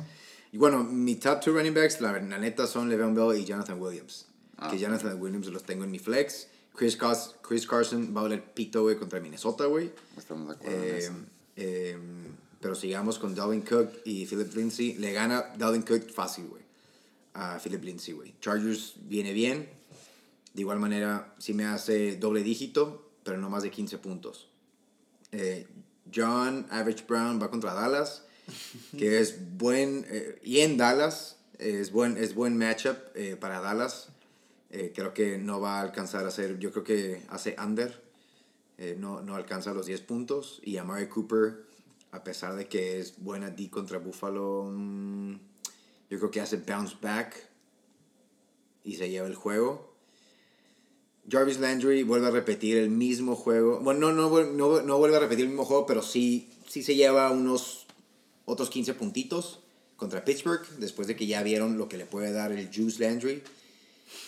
Y 0.56 0.58
bueno, 0.58 0.82
mi 0.84 1.16
top 1.16 1.44
2 1.44 1.54
running 1.54 1.74
backs, 1.74 2.00
la, 2.00 2.12
la 2.18 2.38
neta, 2.38 2.66
son 2.66 2.88
Le'Veon 2.88 3.14
Bell 3.14 3.38
y 3.38 3.44
Jonathan 3.44 3.78
Williams. 3.78 4.24
Ah, 4.56 4.70
que. 4.70 4.78
Jonathan 4.78 5.20
Williams 5.20 5.48
los 5.48 5.62
tengo 5.64 5.84
en 5.84 5.90
mi 5.90 5.98
flex. 5.98 6.48
Chris, 6.74 6.96
Cars- 6.98 7.34
Chris 7.46 7.66
Carson 7.66 8.14
va 8.16 8.20
a 8.20 8.22
valer 8.22 8.42
pito, 8.54 8.80
güey, 8.80 8.96
contra 8.96 9.20
Minnesota, 9.20 9.66
güey. 9.66 9.92
Estamos 10.16 10.48
de 10.48 10.54
acuerdo 10.54 10.76
en 10.78 10.82
Eh, 10.82 10.96
eso. 10.96 11.12
eh, 11.56 11.98
pero 12.58 12.74
sigamos 12.74 13.18
con 13.18 13.34
Dalvin 13.34 13.60
Cook 13.60 13.90
y 14.06 14.24
Philip 14.24 14.50
Lindsay. 14.56 14.94
Le 14.94 15.12
gana 15.12 15.52
Dalvin 15.58 15.82
Cook 15.82 16.10
fácil, 16.10 16.46
güey. 16.46 16.62
A 17.34 17.58
Philip 17.62 17.84
Lindsay, 17.84 18.14
güey. 18.14 18.32
Chargers 18.40 18.94
viene 19.02 19.34
bien. 19.34 19.68
De 20.54 20.62
igual 20.62 20.78
manera, 20.78 21.34
sí 21.36 21.52
me 21.52 21.66
hace 21.66 22.16
doble 22.16 22.42
dígito, 22.42 23.10
pero 23.24 23.36
no 23.36 23.50
más 23.50 23.62
de 23.62 23.70
15 23.70 23.98
puntos. 23.98 24.48
Eh, 25.32 25.66
John 26.14 26.66
Average 26.70 27.04
Brown 27.06 27.38
va 27.42 27.50
contra 27.50 27.74
Dallas, 27.74 28.22
que 28.98 29.20
es 29.20 29.56
buen. 29.56 30.06
eh, 30.08 30.38
y 30.42 30.60
en 30.60 30.76
Dallas, 30.76 31.36
es 31.58 31.90
buen, 31.92 32.16
es 32.16 32.34
buen 32.34 32.56
matchup 32.56 32.96
eh, 33.14 33.36
para 33.36 33.60
Dallas. 33.60 34.08
Eh, 34.70 34.92
creo 34.94 35.14
que 35.14 35.38
no 35.38 35.60
va 35.60 35.78
a 35.78 35.82
alcanzar 35.82 36.24
a 36.24 36.28
hacer. 36.28 36.58
Yo 36.58 36.72
creo 36.72 36.84
que 36.84 37.22
hace 37.28 37.56
under. 37.62 38.04
No, 38.98 39.22
no 39.22 39.36
alcanza 39.36 39.72
los 39.72 39.86
10 39.86 40.02
puntos. 40.02 40.60
Y 40.62 40.76
Amari 40.76 41.06
Cooper, 41.06 41.64
a 42.12 42.22
pesar 42.22 42.56
de 42.56 42.68
que 42.68 43.00
es 43.00 43.14
buena 43.16 43.48
D 43.48 43.70
contra 43.70 43.98
Buffalo, 43.98 44.70
mm, 44.70 45.32
yo 46.10 46.18
creo 46.18 46.30
que 46.30 46.42
hace 46.42 46.58
bounce 46.58 46.96
back 47.00 47.48
y 48.84 48.96
se 48.96 49.08
lleva 49.08 49.26
el 49.26 49.34
juego. 49.34 49.96
Jarvis 51.28 51.58
Landry 51.58 52.02
vuelve 52.04 52.28
a 52.28 52.30
repetir 52.30 52.76
el 52.76 52.90
mismo 52.90 53.34
juego. 53.34 53.80
Bueno, 53.80 54.12
no, 54.12 54.30
no, 54.30 54.44
no, 54.44 54.82
no 54.82 54.98
vuelve 54.98 55.16
a 55.16 55.20
repetir 55.20 55.44
el 55.44 55.50
mismo 55.50 55.64
juego, 55.64 55.86
pero 55.86 56.02
sí, 56.02 56.48
sí 56.68 56.82
se 56.82 56.94
lleva 56.94 57.30
unos 57.30 57.75
otros 58.46 58.70
15 58.70 58.94
puntitos 58.94 59.60
contra 59.96 60.24
Pittsburgh, 60.24 60.66
después 60.78 61.06
de 61.08 61.16
que 61.16 61.26
ya 61.26 61.42
vieron 61.42 61.76
lo 61.76 61.88
que 61.88 61.98
le 61.98 62.06
puede 62.06 62.32
dar 62.32 62.52
el 62.52 62.70
Juice 62.74 63.06
Landry. 63.06 63.42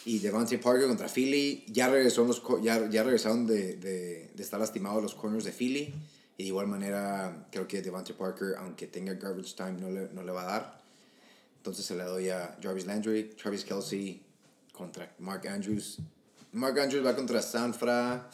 Y 0.05 0.19
Devante 0.19 0.59
Parker 0.59 0.89
contra 0.89 1.09
Philly. 1.09 1.65
Ya, 1.69 1.89
regresó 1.89 2.25
los, 2.25 2.43
ya, 2.63 2.91
ya 2.91 3.05
regresaron 3.05 3.47
de, 3.47 3.77
de, 3.77 4.31
de 4.35 4.43
estar 4.43 4.59
lastimados 4.59 5.03
los 5.03 5.15
corners 5.15 5.45
de 5.45 5.53
Philly. 5.53 5.95
Y 6.37 6.43
de 6.43 6.49
igual 6.49 6.67
manera, 6.67 7.49
creo 7.51 7.67
que 7.67 7.81
Devante 7.81 8.13
Parker, 8.13 8.57
aunque 8.59 8.87
tenga 8.87 9.15
garbage 9.15 9.55
time, 9.55 9.73
no 9.73 9.91
le, 9.91 10.09
no 10.13 10.23
le 10.23 10.33
va 10.33 10.43
a 10.43 10.47
dar. 10.47 10.83
Entonces 11.59 11.85
se 11.85 11.95
la 11.95 12.05
doy 12.05 12.29
a 12.29 12.57
Jarvis 12.63 12.87
Landry, 12.87 13.35
Travis 13.41 13.65
Kelsey 13.65 14.23
contra 14.73 15.15
Mark 15.19 15.47
Andrews. 15.47 15.99
Mark 16.53 16.79
Andrews 16.79 17.05
va 17.05 17.15
contra 17.15 17.43
Sanfra. 17.43 18.31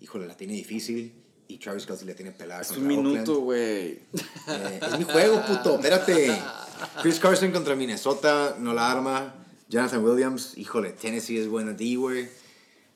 Híjole, 0.00 0.26
la 0.26 0.36
tiene 0.36 0.54
difícil. 0.54 1.23
Y 1.46 1.58
Travis 1.58 1.86
Kelsey 1.86 2.06
le 2.06 2.14
tiene 2.14 2.32
pelada 2.32 2.62
Es 2.62 2.70
un 2.70 2.86
minuto, 2.86 3.40
güey. 3.40 4.00
Eh, 4.46 4.80
es 4.82 4.98
mi 4.98 5.04
juego, 5.04 5.42
puto. 5.46 5.76
Espérate. 5.76 6.36
Chris 7.02 7.18
Carson 7.18 7.50
contra 7.50 7.74
Minnesota, 7.76 8.56
no 8.58 8.72
la 8.72 8.90
arma. 8.90 9.34
Jonathan 9.68 10.04
Williams, 10.04 10.56
híjole, 10.56 10.92
Tennessee 10.92 11.38
es 11.38 11.48
buena 11.48 11.72
D, 11.72 11.96
güey. 11.96 12.28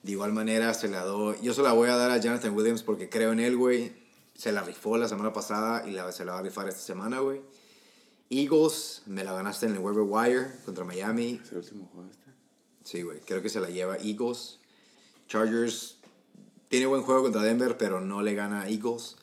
De 0.03 0.13
igual 0.13 0.33
manera, 0.33 0.73
se 0.75 0.89
la 0.89 1.05
doy. 1.05 1.37
Yo 1.43 1.53
se 1.55 1.63
la 1.63 1.73
voy 1.73 1.89
a 1.89 1.97
dar 1.97 2.11
a 2.11 2.19
Jonathan 2.19 2.55
Williams 2.55 2.83
porque 2.83 3.09
creo 3.09 3.33
en 3.33 3.41
él, 3.41 3.57
güey. 3.57 3.93
Se 4.35 4.53
la 4.53 4.63
rifó 4.63 4.97
la 4.97 5.09
semana 5.09 5.33
pasada 5.33 5.89
y 5.89 5.93
la, 5.93 6.13
se 6.13 6.25
la 6.25 6.33
va 6.33 6.39
a 6.39 6.43
rifar 6.43 6.69
esta 6.69 6.81
semana, 6.81 7.21
güey. 7.21 7.41
Eagles, 8.31 9.03
me 9.07 9.25
la 9.25 9.33
ganaste 9.33 9.67
en 9.67 9.73
el 9.73 9.79
waiver 9.79 10.05
wire 10.07 10.47
contra 10.65 10.85
Miami. 10.85 11.41
¿Es 11.43 11.51
el 11.51 11.59
último 11.59 11.89
juego 11.93 12.11
este? 12.11 12.27
Sí, 12.85 13.03
güey, 13.03 13.21
creo 13.21 13.43
que 13.43 13.49
se 13.49 13.61
la 13.61 13.69
lleva 13.69 13.97
Eagles. 13.97 14.61
Chargers 15.27 15.98
tiene 16.69 16.87
buen 16.87 17.03
juego 17.03 17.23
contra 17.23 17.43
Denver, 17.43 17.77
pero 17.77 18.01
no 18.01 18.23
le 18.23 18.35
gana 18.35 18.63
a 18.63 18.69
Eagles. 18.69 19.17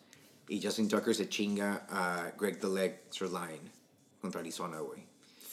Y 0.47 0.61
Justin 0.61 0.87
Tucker 0.87 1.15
se 1.15 1.27
chinga 1.27 1.87
a 1.89 2.33
Greg 2.37 2.59
the 2.59 2.67
Leg 2.67 3.01
Sirline 3.09 3.71
contra 4.21 4.41
Arizona, 4.41 4.79
güey. 4.79 5.03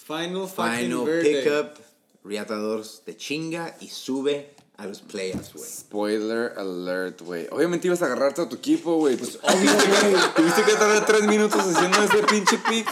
Final 0.07 0.49
Final 0.49 1.05
pickup, 1.23 1.79
Riatadores 2.25 3.03
te 3.05 3.17
chinga 3.17 3.77
y 3.81 3.89
sube 3.89 4.55
a 4.77 4.87
los 4.87 5.01
playoffs, 5.01 5.55
güey. 5.55 5.69
Spoiler 5.69 6.53
alert, 6.57 7.21
güey. 7.23 7.47
Obviamente 7.51 7.87
ibas 7.87 8.03
a 8.03 8.07
agarrarte 8.07 8.43
a 8.43 8.49
tu 8.49 8.57
equipo, 8.57 8.97
güey. 8.97 9.17
Pues 9.17 9.39
obvio, 9.43 9.73
güey. 9.73 10.35
Tuviste 10.37 10.63
que 10.65 10.73
tardar 10.73 11.07
tres 11.07 11.23
minutos 11.27 11.61
haciendo 11.61 12.03
ese 12.03 12.23
pinche 12.25 12.59
pick. 12.59 12.89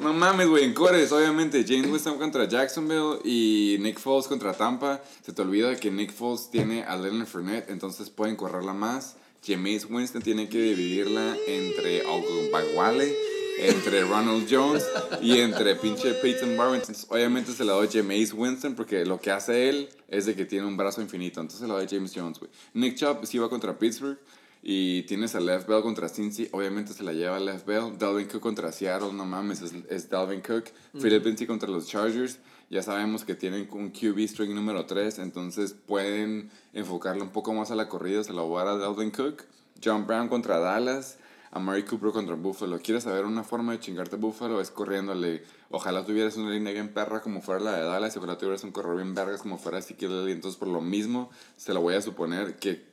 No 0.00 0.14
mames, 0.14 0.48
güey. 0.48 0.64
En 0.64 0.72
cores, 0.72 1.12
obviamente. 1.12 1.62
James 1.66 1.86
Winston 1.86 2.18
contra 2.18 2.48
Jacksonville 2.48 3.18
y 3.22 3.76
Nick 3.80 3.98
Foles 3.98 4.26
contra 4.26 4.54
Tampa. 4.54 5.02
Se 5.24 5.32
te 5.32 5.42
olvida 5.42 5.76
que 5.76 5.90
Nick 5.90 6.12
Foles 6.12 6.48
tiene 6.50 6.84
a 6.84 6.96
Leonard 6.96 7.26
Fournette, 7.26 7.68
entonces 7.68 8.08
pueden 8.08 8.34
correrla 8.34 8.72
más. 8.72 9.16
Jameis 9.46 9.86
Winston 9.88 10.22
tiene 10.22 10.48
que 10.48 10.58
dividirla 10.58 11.36
entre 11.46 12.02
Baguale, 12.50 13.14
entre 13.58 14.02
Ronald 14.04 14.46
Jones 14.50 14.86
y 15.20 15.38
entre 15.38 15.76
pinche 15.76 16.14
Peyton 16.14 16.56
Barber. 16.56 16.80
Entonces, 16.80 17.06
obviamente 17.10 17.52
se 17.52 17.64
la 17.64 17.74
doy 17.74 17.86
a 17.86 17.90
Jameis 17.90 18.32
Winston 18.32 18.74
porque 18.74 19.04
lo 19.04 19.20
que 19.20 19.30
hace 19.30 19.68
él 19.68 19.90
es 20.08 20.24
de 20.24 20.34
que 20.34 20.46
tiene 20.46 20.66
un 20.66 20.78
brazo 20.78 21.02
infinito. 21.02 21.40
Entonces 21.40 21.60
se 21.60 21.66
la 21.66 21.74
doy 21.74 21.84
a 21.84 21.88
James 21.88 22.12
Jones, 22.14 22.38
güey. 22.38 22.50
Nick 22.72 22.96
Chubb 22.96 23.26
sí 23.26 23.38
va 23.38 23.50
contra 23.50 23.78
Pittsburgh. 23.78 24.18
Y 24.62 25.02
tienes 25.04 25.34
a 25.34 25.40
Left 25.40 25.66
Bell 25.66 25.82
contra 25.82 26.08
Cincy, 26.08 26.48
obviamente 26.52 26.92
se 26.92 27.02
la 27.02 27.12
lleva 27.12 27.40
Left 27.40 27.66
Bell. 27.66 27.96
Dalvin 27.98 28.28
Cook 28.28 28.40
contra 28.40 28.72
Seattle, 28.72 29.12
no 29.12 29.24
mames, 29.24 29.62
es, 29.62 29.72
es 29.88 30.10
Dalvin 30.10 30.42
Cook. 30.42 30.64
Philip 31.00 31.24
Lindsay 31.24 31.46
contra 31.46 31.68
los 31.68 31.86
Chargers, 31.88 32.38
ya 32.68 32.82
sabemos 32.82 33.24
que 33.24 33.34
tienen 33.34 33.68
un 33.72 33.90
QB 33.90 34.18
string 34.28 34.54
número 34.54 34.84
3, 34.84 35.18
entonces 35.20 35.72
pueden 35.72 36.50
enfocarlo 36.74 37.22
un 37.22 37.30
poco 37.30 37.54
más 37.54 37.70
a 37.70 37.74
la 37.74 37.88
corrida, 37.88 38.22
se 38.22 38.32
la 38.32 38.42
voy 38.42 38.60
a 38.60 38.64
dar 38.64 38.74
a 38.74 38.78
Dalvin 38.78 39.10
Cook. 39.10 39.44
John 39.82 40.06
Brown 40.06 40.28
contra 40.28 40.58
Dallas, 40.58 41.18
a 41.52 41.58
Murray 41.58 41.84
Cooper 41.84 42.12
contra 42.12 42.34
Buffalo. 42.36 42.78
¿Quieres 42.80 43.04
saber 43.04 43.24
una 43.24 43.42
forma 43.42 43.72
de 43.72 43.80
chingarte 43.80 44.16
a 44.16 44.18
Buffalo? 44.18 44.60
Es 44.60 44.70
corriéndole. 44.70 45.42
Ojalá 45.70 46.04
tuvieras 46.04 46.36
una 46.36 46.50
línea 46.50 46.72
bien 46.72 46.92
perra 46.92 47.22
como 47.22 47.40
fuera 47.40 47.60
la 47.60 47.76
de 47.76 47.82
Dallas, 47.82 48.14
y 48.14 48.18
ojalá 48.18 48.38
tuvieras 48.38 48.62
un 48.64 48.72
corredor 48.72 48.96
bien 48.96 49.14
vergas 49.14 49.42
como 49.42 49.58
fuera 49.58 49.78
Elliott. 49.78 50.28
Entonces, 50.28 50.58
por 50.58 50.68
lo 50.68 50.80
mismo, 50.80 51.30
se 51.56 51.74
lo 51.74 51.80
voy 51.80 51.94
a 51.94 52.02
suponer 52.02 52.56
que 52.56 52.89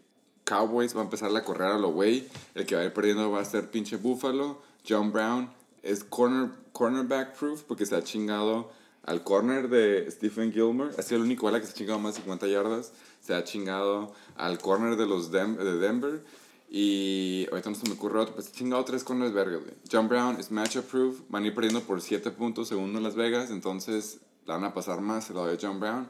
Cowboys 0.48 0.96
va 0.96 1.02
a 1.02 1.04
empezar 1.04 1.36
a 1.36 1.44
correr 1.44 1.72
a 1.74 1.78
lo 1.78 1.90
güey. 1.92 2.26
El 2.56 2.66
que 2.66 2.76
va 2.76 2.82
a 2.82 2.86
ir 2.86 2.94
perdiendo 2.94 3.30
va 3.30 3.42
a 3.42 3.46
ser 3.46 3.70
pinche 3.70 3.98
Buffalo. 3.98 4.62
John 4.88 5.12
Brown 5.12 5.50
es 5.84 6.04
corner, 6.06 6.50
cornerback 6.72 7.38
proof 7.38 7.64
porque 7.64 7.86
se 7.86 7.96
ha 7.96 8.04
chingado 8.04 8.72
al 9.04 9.24
corner 9.24 9.68
de 9.70 10.10
Stephen 10.10 10.54
Gilmore. 10.54 10.92
Ha 10.98 11.02
sido 11.02 11.18
el 11.18 11.24
único 11.24 11.48
ala 11.50 11.60
que 11.60 11.66
se 11.66 11.74
ha 11.74 11.76
chingado 11.76 12.00
más 12.00 12.16
de 12.16 12.22
50 12.22 12.48
yardas. 12.48 12.94
Se 13.22 13.34
ha 13.34 13.44
chingado 13.44 14.14
al 14.38 14.58
corner 14.60 14.96
de 14.96 15.06
los 15.06 15.32
Dem- 15.32 15.58
de 15.58 15.78
Denver. 15.78 16.24
Y 16.70 17.48
ahorita 17.52 17.70
no 17.70 17.76
se 17.76 17.88
me 17.88 17.94
ocurre 17.96 18.20
otro, 18.20 18.36
pues 18.36 18.52
chingado 18.52 18.84
tres 18.84 19.04
corners 19.04 19.34
vergas, 19.34 19.62
güey. 19.62 19.74
John 19.92 20.10
Brown 20.10 20.38
es 20.38 20.52
match 20.52 20.76
approved, 20.78 21.22
van 21.30 21.44
a 21.44 21.48
ir 21.48 21.54
perdiendo 21.56 21.82
por 21.82 22.02
7 22.02 22.30
puntos 22.32 22.68
segundo 22.68 22.98
en 22.98 23.04
Las 23.06 23.16
Vegas, 23.16 23.52
entonces 23.52 24.20
la 24.46 24.56
van 24.56 24.66
a 24.66 24.74
pasar 24.74 25.00
más, 25.00 25.24
se 25.26 25.34
lo 25.34 25.46
doy 25.46 25.56
a 25.56 25.60
John 25.62 25.80
Brown. 25.80 26.10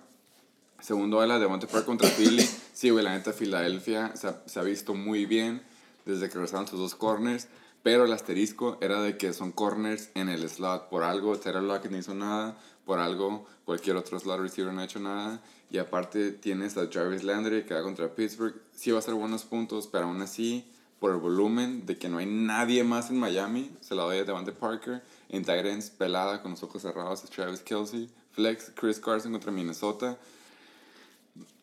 Segundo 0.79 1.21
ala, 1.21 1.39
Devontae 1.39 1.67
Park 1.67 1.85
contra 1.85 2.09
Philly. 2.09 2.47
Sí, 2.73 2.91
güey, 2.91 3.03
la 3.03 3.15
neta, 3.15 3.33
Filadelfia 3.33 4.15
se 4.15 4.27
ha, 4.27 4.41
se 4.45 4.59
ha 4.59 4.63
visto 4.63 4.93
muy 4.93 5.25
bien 5.25 5.63
desde 6.05 6.29
que 6.29 6.35
regresaron 6.35 6.67
sus 6.67 6.79
dos 6.79 6.95
corners. 6.95 7.47
Pero 7.83 8.05
el 8.05 8.11
asterisco 8.11 8.77
era 8.81 9.01
de 9.01 9.17
que 9.17 9.33
son 9.33 9.51
corners 9.51 10.09
en 10.13 10.29
el 10.29 10.47
slot. 10.49 10.89
Por 10.89 11.03
algo, 11.03 11.37
Terrell 11.37 11.67
Lockett 11.67 11.91
no 11.91 11.97
hizo 11.97 12.13
nada. 12.13 12.57
Por 12.85 12.99
algo, 12.99 13.45
cualquier 13.65 13.95
otro 13.95 14.19
slot 14.19 14.39
receiver 14.39 14.73
no 14.73 14.81
ha 14.81 14.85
hecho 14.85 14.99
nada. 14.99 15.41
Y 15.69 15.77
aparte, 15.77 16.31
tienes 16.31 16.77
a 16.77 16.89
Jarvis 16.91 17.23
Landry 17.23 17.63
que 17.63 17.73
va 17.73 17.83
contra 17.83 18.13
Pittsburgh. 18.13 18.55
Sí 18.73 18.91
va 18.91 18.99
a 18.99 19.01
ser 19.01 19.13
buenos 19.13 19.43
puntos, 19.43 19.87
pero 19.87 20.05
aún 20.05 20.21
así, 20.21 20.69
por 20.99 21.11
el 21.11 21.17
volumen 21.17 21.85
de 21.85 21.97
que 21.97 22.09
no 22.09 22.17
hay 22.17 22.25
nadie 22.25 22.83
más 22.83 23.09
en 23.09 23.19
Miami, 23.19 23.71
se 23.81 23.95
la 23.95 24.03
doy 24.03 24.17
a 24.17 24.23
Devante 24.23 24.51
Parker. 24.51 25.01
En 25.29 25.43
Tyrants, 25.43 25.89
pelada 25.89 26.41
con 26.41 26.51
los 26.51 26.63
ojos 26.63 26.81
cerrados, 26.81 27.23
es 27.23 27.29
Travis 27.29 27.61
Kelsey. 27.61 28.09
Flex, 28.31 28.71
Chris 28.75 28.99
Carson 28.99 29.31
contra 29.31 29.51
Minnesota. 29.51 30.17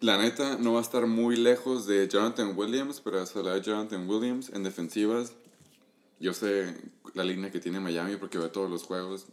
La 0.00 0.18
neta, 0.18 0.58
no 0.58 0.74
va 0.74 0.80
a 0.80 0.82
estar 0.82 1.06
muy 1.06 1.36
lejos 1.36 1.86
de 1.86 2.08
Jonathan 2.08 2.52
Williams, 2.56 3.00
pero 3.00 3.24
se 3.24 3.42
la 3.42 3.54
a 3.54 3.58
Jonathan 3.58 4.08
Williams 4.08 4.50
en 4.50 4.62
defensivas. 4.62 5.32
Yo 6.20 6.32
sé 6.34 6.74
la 7.14 7.24
línea 7.24 7.50
que 7.50 7.60
tiene 7.60 7.80
Miami 7.80 8.16
porque 8.16 8.38
veo 8.38 8.50
todos 8.50 8.70
los 8.70 8.82
juegos. 8.82 9.26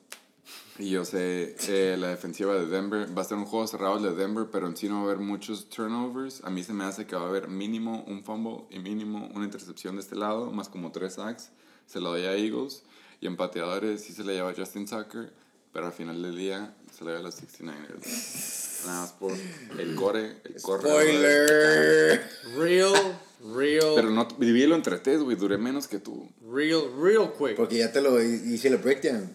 Y 0.79 0.89
yo 0.89 1.05
sé 1.05 1.55
eh, 1.67 1.97
la 1.97 2.07
defensiva 2.07 2.53
de 2.55 2.67
Denver. 2.67 3.15
Va 3.15 3.21
a 3.21 3.25
ser 3.25 3.37
un 3.37 3.45
juego 3.45 3.67
cerrado 3.67 3.99
de 3.99 4.15
Denver, 4.15 4.47
pero 4.51 4.67
en 4.67 4.75
sí 4.75 4.87
no 4.87 4.95
va 4.95 5.01
a 5.01 5.03
haber 5.05 5.17
muchos 5.17 5.69
turnovers. 5.69 6.43
A 6.43 6.49
mí 6.49 6.63
se 6.63 6.73
me 6.73 6.85
hace 6.85 7.05
que 7.05 7.15
va 7.15 7.23
a 7.23 7.27
haber 7.27 7.47
mínimo 7.47 8.03
un 8.07 8.23
fumble 8.23 8.65
y 8.69 8.79
mínimo 8.79 9.29
una 9.33 9.45
intercepción 9.45 9.95
de 9.95 10.01
este 10.01 10.15
lado, 10.15 10.51
más 10.51 10.69
como 10.69 10.91
tres 10.91 11.15
sacks. 11.15 11.51
Se 11.85 11.99
lo 11.99 12.09
doy 12.09 12.23
a 12.23 12.35
Eagles. 12.35 12.83
Y 13.19 13.27
en 13.27 13.37
pateadores 13.37 14.01
sí 14.03 14.13
se 14.13 14.23
le 14.23 14.33
lleva 14.33 14.49
a 14.49 14.55
Justin 14.55 14.87
Tucker, 14.87 15.31
pero 15.73 15.87
al 15.87 15.93
final 15.93 16.21
del 16.21 16.35
día 16.37 16.73
se 16.97 17.03
le 17.03 17.11
lleva 17.11 17.19
a 17.19 17.23
los 17.23 17.41
69ers. 17.41 18.85
Nada 18.85 19.01
más 19.01 19.11
por 19.13 19.31
el 19.79 19.95
core, 19.95 20.37
el 20.43 20.61
corre. 20.61 20.89
Spoiler. 20.89 22.29
Real, 22.57 23.19
real, 23.55 23.91
Pero 23.95 24.09
no, 24.09 24.27
divídelo 24.37 24.75
entre 24.75 24.97
tres, 24.99 25.21
güey. 25.21 25.37
Duré 25.37 25.57
menos 25.57 25.87
que 25.87 25.99
tú. 25.99 26.29
real, 26.51 26.81
real 27.01 27.31
quick. 27.37 27.55
Porque 27.55 27.77
ya 27.77 27.91
te 27.91 28.01
lo 28.01 28.21
hice 28.21 28.67
el 28.69 28.77
breakdown. 28.77 29.33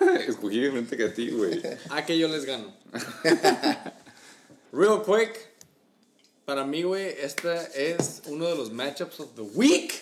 Escogí 0.28 0.60
diferente 0.60 0.96
que 0.96 1.04
a 1.04 1.14
ti, 1.14 1.30
güey. 1.30 1.60
A 1.90 2.04
que 2.04 2.18
yo 2.18 2.28
les 2.28 2.44
gano. 2.44 2.72
Real 4.72 5.02
quick. 5.04 5.38
Para 6.44 6.64
mí, 6.66 6.82
güey, 6.82 7.14
este 7.20 7.48
es 7.74 8.22
uno 8.26 8.46
de 8.46 8.54
los 8.54 8.70
matchups 8.72 9.20
of 9.20 9.34
the 9.34 9.42
week. 9.42 9.94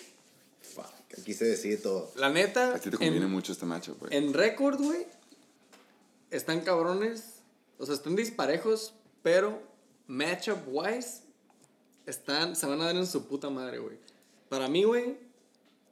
Fuck, 0.74 0.92
aquí 1.18 1.34
se 1.34 1.44
decide 1.44 1.76
todo. 1.76 2.10
La 2.16 2.30
neta, 2.30 2.74
A 2.74 2.78
ti 2.80 2.90
te 2.90 2.96
conviene 2.96 3.26
en, 3.26 3.30
mucho 3.30 3.52
este 3.52 3.64
matchup, 3.64 4.00
güey. 4.00 4.16
en 4.16 4.32
récord, 4.34 4.76
güey, 4.80 5.06
están 6.32 6.62
cabrones. 6.62 7.42
O 7.78 7.86
sea, 7.86 7.94
están 7.94 8.16
disparejos, 8.16 8.94
pero 9.22 9.62
matchup 10.06 10.58
wise, 10.66 11.22
están, 12.06 12.56
se 12.56 12.66
van 12.66 12.80
a 12.80 12.86
dar 12.86 12.96
en 12.96 13.06
su 13.06 13.26
puta 13.26 13.50
madre, 13.50 13.78
güey. 13.78 13.96
Para 14.48 14.68
mí, 14.68 14.84
güey, 14.84 15.16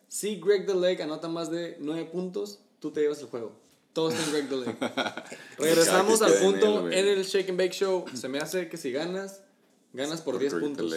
si 0.08 0.40
Greg 0.40 0.66
the 0.66 0.74
Leg 0.74 1.00
anota 1.02 1.28
más 1.28 1.50
de 1.50 1.76
9 1.80 2.10
puntos, 2.12 2.58
tú 2.80 2.90
te 2.90 3.00
llevas 3.00 3.20
el 3.20 3.26
juego. 3.26 3.52
Todo 3.92 4.10
está 4.10 4.22
en 4.24 4.30
Greg 4.32 4.48
the 4.48 4.56
Leg. 4.56 4.76
Regresamos 5.58 6.22
al 6.22 6.34
punto 6.34 6.90
en 6.90 7.06
el 7.06 7.24
Shake 7.24 7.50
and 7.50 7.58
Bake 7.58 7.72
Show. 7.72 8.04
Se 8.14 8.28
me 8.28 8.38
hace 8.38 8.68
que 8.68 8.76
si 8.76 8.92
ganas, 8.92 9.42
ganas 9.92 10.20
por 10.20 10.34
Por 10.34 10.40
10 10.40 10.54
Greg 10.54 10.64
puntos. 10.64 10.94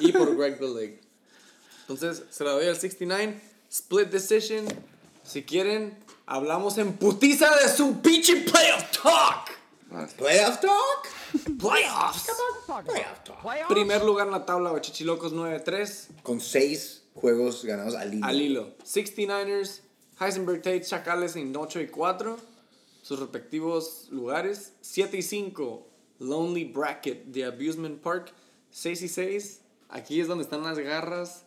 Y 0.00 0.12
por 0.12 0.36
Greg 0.36 0.58
the 0.58 0.68
Leg. 0.68 1.00
Entonces, 1.82 2.22
se 2.30 2.44
la 2.44 2.52
doy 2.52 2.66
al 2.66 2.76
69. 2.76 3.40
Split 3.68 4.08
decision. 4.08 4.66
Si 5.24 5.42
quieren, 5.42 5.96
hablamos 6.30 6.78
en 6.78 6.92
putiza 6.92 7.54
de 7.56 7.68
su 7.68 8.00
pinche 8.00 8.36
playoff 8.36 8.90
talk. 9.02 9.50
Playoff 10.16 10.60
talk. 10.60 11.08
Playoffs. 11.58 12.30
Playoff 12.66 13.24
talk. 13.24 13.68
Primer 13.68 14.04
lugar 14.04 14.28
en 14.28 14.32
la 14.32 14.46
tabla, 14.46 14.70
Bachichilocos 14.70 15.34
9-3. 15.34 16.22
Con 16.22 16.40
seis 16.40 17.02
juegos 17.14 17.64
ganados 17.64 17.96
al 17.96 18.14
hilo. 18.14 18.26
Al 18.26 18.40
hilo. 18.40 18.68
69ers, 18.84 19.80
Heisenberg 20.20 20.62
Tate, 20.62 20.82
Chacales 20.82 21.34
en 21.34 21.54
8 21.54 21.80
y 21.80 21.88
4. 21.88 22.38
Sus 23.02 23.18
respectivos 23.18 24.06
lugares. 24.10 24.74
7 24.82 25.18
y 25.18 25.22
5, 25.22 25.88
Lonely 26.20 26.64
Bracket 26.66 27.24
de 27.26 27.44
Abusement 27.46 28.00
Park. 28.00 28.32
6 28.70 29.02
y 29.02 29.08
6. 29.08 29.60
Aquí 29.88 30.20
es 30.20 30.28
donde 30.28 30.44
están 30.44 30.62
las 30.62 30.78
garras. 30.78 31.44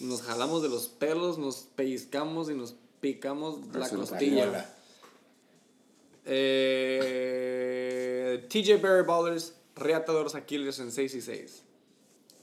Nos 0.00 0.20
jalamos 0.20 0.62
de 0.62 0.68
los 0.68 0.88
pelos, 0.88 1.38
nos 1.38 1.60
pellizcamos 1.74 2.50
y 2.50 2.54
nos 2.54 2.74
picamos 3.00 3.60
la 3.74 3.88
costilla. 3.88 4.74
Eh, 7.50 8.46
TJ 8.48 8.80
Barry 8.82 9.04
Ballers, 9.04 9.54
Reata 9.76 10.12
de 10.12 10.22
los 10.22 10.34
Aquiles 10.34 10.78
en 10.78 10.90
6 10.92 11.14
y 11.14 11.20
6. 11.20 11.62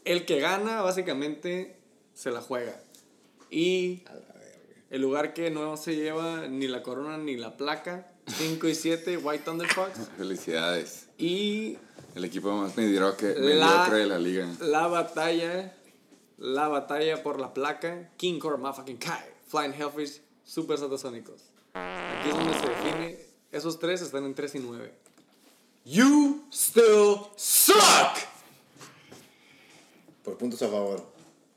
El 0.06 0.26
que 0.26 0.40
gana, 0.40 0.82
básicamente, 0.82 1.78
se 2.14 2.32
la 2.32 2.42
juega. 2.42 2.80
Y 3.50 4.04
el 4.90 5.02
lugar 5.02 5.34
que 5.34 5.52
no 5.52 5.78
se 5.78 5.96
lleva 5.96 6.48
ni 6.48 6.68
la 6.68 6.82
corona 6.84 7.18
ni 7.18 7.36
la 7.36 7.58
placa, 7.58 8.12
5 8.28 8.68
y 8.68 8.76
7, 8.76 9.18
White 9.18 9.44
Thunder 9.44 9.68
Fox. 9.68 10.00
Felicidades. 10.18 11.10
Y 11.18 11.78
El 12.16 12.26
equipo 12.26 12.52
más 12.54 12.76
mediocre, 12.78 13.36
mediocre 13.40 13.98
de 13.98 14.06
la 14.06 14.18
liga. 14.20 14.48
la 14.62 14.88
batalla, 14.88 15.76
la 16.38 16.68
batalla 16.68 17.22
por 17.24 17.40
la 17.40 17.54
placa, 17.54 18.12
King 18.18 18.40
Core 18.40 18.58
Motherfucking 18.58 18.98
Kai, 18.98 19.26
Flying 19.48 19.74
Hellfish, 19.74 20.22
Super 20.46 20.78
Satasónicos. 20.78 21.42
Aquí 21.74 22.30
es 22.30 22.36
donde 22.36 22.54
se 22.60 22.68
define, 22.70 23.20
esos 23.52 23.80
tres 23.80 24.02
están 24.02 24.26
en 24.26 24.34
3 24.36 24.56
y 24.56 24.60
9. 24.60 24.94
You 25.86 26.46
still 26.52 27.18
suck! 27.36 28.18
Por 30.24 30.38
puntos 30.38 30.62
a 30.62 30.68
favor. 30.70 31.06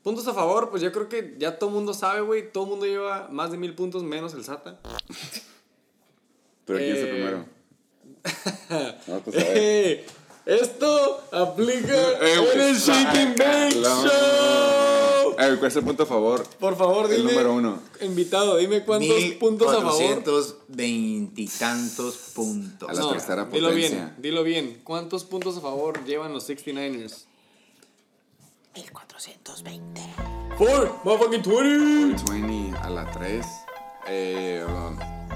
Puntos 0.03 0.27
a 0.27 0.33
favor, 0.33 0.69
pues 0.69 0.81
yo 0.81 0.91
creo 0.91 1.09
que 1.09 1.35
ya 1.37 1.57
todo 1.57 1.69
el 1.69 1.75
mundo 1.75 1.93
sabe, 1.93 2.21
güey. 2.21 2.51
Todo 2.51 2.65
el 2.65 2.69
mundo 2.71 2.85
lleva 2.85 3.27
más 3.31 3.51
de 3.51 3.57
mil 3.57 3.73
puntos 3.75 4.03
menos 4.03 4.33
el 4.33 4.43
SATA. 4.43 4.79
Pero 6.65 6.79
¿quién 6.79 6.91
es 6.95 6.99
el 6.99 7.07
Eh, 7.07 7.11
primero? 7.11 7.45
Vamos 9.07 9.21
pues, 9.25 9.35
a 9.35 9.39
ver. 9.39 9.57
Eh, 9.57 10.05
Esto 10.45 11.23
aplica 11.31 11.93
Eh, 12.21 12.51
en 12.53 12.61
el 12.61 12.75
Shake 12.75 13.17
and 13.17 13.37
Bake 13.37 13.75
Show. 13.75 14.03
¿Cuál 15.57 15.71
es 15.71 15.75
el 15.77 15.83
punto 15.83 16.03
a 16.03 16.05
favor? 16.05 16.45
Por 16.59 16.75
favor, 16.77 17.09
El 17.11 17.17
dime. 17.17 17.31
número 17.31 17.53
uno. 17.53 17.79
Invitado, 18.01 18.57
dime 18.57 18.83
cuántos 18.83 19.17
puntos 19.39 19.67
a 19.69 19.81
favor. 19.81 19.97
1420 19.99 21.41
y 21.41 21.47
tantos 21.47 22.15
puntos. 22.35 22.89
A 22.89 22.93
la 22.93 22.99
No, 23.01 23.11
tercera 23.11 23.45
dilo 23.45 23.69
potencia. 23.69 23.89
bien, 23.97 24.15
dilo 24.19 24.43
bien. 24.43 24.81
¿Cuántos 24.83 25.23
puntos 25.23 25.57
a 25.57 25.61
favor 25.61 26.03
llevan 26.05 26.33
los 26.33 26.47
69ers? 26.49 27.25
1420. 28.75 30.01
Four, 30.57 30.99
motherfucking 31.03 31.41
20. 31.43 32.31
20 32.31 32.77
a 32.77 32.89
la 32.89 33.09
3. 33.11 33.45
Eh, 34.07 34.65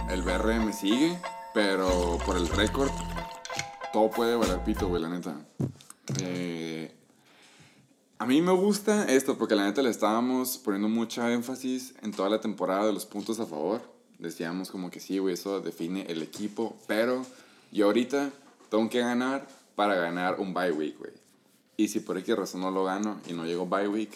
el 0.10 0.22
BR 0.22 0.60
me 0.60 0.74
sigue, 0.74 1.20
pero 1.54 2.18
por 2.26 2.38
el 2.38 2.48
récord, 2.50 2.90
todo 3.92 4.10
puede 4.10 4.36
valer 4.36 4.64
pito, 4.64 4.88
güey, 4.88 5.02
la 5.02 5.10
neta. 5.10 5.36
Eh, 6.22 6.94
a 8.20 8.26
mí 8.26 8.42
me 8.42 8.52
gusta 8.54 9.06
esto 9.06 9.38
porque 9.38 9.56
la 9.56 9.66
neta 9.66 9.82
le 9.82 9.90
estábamos 9.90 10.58
poniendo 10.58 10.88
mucha 10.88 11.32
énfasis 11.34 11.94
en 12.02 12.12
toda 12.12 12.30
la 12.30 12.40
temporada 12.40 12.86
de 12.86 12.94
los 12.94 13.06
puntos 13.06 13.40
a 13.40 13.46
favor. 13.46 13.82
Decíamos 14.20 14.72
como 14.72 14.90
que 14.90 15.00
sí, 15.00 15.18
güey, 15.18 15.34
eso 15.34 15.60
define 15.60 16.06
el 16.08 16.22
equipo, 16.22 16.78
pero 16.88 17.26
yo 17.72 17.88
ahorita 17.88 18.32
tengo 18.70 18.90
que 18.90 19.00
ganar 19.00 19.48
para 19.76 19.96
ganar 19.96 20.40
un 20.40 20.54
bye 20.54 20.72
week, 20.72 20.98
güey. 20.98 21.12
Y 21.76 21.88
si 21.88 22.00
por 22.00 22.18
X 22.18 22.36
razón 22.36 22.62
no 22.62 22.72
lo 22.72 22.86
gano 22.86 23.20
y 23.28 23.34
no 23.34 23.46
llego 23.46 23.66
bye 23.66 23.88
week, 23.88 24.12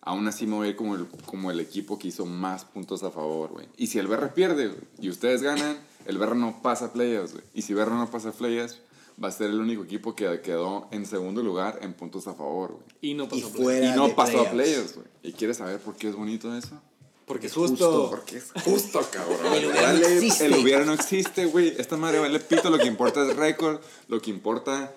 aún 0.00 0.26
así 0.28 0.46
me 0.46 0.54
voy 0.54 0.74
como 0.74 0.94
el, 0.94 1.06
como 1.26 1.50
el 1.50 1.60
equipo 1.60 1.98
que 1.98 2.08
hizo 2.08 2.24
más 2.24 2.64
puntos 2.64 3.02
a 3.02 3.10
favor, 3.10 3.50
güey. 3.50 3.66
Y 3.76 3.88
si 3.88 3.98
el 3.98 4.06
BR 4.06 4.32
pierde 4.32 4.74
y 5.00 5.10
ustedes 5.10 5.42
ganan, 5.42 5.76
el 6.06 6.18
BR 6.18 6.36
no 6.36 6.62
pasa 6.62 6.92
playoffs, 6.92 7.32
güey. 7.32 7.44
Y 7.52 7.62
si 7.62 7.74
BR 7.74 7.90
no 7.90 8.08
pasa 8.10 8.32
playoffs, 8.32 8.78
va 9.22 9.28
a 9.28 9.32
ser 9.32 9.50
el 9.50 9.60
único 9.60 9.84
equipo 9.84 10.14
que 10.14 10.40
quedó 10.42 10.88
en 10.90 11.06
segundo 11.06 11.42
lugar 11.42 11.78
en 11.82 11.94
puntos 11.94 12.26
a 12.26 12.34
favor, 12.34 12.72
güey. 12.72 12.84
Y 13.00 13.14
no 13.14 13.24
Y 13.24 13.28
pasó 13.28 13.50
play. 13.52 13.64
fuera 13.64 13.86
Y 13.86 13.96
no 13.96 14.14
pasó 14.14 14.40
a 14.40 14.50
playoffs. 14.50 14.94
güey. 14.94 15.06
¿Y 15.22 15.32
quieres 15.32 15.56
saber 15.58 15.78
por 15.80 15.96
qué 15.96 16.08
es 16.08 16.14
bonito 16.16 16.54
eso? 16.56 16.80
Porque 17.26 17.46
es 17.46 17.52
justo, 17.54 17.74
justo. 17.90 18.10
Porque 18.10 18.36
es 18.38 18.50
justo, 18.64 19.00
cabrón. 19.12 19.54
El 19.54 19.66
hubiera 19.66 19.92
no 19.92 19.98
existe. 20.06 20.46
El 20.46 20.54
hubiera 20.54 20.84
no 20.84 20.92
existe, 20.94 21.46
güey. 21.46 21.74
Esta 21.78 21.96
madre 21.96 22.18
vale 22.18 22.40
pito. 22.40 22.70
Lo 22.70 22.78
que 22.78 22.86
importa 22.86 23.24
es 23.28 23.36
récord. 23.36 23.80
Lo 24.08 24.20
que 24.20 24.30
importa 24.30 24.92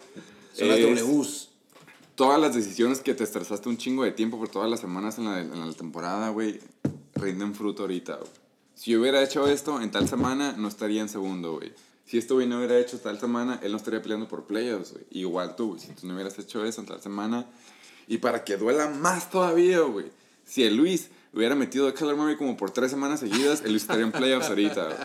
Son 0.53 0.67
las 0.67 0.79
es 0.79 1.01
Ws. 1.03 1.49
todas 2.15 2.39
las 2.39 2.55
decisiones 2.55 3.01
que 3.01 3.13
te 3.13 3.23
estresaste 3.23 3.69
un 3.69 3.77
chingo 3.77 4.03
de 4.03 4.11
tiempo 4.11 4.37
por 4.39 4.49
todas 4.49 4.69
las 4.69 4.79
semanas 4.79 5.17
en 5.19 5.25
la, 5.25 5.39
en 5.41 5.67
la 5.67 5.73
temporada, 5.73 6.29
güey, 6.29 6.59
rinden 7.15 7.53
fruto 7.53 7.83
ahorita, 7.83 8.15
güey. 8.15 8.29
Si 8.75 8.91
yo 8.91 8.99
hubiera 9.01 9.23
hecho 9.23 9.47
esto 9.47 9.79
en 9.81 9.91
tal 9.91 10.09
semana, 10.09 10.55
no 10.57 10.67
estaría 10.67 11.01
en 11.01 11.09
segundo, 11.09 11.57
güey. 11.57 11.71
Si 12.13 12.19
esto 12.19 12.35
güey 12.35 12.45
no 12.45 12.59
hubiera 12.59 12.77
hecho 12.77 12.99
tal 12.99 13.19
semana, 13.19 13.59
él 13.63 13.71
no 13.71 13.77
estaría 13.77 13.99
peleando 13.99 14.27
por 14.27 14.43
playoffs, 14.43 14.91
güey. 14.91 15.03
Igual 15.09 15.55
tú, 15.55 15.69
güey. 15.69 15.79
Si 15.79 15.87
tú 15.93 16.05
no 16.05 16.13
hubieras 16.13 16.37
hecho 16.37 16.63
eso 16.63 16.81
en 16.81 16.85
tal 16.85 17.01
semana. 17.01 17.47
Y 18.07 18.19
para 18.19 18.43
que 18.43 18.55
duela 18.55 18.87
más 18.87 19.31
todavía, 19.31 19.79
güey. 19.79 20.11
Si 20.45 20.63
el 20.63 20.75
Luis 20.77 21.09
hubiera 21.33 21.55
metido 21.55 21.87
a 21.87 21.93
Kyler 21.95 22.15
Murray 22.15 22.37
como 22.37 22.55
por 22.55 22.69
tres 22.69 22.91
semanas 22.91 23.19
seguidas, 23.19 23.63
Luis 23.63 23.81
estaría 23.81 24.03
en 24.03 24.11
playoffs 24.11 24.47
ahorita. 24.47 24.85
güey. 24.85 24.97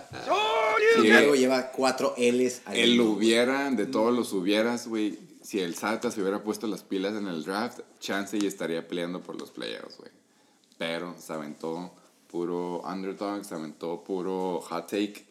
Si 0.96 1.08
Luego 1.08 1.32
él, 1.32 1.40
lleva 1.40 1.70
cuatro 1.72 2.12
L's 2.18 2.60
al 2.66 2.76
él 2.76 2.98
lo 2.98 3.04
hilo. 3.04 3.12
hubiera, 3.12 3.70
de 3.70 3.86
todos 3.86 4.14
los 4.14 4.34
hubieras, 4.34 4.86
güey. 4.86 5.18
Si 5.42 5.60
el 5.60 5.76
Sata 5.76 6.10
se 6.10 6.20
hubiera 6.20 6.44
puesto 6.44 6.66
las 6.66 6.82
pilas 6.82 7.14
en 7.14 7.26
el 7.26 7.42
draft, 7.42 7.80
chance 8.00 8.36
y 8.36 8.44
estaría 8.44 8.86
peleando 8.86 9.22
por 9.22 9.40
los 9.40 9.50
playoffs, 9.50 9.96
güey. 9.96 10.10
Pero 10.76 11.16
se 11.18 11.32
aventó 11.32 11.90
puro 12.26 12.82
underdog, 12.82 13.46
se 13.46 13.54
aventó 13.54 14.04
puro 14.04 14.60
hot 14.60 14.90
take. 14.90 15.27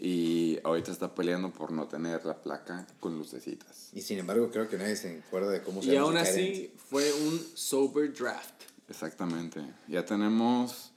Y 0.00 0.58
ahorita 0.64 0.90
está 0.90 1.14
peleando 1.14 1.50
por 1.50 1.70
no 1.70 1.86
tener 1.86 2.24
la 2.24 2.42
placa 2.42 2.86
con 3.00 3.16
lucecitas. 3.16 3.90
Y 3.92 4.02
sin 4.02 4.18
embargo, 4.18 4.50
creo 4.50 4.68
que 4.68 4.76
nadie 4.76 4.96
se 4.96 5.22
acuerda 5.26 5.50
de 5.50 5.62
cómo 5.62 5.82
se 5.82 5.92
Y 5.92 5.96
aún 5.96 6.16
así 6.16 6.72
fue 6.90 7.12
un 7.12 7.40
sober 7.54 8.12
draft. 8.12 8.54
Exactamente. 8.88 9.60
Ya 9.88 10.04
tenemos, 10.04 10.92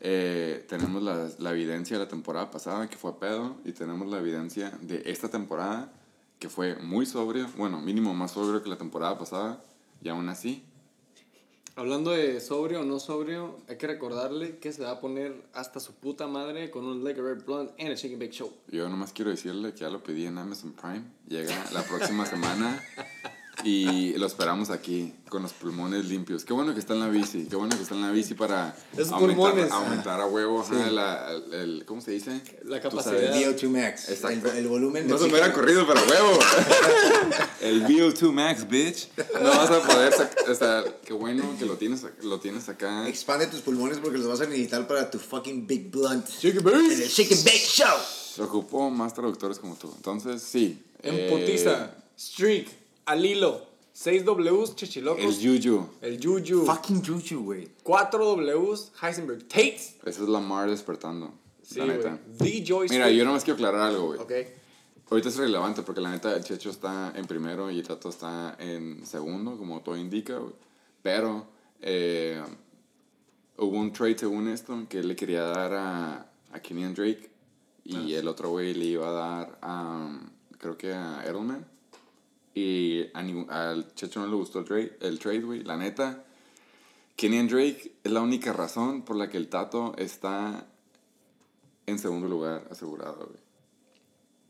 eh, 0.00 0.64
tenemos 0.68 1.02
la, 1.02 1.30
la 1.38 1.52
evidencia 1.52 1.96
de 1.96 2.04
la 2.04 2.10
temporada 2.10 2.50
pasada, 2.50 2.88
que 2.88 2.96
fue 2.96 3.18
pedo, 3.18 3.56
y 3.64 3.72
tenemos 3.72 4.08
la 4.10 4.18
evidencia 4.18 4.70
de 4.82 5.02
esta 5.06 5.28
temporada, 5.28 5.92
que 6.38 6.48
fue 6.48 6.76
muy 6.76 7.06
sobrio, 7.06 7.48
bueno, 7.56 7.80
mínimo 7.80 8.12
más 8.14 8.32
sobrio 8.32 8.62
que 8.62 8.68
la 8.68 8.78
temporada 8.78 9.16
pasada, 9.18 9.62
y 10.02 10.08
aún 10.08 10.28
así, 10.28 10.64
Hablando 11.76 12.10
de 12.10 12.40
sobrio 12.40 12.80
o 12.80 12.84
no 12.84 12.98
sobrio, 12.98 13.58
hay 13.68 13.76
que 13.76 13.86
recordarle 13.86 14.58
que 14.58 14.72
se 14.72 14.82
va 14.82 14.90
a 14.90 15.00
poner 15.00 15.34
hasta 15.54 15.80
su 15.80 15.94
puta 15.94 16.26
madre 16.26 16.70
con 16.70 16.84
un 16.84 17.04
Leg 17.04 17.16
Red 17.16 17.44
Blunt 17.44 17.70
en 17.78 17.86
el 17.88 17.96
Chicken 17.96 18.18
Bake 18.18 18.32
Show. 18.32 18.52
yo 18.68 18.88
nomás 18.88 19.12
quiero 19.12 19.30
decirle 19.30 19.72
que 19.72 19.80
ya 19.80 19.90
lo 19.90 20.02
pedí 20.02 20.26
en 20.26 20.38
Amazon 20.38 20.72
Prime, 20.72 21.04
llega 21.28 21.54
la 21.72 21.82
próxima 21.82 22.26
semana. 22.26 22.82
Y 23.64 24.14
lo 24.14 24.26
esperamos 24.26 24.70
aquí, 24.70 25.12
con 25.28 25.42
los 25.42 25.52
pulmones 25.52 26.06
limpios. 26.06 26.44
Qué 26.44 26.52
bueno 26.52 26.72
que 26.72 26.80
está 26.80 26.94
en 26.94 27.00
la 27.00 27.08
bici, 27.08 27.46
qué 27.48 27.56
bueno 27.56 27.76
que 27.76 27.82
está 27.82 27.94
en 27.94 28.00
la 28.02 28.10
bici 28.10 28.34
para 28.34 28.74
Esos 28.94 29.12
aumentar, 29.12 29.36
pulmones. 29.36 29.70
aumentar 29.70 30.20
a 30.20 30.26
huevo, 30.26 30.60
ajá, 30.62 30.90
la- 30.90 31.30
el, 31.32 31.54
el- 31.54 31.84
¿cómo 31.84 32.00
se 32.00 32.12
dice? 32.12 32.40
La 32.64 32.80
capacidad. 32.80 33.22
end. 33.36 33.56
VO2 33.56 33.68
Max. 33.68 34.08
El, 34.08 34.14
Exacto. 34.14 34.52
el 34.52 34.66
volumen 34.66 35.06
No 35.06 35.18
se 35.18 35.24
me 35.24 35.32
hubiera 35.32 35.52
corrido, 35.52 35.86
pero 35.86 36.00
huevo. 36.08 36.38
El 37.60 37.84
VO2 37.86 38.32
Max, 38.32 38.66
bitch. 38.68 39.08
No 39.34 39.48
vas 39.50 39.70
a 39.70 39.82
poder 39.82 40.12
sacar. 40.12 40.50
O 40.50 40.54
sea, 40.54 40.84
qué 41.04 41.12
bueno 41.12 41.44
que 41.58 41.66
lo 41.66 41.74
tienes, 41.76 42.04
lo 42.22 42.40
tienes 42.40 42.68
acá. 42.70 43.06
Expande 43.08 43.46
tus 43.48 43.60
pulmones 43.60 43.98
porque 43.98 44.16
los 44.18 44.26
vas 44.26 44.40
a 44.40 44.46
necesitar 44.46 44.86
para 44.86 45.10
tu 45.10 45.18
fucking 45.18 45.66
Big 45.66 45.90
Blunt. 45.90 46.26
Chicken 46.26 46.58
En 46.58 46.64
Bake. 46.64 46.92
el 47.02 47.08
Chicken 47.10 47.38
Bake 47.44 47.58
Show. 47.58 47.98
Se 48.34 48.42
ocupó 48.42 48.88
más 48.90 49.12
traductores 49.12 49.58
como 49.58 49.74
tú. 49.76 49.92
Entonces, 49.94 50.40
sí. 50.42 50.82
En 51.02 51.14
eh, 51.14 51.28
putiza. 51.30 51.90
Streak. 52.18 52.68
Al 53.10 53.26
hilo. 53.26 53.66
6 53.92 54.24
Ws, 54.24 54.76
chichilocos. 54.76 55.24
El 55.24 55.36
Yuyu. 55.36 55.84
El 56.00 56.20
Juju. 56.22 56.64
Fucking 56.64 57.04
Juju, 57.04 57.42
güey. 57.42 57.68
4 57.82 58.36
Ws, 58.36 58.92
Heisenberg. 59.02 59.48
Tates. 59.48 59.96
Esa 60.04 60.22
es 60.22 60.28
la 60.28 60.38
Mar 60.38 60.70
despertando. 60.70 61.32
Sí, 61.60 61.80
la 61.80 61.86
neta. 61.86 62.20
The 62.38 62.64
Joyce. 62.64 62.94
Mira, 62.94 63.10
yo 63.10 63.24
nomás 63.24 63.42
quiero 63.42 63.56
aclarar 63.56 63.80
algo, 63.80 64.06
güey. 64.06 64.20
Ok. 64.20 64.32
Ahorita 65.10 65.28
es 65.28 65.36
relevante 65.38 65.82
porque 65.82 66.00
la 66.00 66.12
neta 66.12 66.36
el 66.36 66.44
Checho 66.44 66.70
está 66.70 67.12
en 67.16 67.26
primero 67.26 67.68
y 67.68 67.80
el 67.80 67.86
Tato 67.88 68.10
está 68.10 68.54
en 68.60 69.04
segundo, 69.04 69.58
como 69.58 69.80
todo 69.80 69.96
indica, 69.96 70.38
güey. 70.38 70.54
Pero 71.02 71.48
eh, 71.80 72.40
hubo 73.56 73.76
un 73.76 73.92
trade 73.92 74.18
según 74.18 74.46
esto 74.46 74.86
que 74.88 75.00
él 75.00 75.08
le 75.08 75.16
quería 75.16 75.42
dar 75.42 75.74
a, 75.74 76.30
a 76.52 76.60
Kenyan 76.60 76.94
Drake 76.94 77.28
y 77.82 78.14
el 78.14 78.28
otro 78.28 78.50
güey 78.50 78.72
le 78.72 78.84
iba 78.84 79.08
a 79.08 79.12
dar 79.12 79.58
a, 79.62 80.16
creo 80.58 80.78
que 80.78 80.92
a 80.92 81.24
Edelman. 81.24 81.66
Y 82.54 83.04
a 83.14 83.70
al 83.70 83.94
Checho 83.94 84.20
no 84.20 84.26
le 84.26 84.34
gustó 84.34 84.60
el 84.60 84.64
trade, 84.64 84.98
el 85.00 85.18
trade, 85.18 85.40
güey. 85.40 85.62
La 85.62 85.76
neta, 85.76 86.24
Kenyan 87.16 87.48
Drake 87.48 87.92
es 88.02 88.12
la 88.12 88.22
única 88.22 88.52
razón 88.52 89.02
por 89.02 89.16
la 89.16 89.28
que 89.28 89.36
el 89.36 89.48
Tato 89.48 89.94
está 89.96 90.66
en 91.86 91.98
segundo 91.98 92.28
lugar 92.28 92.66
asegurado, 92.70 93.26
güey. 93.26 93.40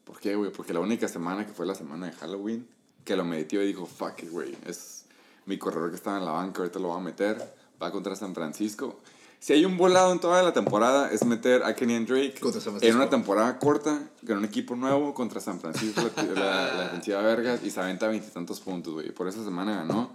¿Por 0.05 0.19
qué, 0.19 0.35
güey? 0.35 0.53
Porque 0.53 0.73
la 0.73 0.81
única 0.81 1.09
semana 1.09 1.47
que 1.47 1.53
fue 1.53 1.67
la 1.67 1.75
semana 1.75 2.07
de 2.07 2.13
Halloween, 2.13 2.67
que 3.05 3.17
lo 3.17 3.25
metió 3.25 3.63
y 3.63 3.67
dijo, 3.67 3.87
fuck 3.87 4.23
it, 4.23 4.31
güey. 4.31 4.57
Es 4.67 5.07
mi 5.47 5.59
corredor 5.59 5.91
que 5.91 5.97
estaba 5.97 6.19
en 6.19 6.25
la 6.25 6.33
banca, 6.33 6.61
ahorita 6.61 6.79
lo 6.79 6.89
voy 6.89 6.99
a 6.99 7.05
meter. 7.05 7.55
Va 7.83 7.91
contra 7.91 8.15
San 8.15 8.35
Francisco. 8.35 9.01
Si 9.41 9.55
hay 9.55 9.65
un 9.65 9.79
volado 9.79 10.13
en 10.13 10.21
toda 10.21 10.43
la 10.43 10.53
temporada, 10.53 11.11
es 11.11 11.25
meter 11.25 11.63
a 11.65 11.75
Kenyan 11.75 12.05
Drake 12.05 12.35
Contra 12.41 12.61
San 12.61 12.77
en 12.83 12.95
una 12.95 13.09
temporada 13.09 13.59
corta, 13.59 13.99
con 14.27 14.37
un 14.37 14.45
equipo 14.45 14.77
nuevo 14.77 15.15
contra 15.15 15.41
San 15.41 15.59
Francisco, 15.59 16.11
la, 16.17 16.35
la, 16.35 16.75
la 16.75 16.83
defensiva 16.85 17.23
vergas, 17.23 17.65
y 17.65 17.71
se 17.71 17.81
aventa 17.81 18.07
veintitantos 18.07 18.61
puntos, 18.61 18.93
güey. 18.93 19.11
Por 19.13 19.29
esa 19.29 19.43
semana 19.43 19.77
ganó. 19.77 20.11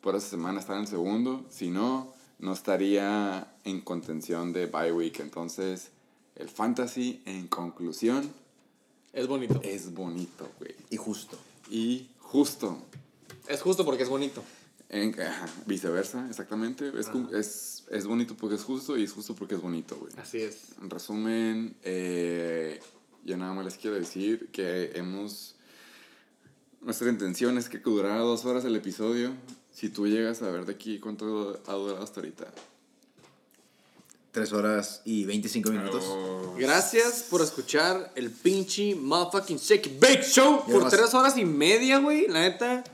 Por 0.00 0.16
esa 0.16 0.28
semana 0.28 0.60
está 0.60 0.74
en 0.76 0.80
el 0.80 0.86
segundo. 0.86 1.44
Si 1.50 1.68
no, 1.68 2.10
no 2.38 2.54
estaría 2.54 3.52
en 3.64 3.82
contención 3.82 4.54
de 4.54 4.64
bye 4.64 4.92
week. 4.92 5.20
Entonces, 5.20 5.90
el 6.36 6.48
fantasy, 6.48 7.20
en 7.26 7.48
conclusión, 7.48 8.32
Es 9.12 9.26
bonito. 9.26 9.60
es 9.62 9.92
bonito, 9.92 10.48
güey. 10.58 10.74
Y 10.88 10.96
justo. 10.96 11.36
Y 11.70 12.08
justo. 12.18 12.78
Es 13.46 13.60
justo 13.60 13.84
porque 13.84 14.04
es 14.04 14.08
bonito. 14.08 14.42
En, 14.92 15.18
ajá, 15.20 15.46
viceversa, 15.66 16.26
exactamente. 16.28 16.92
Es, 16.98 17.08
es, 17.32 17.84
es 17.90 18.06
bonito 18.06 18.36
porque 18.36 18.56
es 18.56 18.64
justo 18.64 18.98
y 18.98 19.04
es 19.04 19.12
justo 19.12 19.36
porque 19.36 19.54
es 19.54 19.62
bonito, 19.62 19.96
güey. 19.96 20.12
Así 20.16 20.38
es. 20.38 20.72
En 20.82 20.90
resumen, 20.90 21.76
eh, 21.84 22.80
yo 23.24 23.36
nada 23.36 23.52
más 23.54 23.64
les 23.64 23.76
quiero 23.76 23.96
decir 23.96 24.48
que 24.52 24.90
hemos... 24.96 25.54
Nuestra 26.80 27.08
intención 27.08 27.56
es 27.56 27.68
que 27.68 27.78
durara 27.78 28.18
dos 28.18 28.44
horas 28.44 28.64
el 28.64 28.74
episodio. 28.74 29.32
Si 29.72 29.90
tú 29.90 30.08
llegas 30.08 30.42
a 30.42 30.50
ver 30.50 30.66
de 30.66 30.72
aquí, 30.72 30.98
¿cuánto 30.98 31.60
ha 31.66 31.72
durado 31.72 32.02
hasta 32.02 32.20
ahorita? 32.20 32.52
3 34.32 34.52
horas 34.52 35.02
y 35.04 35.24
25 35.24 35.70
minutos. 35.70 36.04
Oh, 36.06 36.54
Gracias 36.58 37.26
por 37.28 37.42
escuchar 37.42 38.12
el 38.14 38.30
pinche 38.30 38.94
motherfucking 38.94 39.56
Shake 39.56 39.98
Bake 39.98 40.22
Show 40.22 40.64
Ya 40.66 40.72
por 40.72 40.88
tres 40.88 41.12
horas 41.14 41.36
y 41.36 41.44
media, 41.44 41.98
güey. 41.98 42.28
La 42.28 42.40
neta, 42.40 42.84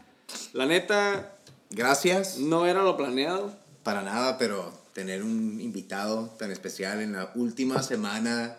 la 0.54 0.66
neta, 0.66 1.35
Gracias. 1.70 2.38
no 2.38 2.66
era 2.66 2.82
lo 2.82 2.96
planeado. 2.96 3.54
Para 3.82 4.02
nada, 4.02 4.36
pero 4.38 4.72
tener 4.92 5.22
un 5.22 5.60
invitado 5.60 6.30
tan 6.38 6.50
especial 6.50 7.00
en 7.00 7.12
la 7.12 7.30
última 7.36 7.82
semana 7.82 8.58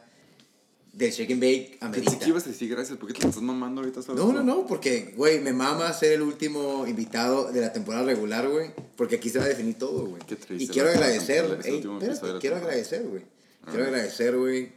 del 0.93 1.11
Shake 1.11 1.31
and 1.33 1.41
Bake 1.41 1.77
amerita. 1.81 2.17
que 2.17 2.29
ibas 2.29 2.45
a 2.45 2.49
decir 2.49 2.69
gracias, 2.69 2.97
¿por 2.97 3.07
qué 3.07 3.13
te 3.13 3.23
lo 3.23 3.29
estás 3.29 3.43
mamando 3.43 3.81
ahorita 3.81 4.01
solo? 4.01 4.23
No, 4.23 4.31
no, 4.33 4.43
no, 4.43 4.65
porque, 4.65 5.13
güey, 5.17 5.39
me 5.41 5.53
mama 5.53 5.91
ser 5.93 6.13
el 6.13 6.21
último 6.21 6.87
invitado 6.87 7.51
de 7.51 7.61
la 7.61 7.73
temporada 7.73 8.05
regular, 8.05 8.47
güey. 8.47 8.71
Porque 8.95 9.17
aquí 9.17 9.29
se 9.29 9.37
va 9.37 9.45
a 9.45 9.47
definir 9.49 9.77
todo, 9.77 10.05
güey. 10.07 10.21
Qué 10.25 10.35
triste, 10.37 10.63
Y 10.63 10.67
quiero 10.67 10.89
agradecer, 10.89 11.45
ey, 11.45 11.51
espérate, 11.51 11.71
de 11.71 11.79
quiero 11.81 11.99
temporada. 11.99 12.57
agradecer, 12.57 13.03
güey. 13.03 13.23
Quiero 13.69 13.83
agradecer, 13.83 14.37
güey, 14.37 14.71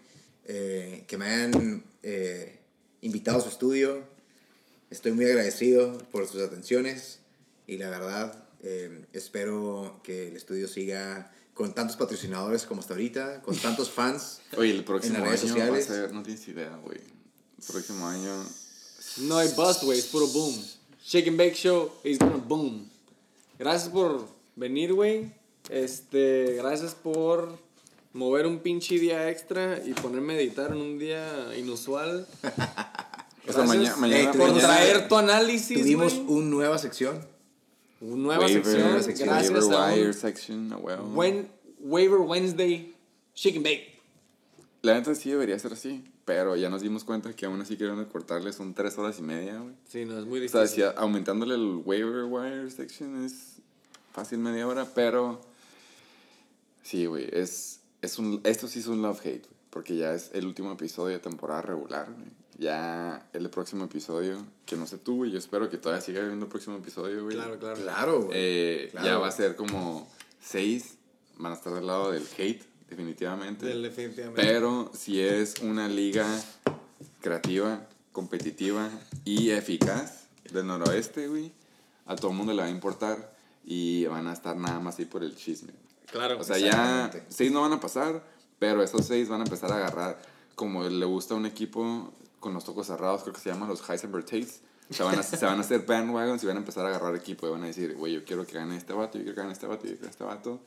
eh, 0.47 1.05
que 1.07 1.16
me 1.16 1.26
hayan 1.26 1.85
eh, 2.03 2.59
invitado 3.03 3.39
a 3.39 3.41
su 3.41 3.49
estudio. 3.49 4.03
Estoy 4.91 5.12
muy 5.12 5.24
agradecido 5.26 5.97
por 6.11 6.26
sus 6.26 6.43
atenciones. 6.43 7.20
Y 7.71 7.79
la 7.79 7.89
verdad, 7.89 8.35
eh, 8.64 9.05
espero 9.12 10.01
que 10.03 10.27
el 10.29 10.37
estudio 10.37 10.66
siga 10.66 11.31
con 11.55 11.73
tantos 11.73 11.97
patrocinadores 11.97 12.64
como 12.64 12.81
hasta 12.81 12.95
ahorita, 12.95 13.43
con 13.43 13.57
tantos 13.57 13.91
fans. 13.99 14.41
Oye, 14.57 14.73
el 14.73 14.83
próximo 14.83 15.14
En 15.16 15.21
las 15.21 15.31
redes 15.31 15.43
año 15.45 15.53
sociales. 15.53 15.89
va 15.89 15.95
a 15.95 15.97
ser, 15.97 16.12
no 16.12 16.23
tienes 16.25 16.49
idea, 16.49 16.77
güey. 16.85 16.99
El 16.99 17.64
próximo 17.64 18.09
año... 18.09 18.45
No 19.18 19.39
hay 19.39 19.49
bust, 19.57 19.85
güey, 19.85 20.01
es 20.01 20.07
puro 20.07 20.27
boom. 20.27 20.55
Shake 21.05 21.29
and 21.29 21.39
Bake 21.39 21.55
Show 21.55 21.93
is 22.03 22.18
gonna 22.18 22.37
boom. 22.37 22.91
Gracias 23.57 23.89
por 23.91 24.27
venir, 24.57 24.93
güey. 24.95 25.33
Este, 25.68 26.55
gracias 26.57 26.95
por 26.97 27.57
mover 28.12 28.47
un 28.47 28.59
pinche 28.59 28.99
día 28.99 29.31
extra 29.31 29.81
y 29.87 29.93
ponerme 29.95 30.35
a 30.35 30.41
editar 30.41 30.73
en 30.73 30.79
un 30.79 30.99
día 30.99 31.57
inusual. 31.57 32.27
O 33.49 33.53
sea, 33.53 33.64
mañana... 33.64 33.97
Mañana 33.97 34.33
por 34.33 34.41
tuvimos- 34.43 34.61
traer 34.62 35.09
tu 35.09 35.16
análisis, 35.16 35.79
Tuvimos 35.81 36.12
una 36.12 36.47
nueva 36.47 36.79
sección. 36.79 37.27
Nueva 38.01 38.44
waiver, 38.46 38.64
sección. 39.03 39.28
Gracias 39.28 39.64
waiver 39.64 39.78
a 39.78 39.92
wire 39.94 40.07
un 40.09 40.14
section, 40.14 40.72
a 40.72 40.76
huevo. 40.78 41.05
Wen- 41.14 41.48
Waiver 41.80 42.18
Wednesday 42.20 42.94
and 43.44 43.62
Bake. 43.62 43.98
La 44.82 44.94
neta 44.94 45.14
sí 45.14 45.30
debería 45.30 45.59
ser 45.59 45.72
así, 45.74 46.05
pero 46.24 46.57
ya 46.57 46.70
nos 46.70 46.80
dimos 46.82 47.05
cuenta 47.05 47.34
que 47.34 47.44
aún 47.46 47.61
así 47.61 47.76
quieren 47.76 48.03
cortarle 48.07 48.53
son 48.53 48.72
tres 48.74 48.96
horas 48.98 49.18
y 49.18 49.22
media, 49.22 49.59
güey. 49.59 49.74
Sí, 49.88 50.05
no, 50.07 50.18
es 50.18 50.24
muy 50.26 50.44
O 50.44 50.48
sea, 50.48 50.62
difícil. 50.62 50.84
si 50.84 50.92
aumentándole 50.96 51.55
el 51.55 51.82
waiver 51.84 52.24
wire 52.24 52.70
section 52.70 53.24
es 53.24 53.57
fácil 54.12 54.38
media 54.38 54.66
hora, 54.66 54.86
pero 54.94 55.40
sí, 56.82 57.07
güey, 57.07 57.28
es, 57.32 57.80
es 58.03 58.18
un, 58.18 58.40
esto 58.44 58.68
sí 58.68 58.80
es 58.80 58.86
un 58.86 59.03
love-hate, 59.03 59.42
güey, 59.46 59.61
porque 59.70 59.96
ya 59.96 60.14
es 60.14 60.30
el 60.32 60.46
último 60.46 60.72
episodio 60.72 61.14
de 61.16 61.20
temporada 61.22 61.62
regular, 61.62 62.07
güey. 62.12 62.28
Ya 62.61 63.27
el 63.33 63.49
próximo 63.49 63.87
episodio, 63.87 64.37
que 64.67 64.77
no 64.77 64.87
sé 64.87 64.99
tú, 64.99 65.17
güey, 65.17 65.31
yo 65.31 65.39
espero 65.39 65.71
que 65.71 65.79
todavía 65.79 66.03
siga 66.03 66.21
habiendo 66.21 66.45
el 66.45 66.51
próximo 66.51 66.77
episodio, 66.77 67.25
güey. 67.25 67.35
Claro, 67.35 67.59
claro. 67.59 67.81
Claro, 67.81 68.21
güey. 68.25 68.31
Eh, 68.35 68.89
Claro. 68.91 69.07
Ya 69.07 69.17
va 69.19 69.29
a 69.29 69.33
ser 69.33 69.57
como 69.57 70.07
seis, 70.43 70.99
van 71.39 71.53
a 71.53 71.55
estar 71.55 71.73
del 71.73 71.87
lado 71.87 72.11
del 72.13 72.27
hate, 72.37 72.63
definitivamente. 72.91 73.65
Del- 73.65 73.83
definitivamente. 73.83 74.43
Pero 74.43 74.91
si 74.95 75.23
es 75.23 75.55
una 75.63 75.89
liga 75.89 76.27
creativa, 77.23 77.87
competitiva 78.13 78.91
y 79.25 79.51
eficaz 79.53 80.27
del 80.53 80.67
noroeste, 80.67 81.29
güey, 81.29 81.53
a 82.05 82.15
todo 82.17 82.31
el 82.33 82.37
mundo 82.37 82.53
le 82.53 82.61
va 82.61 82.69
a 82.69 82.71
importar 82.71 83.35
y 83.65 84.05
van 84.05 84.27
a 84.27 84.35
estar 84.35 84.55
nada 84.57 84.81
más 84.81 84.99
ahí 84.99 85.07
por 85.07 85.23
el 85.25 85.35
chisme. 85.35 85.73
Claro. 86.13 86.39
O 86.39 86.45
sea, 86.45 86.59
ya 86.59 87.11
seis 87.31 87.51
no 87.53 87.63
van 87.63 87.73
a 87.73 87.81
pasar, 87.81 88.23
pero 88.59 88.83
esos 88.83 89.07
seis 89.07 89.31
van 89.31 89.41
a 89.41 89.45
empezar 89.45 89.73
a 89.73 89.77
agarrar, 89.77 90.21
como 90.57 90.85
le 90.87 91.07
gusta 91.07 91.33
a 91.33 91.37
un 91.39 91.47
equipo 91.47 92.13
con 92.41 92.55
los 92.55 92.68
ojos 92.68 92.86
cerrados, 92.86 93.22
creo 93.22 93.34
que 93.34 93.41
se 93.41 93.51
llaman 93.51 93.68
los 93.68 93.88
Heisenberg 93.88 94.24
Tates. 94.24 94.62
Se 94.91 95.05
van, 95.05 95.16
a, 95.16 95.22
se 95.22 95.47
van 95.47 95.59
a 95.59 95.61
hacer 95.61 95.86
bandwagons 95.86 96.43
y 96.43 96.47
van 96.47 96.57
a 96.57 96.61
empezar 96.61 96.84
a 96.84 96.88
agarrar 96.88 97.14
equipo 97.14 97.47
y 97.47 97.51
van 97.51 97.62
a 97.62 97.66
decir, 97.66 97.95
güey, 97.95 98.14
yo 98.14 98.24
quiero 98.24 98.45
que 98.45 98.55
gane 98.55 98.76
este 98.76 98.93
vato, 98.93 99.18
yo 99.18 99.22
quiero 99.22 99.36
que 99.36 99.41
gane 99.43 99.53
este 99.53 99.66
vato, 99.66 99.86
yo 99.86 99.93
quiero 99.93 100.09
este 100.09 100.24
vato. 100.24 100.61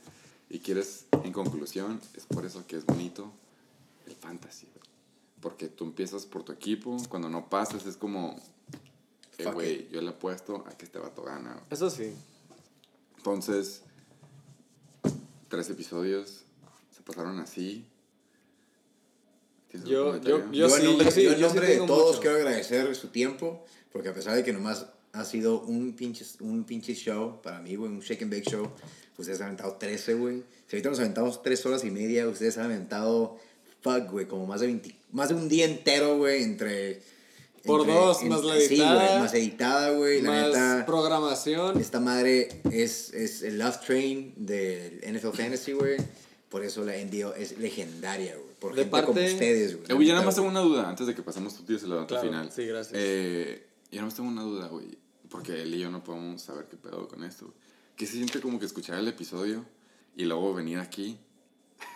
Y 0.49 0.59
quieres, 0.59 1.07
en 1.23 1.33
conclusión, 1.33 1.99
es 2.13 2.25
por 2.25 2.45
eso 2.45 2.65
que 2.65 2.77
es 2.77 2.85
bonito 2.85 3.33
el 4.05 4.15
fantasy. 4.15 4.67
Porque 5.41 5.67
tú 5.67 5.83
empiezas 5.83 6.25
por 6.25 6.43
tu 6.43 6.53
equipo, 6.53 6.95
cuando 7.09 7.27
no 7.27 7.49
pasas 7.49 7.85
es 7.85 7.97
como, 7.97 8.39
eh, 9.37 9.51
güey, 9.51 9.89
yo 9.89 10.01
le 10.01 10.11
apuesto 10.11 10.63
a 10.67 10.77
que 10.77 10.85
este 10.85 10.99
vato 10.99 11.23
gana. 11.23 11.61
Eso 11.69 11.89
sí. 11.89 12.13
Entonces, 13.17 13.81
tres 15.49 15.69
episodios 15.69 16.43
se 16.95 17.01
pasaron 17.01 17.39
así. 17.39 17.85
¿Tienes 19.73 19.89
Yo- 19.89 20.15
yo- 20.21 20.21
yo- 20.21 20.51
Yo, 20.51 20.65
en 20.67 20.71
sí, 20.81 20.83
nombre, 20.87 21.05
yo 21.05 21.11
sí- 21.11 21.23
yo 21.23 21.31
en 21.33 21.37
yo 21.39 21.49
sí 21.49 21.55
nombre 21.55 21.67
de 21.67 21.77
todos 21.87 22.07
mucho. 22.11 22.21
quiero 22.21 22.35
agradecer 22.37 22.95
su 22.95 23.07
tiempo, 23.09 23.65
porque 23.91 24.09
a 24.09 24.13
pesar 24.13 24.35
de 24.35 24.43
que 24.43 24.53
nomás 24.53 24.85
ha 25.11 25.25
sido 25.25 25.61
un 25.61 25.93
pinche, 25.93 26.23
un 26.39 26.63
pinche 26.63 26.93
show 26.95 27.41
para 27.41 27.59
mí, 27.59 27.75
güey, 27.75 27.91
un 27.91 27.99
shake 27.99 28.21
and 28.23 28.31
bake 28.31 28.49
show, 28.49 28.69
ustedes 29.17 29.39
han 29.41 29.47
aventado 29.47 29.73
13, 29.73 30.13
güey. 30.13 30.43
Si 30.67 30.75
ahorita 30.75 30.89
nos 30.89 30.99
aventamos 30.99 31.41
3 31.43 31.65
horas 31.65 31.83
y 31.83 31.91
media, 31.91 32.27
ustedes 32.27 32.57
han 32.57 32.65
aventado, 32.65 33.37
fuck, 33.81 34.09
güey, 34.11 34.27
como 34.27 34.45
más 34.45 34.61
de 34.61 34.67
20, 34.67 34.95
más 35.11 35.29
de 35.29 35.35
un 35.35 35.49
día 35.49 35.65
entero, 35.65 36.17
güey, 36.17 36.43
entre... 36.43 37.01
Por 37.65 37.79
entre- 37.81 37.95
dos, 37.95 38.21
en- 38.21 38.29
más 38.29 38.43
la 38.43 38.55
Sí, 38.59 38.65
editada, 38.75 39.07
güey, 39.07 39.19
más 39.19 39.33
editada, 39.33 39.89
güey, 39.91 40.21
la 40.21 40.29
Más 40.31 40.47
neta... 40.49 40.83
programación. 40.85 41.79
Esta 41.79 41.99
madre 41.99 42.61
es, 42.71 43.13
es 43.13 43.41
el 43.41 43.57
Love 43.57 43.79
Train 43.85 44.33
del 44.35 44.99
NFL 45.03 45.31
Fantasy, 45.31 45.71
güey. 45.71 45.97
Por 46.49 46.63
eso 46.63 46.83
la 46.83 46.95
envío 46.97 47.33
es 47.33 47.57
legendaria, 47.57 48.35
güey. 48.35 48.52
Por 48.63 48.75
De 48.75 48.83
gente 48.83 48.91
como 49.01 49.13
parte- 49.13 49.33
ustedes, 49.33 49.75
güey. 49.77 49.95
Güey, 49.95 50.07
yo 50.07 50.13
nada 50.13 50.25
más 50.25 50.35
tengo 50.35 50.47
una 50.47 50.61
duda 50.61 50.87
antes 50.89 51.05
de 51.05 51.13
que 51.13 51.21
pasemos 51.21 51.53
tu 51.55 51.63
tío 51.63 51.75
y 51.75 51.79
se 51.79 51.87
levanta 51.87 52.07
Claro, 52.07 52.23
al 52.23 52.29
final. 52.29 52.51
sí, 52.51 52.65
gracias. 52.65 52.93
Eh, 52.97 53.67
yo 53.91 53.97
nada 53.97 54.05
más 54.05 54.15
tengo 54.15 54.29
una 54.29 54.41
duda, 54.43 54.67
güey. 54.69 54.97
Porque 55.29 55.61
él 55.63 55.73
y 55.75 55.79
yo 55.79 55.89
no 55.91 56.03
podemos 56.03 56.41
saber 56.41 56.65
qué 56.69 56.77
pedo 56.77 57.07
con 57.07 57.23
esto. 57.23 57.45
güey. 57.45 57.57
¿Qué 57.97 58.05
se 58.05 58.13
siente 58.13 58.39
como 58.39 58.57
que 58.59 58.65
escuchar 58.65 58.97
el 58.99 59.07
episodio 59.07 59.65
y 60.15 60.23
luego 60.25 60.53
venir 60.53 60.79
aquí 60.79 61.17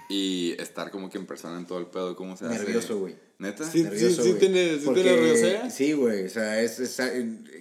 y 0.09 0.55
estar 0.59 0.91
como 0.91 1.09
que 1.09 1.17
en 1.17 1.25
persona 1.25 1.57
en 1.57 1.65
todo 1.65 1.79
el 1.79 1.85
pedo? 1.87 2.15
¿Cómo 2.15 2.35
se 2.37 2.45
hace? 2.45 2.55
Nervioso, 2.59 2.97
güey. 2.99 3.15
¿Neta? 3.39 3.69
Sí, 3.69 3.83
Nervioso, 3.83 4.23
sí 4.23 4.29
güey. 4.29 4.39
tiene- 4.39 4.79
sí 4.79 4.85
Porque- 4.85 5.03
tiene 5.03 5.17
nerviosea. 5.21 5.69
Sí, 5.69 5.93
güey. 5.93 6.25
O 6.25 6.29
sea, 6.29 6.59
es, 6.61 6.79
es- 6.79 6.99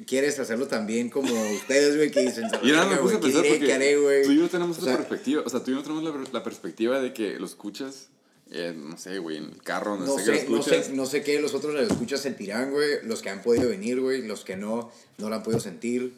quieres 0.07 0.39
hacerlo 0.39 0.67
también 0.67 1.11
como 1.11 1.31
ustedes, 1.53 1.97
güey, 1.97 2.11
que 2.11 2.21
dicen. 2.23 2.45
Y 2.63 2.71
nada, 2.73 2.85
me 2.85 2.91
"Verga, 2.91 3.03
puse 3.03 3.17
a 3.17 3.21
pensar 3.21 3.43
porque 3.47 3.67
¿Qué 3.67 3.73
haré, 3.75 3.97
güey?" 3.99 4.23
tú 4.25 4.33
y 4.33 4.39
yo 4.39 4.49
tenemos 4.49 4.79
O 4.79 4.81
esa 4.81 4.97
perspectiva. 4.97 5.43
O 5.45 5.51
sea, 5.51 5.63
tú 5.63 5.71
y 5.71 5.75
yo 5.75 5.83
tenemos 5.83 6.03
la, 6.03 6.25
la 6.33 6.43
perspectiva 6.43 6.99
de 7.01 7.13
que 7.13 7.39
lo 7.39 7.45
escuchas, 7.45 8.09
eh, 8.51 8.75
no 8.77 8.97
sé, 8.97 9.19
güey, 9.19 9.39
en 9.39 9.45
el 9.45 9.63
carro, 9.63 9.93
donde 9.97 10.07
No 10.07 10.19
sé 10.19 10.45
lo 10.49 10.57
no, 10.59 10.63
sé, 10.63 10.91
no 10.93 11.07
sé 11.07 11.23
qué 11.23 11.41
los 11.41 11.55
otros 11.55 11.75
los 11.75 11.91
escuchas 11.91 12.21
sentirán, 12.21 12.71
güey. 12.71 13.03
Los 13.05 13.23
que 13.23 13.31
han 13.31 13.43
podido 13.43 13.69
venir, 13.69 14.01
güey. 14.01 14.23
Los 14.23 14.45
que 14.45 14.57
no, 14.57 14.91
no 15.19 15.29
lo 15.29 15.35
han 15.35 15.43
podido 15.43 15.61
sentir. 15.61 16.15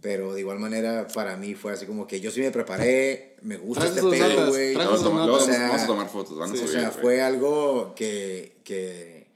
Pero 0.00 0.34
de 0.34 0.40
igual 0.40 0.58
manera, 0.58 1.08
para 1.08 1.36
mí 1.36 1.54
fue 1.54 1.72
así 1.72 1.86
como 1.86 2.06
que 2.06 2.20
yo 2.20 2.30
sí 2.30 2.40
me 2.40 2.50
preparé. 2.50 3.34
Me 3.42 3.56
gusta 3.56 3.86
este 3.86 4.02
pedo, 4.02 4.48
güey. 4.48 4.74
Vamos 4.74 5.02
a 5.02 5.08
O 5.08 5.40
sea, 5.40 5.66
vamos 5.68 5.82
a 5.82 5.86
tomar 5.86 6.08
fotos, 6.08 6.38
van 6.38 6.50
a 6.50 6.52
Sí, 6.52 6.58
subir. 6.58 6.70
o 6.70 6.72
sea, 6.80 6.90
güey. 6.90 7.00
fue 7.02 7.22
algo 7.22 7.94
que, 7.96 8.52
que, 8.62 9.26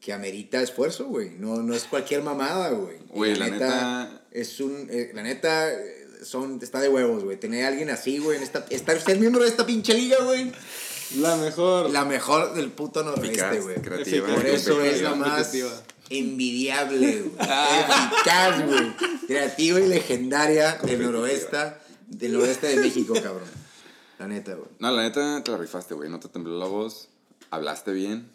que 0.00 0.12
amerita 0.12 0.60
esfuerzo, 0.62 1.06
güey. 1.06 1.30
No, 1.38 1.62
no 1.62 1.74
es 1.74 1.84
cualquier 1.84 2.22
mamada, 2.22 2.70
güey. 2.70 2.96
Güey, 3.10 3.36
la 3.36 3.48
neta- 3.50 4.22
Es 4.32 4.58
un. 4.60 4.88
eh, 4.90 5.12
la 5.14 5.22
neta, 5.22 5.72
eh, 5.72 6.06
son, 6.24 6.58
está 6.62 6.80
de 6.80 6.88
huevos, 6.88 7.22
güey. 7.22 7.36
Tener 7.38 7.64
a 7.64 7.68
alguien 7.68 7.90
así, 7.90 8.18
güey. 8.18 8.38
en 8.38 8.42
esta- 8.42 8.66
Estar 8.70 8.96
usted 8.96 9.18
miembro 9.18 9.42
de 9.44 9.48
esta 9.50 9.64
pinche 9.66 9.94
liga, 9.94 10.16
güey. 10.24 10.50
La 11.14 11.36
mejor. 11.36 11.90
La 11.90 12.04
mejor 12.04 12.54
del 12.54 12.70
puto 12.70 13.02
noroeste, 13.02 13.60
güey. 13.60 13.76
creativa, 13.76 14.26
Por 14.26 14.46
eso 14.46 14.82
es 14.82 15.02
la 15.02 15.14
más 15.14 15.52
envidiable, 16.10 17.22
güey. 17.22 17.32
Eficaz, 17.40 18.66
güey. 18.66 18.96
Creativa 19.26 19.80
y 19.80 19.86
legendaria 19.86 20.74
del 20.82 21.02
noroeste, 21.02 21.74
del 22.08 22.32
noroeste 22.32 22.66
de 22.68 22.76
México, 22.76 23.14
cabrón. 23.14 23.48
La 24.18 24.26
neta, 24.26 24.54
güey. 24.54 24.68
No, 24.78 24.90
la 24.90 25.02
neta 25.02 25.42
te 25.44 25.50
la 25.50 25.58
rifaste, 25.58 25.94
güey. 25.94 26.10
No 26.10 26.20
te 26.20 26.28
tembló 26.28 26.58
la 26.58 26.66
voz. 26.66 27.08
Hablaste 27.50 27.92
bien. 27.92 28.28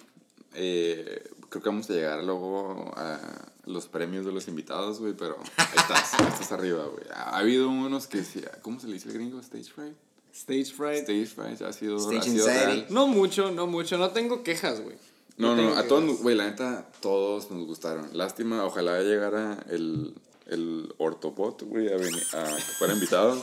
Eh, 0.54 1.24
creo 1.50 1.64
que 1.64 1.70
vamos 1.70 1.90
a 1.90 1.94
llegar 1.94 2.24
luego 2.24 2.94
a 2.96 3.20
los 3.66 3.88
premios 3.88 4.26
de 4.26 4.32
los 4.32 4.48
invitados, 4.48 5.00
güey. 5.00 5.14
Pero 5.14 5.38
ahí 5.58 5.68
estás, 5.76 6.14
ahí 6.16 6.28
estás 6.34 6.52
arriba, 6.52 6.86
güey. 6.86 7.06
Ha 7.14 7.38
habido 7.38 7.70
unos 7.70 8.08
que 8.08 8.24
sí. 8.24 8.42
¿Cómo 8.62 8.80
se 8.80 8.88
le 8.88 8.94
dice 8.94 9.10
el 9.10 9.16
gringo? 9.16 9.40
¿Stage 9.40 9.72
fright? 9.72 9.96
Stage 10.34 10.72
fright. 10.74 11.04
Stage 11.04 11.26
fright 11.28 11.62
ha 11.62 11.74
sido, 11.74 11.98
Stage 11.98 12.18
ha 12.20 12.22
sido 12.24 12.48
anxiety. 12.48 12.66
real. 12.82 12.86
No 12.90 13.08
mucho, 13.08 13.52
no 13.52 13.68
mucho. 13.68 13.98
No 13.98 14.12
tengo 14.12 14.44
quejas, 14.44 14.82
güey. 14.82 14.96
No, 15.38 15.56
no, 15.56 15.76
a 15.76 15.88
todos, 15.88 16.22
güey, 16.22 16.36
la 16.36 16.46
neta, 16.50 16.88
todos 17.02 17.50
nos 17.52 17.66
gustaron. 17.66 18.10
Lástima, 18.14 18.64
ojalá 18.64 19.02
llegara 19.02 19.58
el, 19.70 20.14
el 20.46 20.94
ortopod, 21.00 21.64
güey, 21.64 21.88
a, 21.92 21.98
venir- 21.98 22.36
a 22.36 22.56
que 22.56 22.62
fuera 22.78 22.94
invitado. 22.94 23.42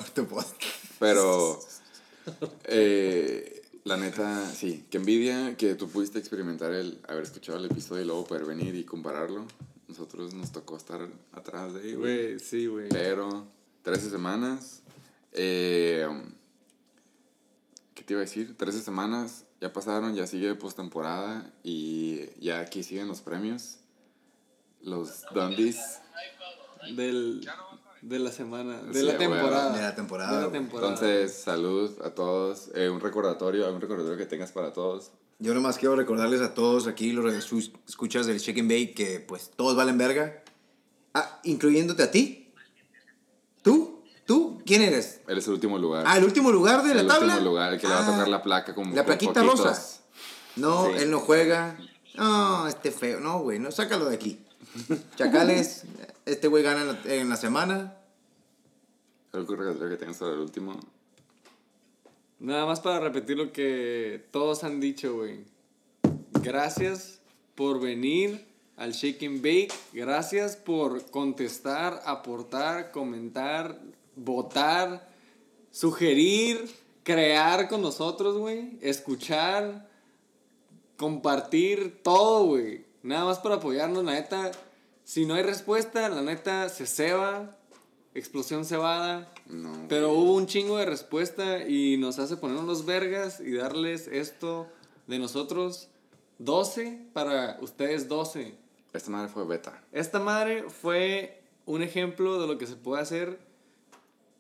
Pero, 1.01 1.59
eh, 2.65 3.63
la 3.85 3.97
neta, 3.97 4.49
sí, 4.51 4.85
que 4.91 4.99
envidia 4.99 5.57
que 5.57 5.75
tú 5.75 5.89
pudiste 5.89 6.19
experimentar 6.19 6.73
el 6.73 6.99
haber 7.09 7.25
escuchado 7.25 7.59
el 7.59 7.65
episodio 7.67 8.03
y 8.03 8.07
luego 8.07 8.25
poder 8.27 8.45
venir 8.45 8.75
y 8.75 8.85
compararlo. 8.85 9.47
Nosotros 9.89 10.35
nos 10.35 10.53
tocó 10.53 10.77
estar 10.77 11.09
atrás 11.33 11.73
de 11.75 11.81
ahí, 11.81 11.95
güey. 11.95 12.39
Sí, 12.39 12.67
güey. 12.67 12.89
Pero, 12.91 13.47
13 13.83 14.11
semanas. 14.11 14.83
Eh, 15.33 16.07
¿Qué 16.07 16.38
te 18.09 18.15
iba 18.15 18.23
a 18.23 18.25
decir? 18.25 18.57
13 18.57 18.81
semanas, 18.81 19.45
ya 19.61 19.71
pasaron, 19.71 20.15
ya 20.15 20.27
sigue 20.27 20.55
postemporada 20.55 21.53
y 21.63 22.31
ya 22.41 22.61
aquí 22.61 22.83
siguen 22.83 23.07
los 23.07 23.21
premios. 23.21 23.81
Los 24.81 25.27
Dundies. 25.35 26.01
Del, 26.97 27.47
de 28.01 28.19
la 28.19 28.33
semana. 28.33 28.81
De 28.81 28.99
Sí, 29.01 29.05
la 29.05 29.19
temporada. 29.19 29.77
De 29.77 29.83
la 29.83 29.95
temporada, 29.95 30.39
De 30.39 30.47
la 30.47 30.53
temporada. 30.53 30.95
Entonces, 30.95 31.35
salud 31.35 32.01
a 32.03 32.09
todos. 32.15 32.71
Eh, 32.75 32.89
un 32.89 33.01
recordatorio, 33.01 33.67
algún 33.67 33.83
recordatorio 33.83 34.17
que 34.17 34.25
tengas 34.25 34.53
para 34.53 34.73
todos. 34.73 35.11
Yo 35.39 35.53
nomás 35.53 35.77
quiero 35.77 35.95
recordarles 35.95 36.41
a 36.41 36.55
todos 36.55 36.87
aquí, 36.87 37.13
los 37.13 37.35
escuchas 37.87 38.25
del 38.25 38.41
Chicken 38.41 38.69
Bake, 38.69 38.95
que 38.95 39.21
pues 39.21 39.51
todos 39.55 39.77
valen 39.77 39.99
verga. 39.99 40.43
Ah, 41.13 41.41
incluyéndote 41.45 42.03
a 42.05 42.11
ti. 42.11 42.55
¿Tú? 43.61 43.98
¿Tú? 44.29 44.61
¿Quién 44.67 44.83
eres? 44.83 45.23
Él 45.27 45.39
es 45.39 45.47
el 45.47 45.55
último 45.55 45.79
lugar. 45.79 46.05
Ah, 46.07 46.19
el 46.19 46.25
último 46.25 46.53
lugar 46.53 46.83
de 46.83 46.95
la 46.95 47.01
el 47.01 47.09
tabla. 47.09 47.33
último 47.33 47.49
lugar, 47.51 47.73
el 47.73 47.81
que 47.81 47.87
le 47.89 47.95
va 47.95 48.01
a 48.01 48.03
Ah, 48.07 48.11
tocar 48.13 48.29
la 48.29 48.43
placa 48.43 48.75
como 48.75 48.91
La 48.95 48.97
con 49.03 49.07
plaquita 49.07 49.43
rosa. 49.43 50.03
No, 50.57 50.85
Sí. 50.89 50.93
él 50.99 51.11
no 51.11 51.19
juega. 51.21 51.79
No, 52.15 52.69
este 52.69 52.91
feo. 52.91 53.21
No, 53.21 53.39
güey, 53.41 53.59
no, 53.59 53.71
sácalo 53.71 54.05
de 54.05 54.17
aquí. 54.17 54.39
Chacales, 55.17 55.85
este 56.27 56.47
güey 56.47 56.63
gana 56.63 56.83
en 56.83 56.89
la, 56.89 56.99
en 57.15 57.29
la 57.31 57.37
semana. 57.39 57.95
¿Algún 59.33 59.57
recordatorio 59.57 59.89
que 59.97 59.97
tengas 59.97 60.19
para 60.19 60.33
el 60.35 60.41
último? 60.41 60.79
Nada 62.39 62.67
más 62.67 62.81
para 62.81 63.01
repetir 63.01 63.39
lo 63.39 63.51
que 63.51 64.27
todos 64.31 64.63
han 64.63 64.79
dicho, 64.79 65.15
güey. 65.15 65.41
Gracias 66.43 67.21
por 67.55 67.81
venir 67.81 68.47
al 68.77 68.93
Shake 68.93 69.23
and 69.25 69.39
Bake. 69.43 69.73
Gracias 69.95 70.57
por 70.57 71.11
contestar, 71.11 72.03
aportar, 72.05 72.91
comentar, 72.91 73.81
votar, 74.19 75.09
sugerir, 75.71 76.69
crear 77.03 77.69
con 77.69 77.81
nosotros, 77.83 78.37
güey. 78.37 78.79
Escuchar, 78.83 79.89
compartir, 80.97 82.03
todo, 82.03 82.45
güey. 82.45 82.85
Nada 83.03 83.25
más 83.25 83.39
para 83.39 83.57
apoyarnos, 83.57 84.05
la 84.05 84.13
neta. 84.13 84.51
Si 85.05 85.25
no 85.25 85.35
hay 85.35 85.43
respuesta, 85.43 86.09
la 86.09 86.23
neta 86.23 86.69
se 86.69 86.87
ceba. 86.87 87.57
Explosión 88.15 88.65
cebada. 88.65 89.33
No. 89.47 89.87
Pero 89.89 90.13
hubo 90.13 90.35
un 90.35 90.47
chingo 90.47 90.77
de 90.79 90.87
respuesta 90.87 91.67
y 91.67 91.97
nos 91.97 92.19
hace 92.19 92.37
ponernos 92.37 92.65
los 92.65 92.85
vergas 92.85 93.41
y 93.41 93.53
darles 93.53 94.09
esto 94.09 94.67
de 95.07 95.19
nosotros 95.19 95.89
12 96.39 97.07
para 97.13 97.59
ustedes 97.61 98.09
12. 98.09 98.55
Esta 98.93 99.11
madre 99.11 99.29
fue 99.29 99.47
beta. 99.47 99.83
Esta 99.93 100.19
madre 100.19 100.65
fue 100.69 101.43
un 101.65 101.83
ejemplo 101.83 102.41
de 102.41 102.47
lo 102.47 102.59
que 102.59 102.67
se 102.67 102.77
puede 102.77 103.03
hacer 103.03 103.48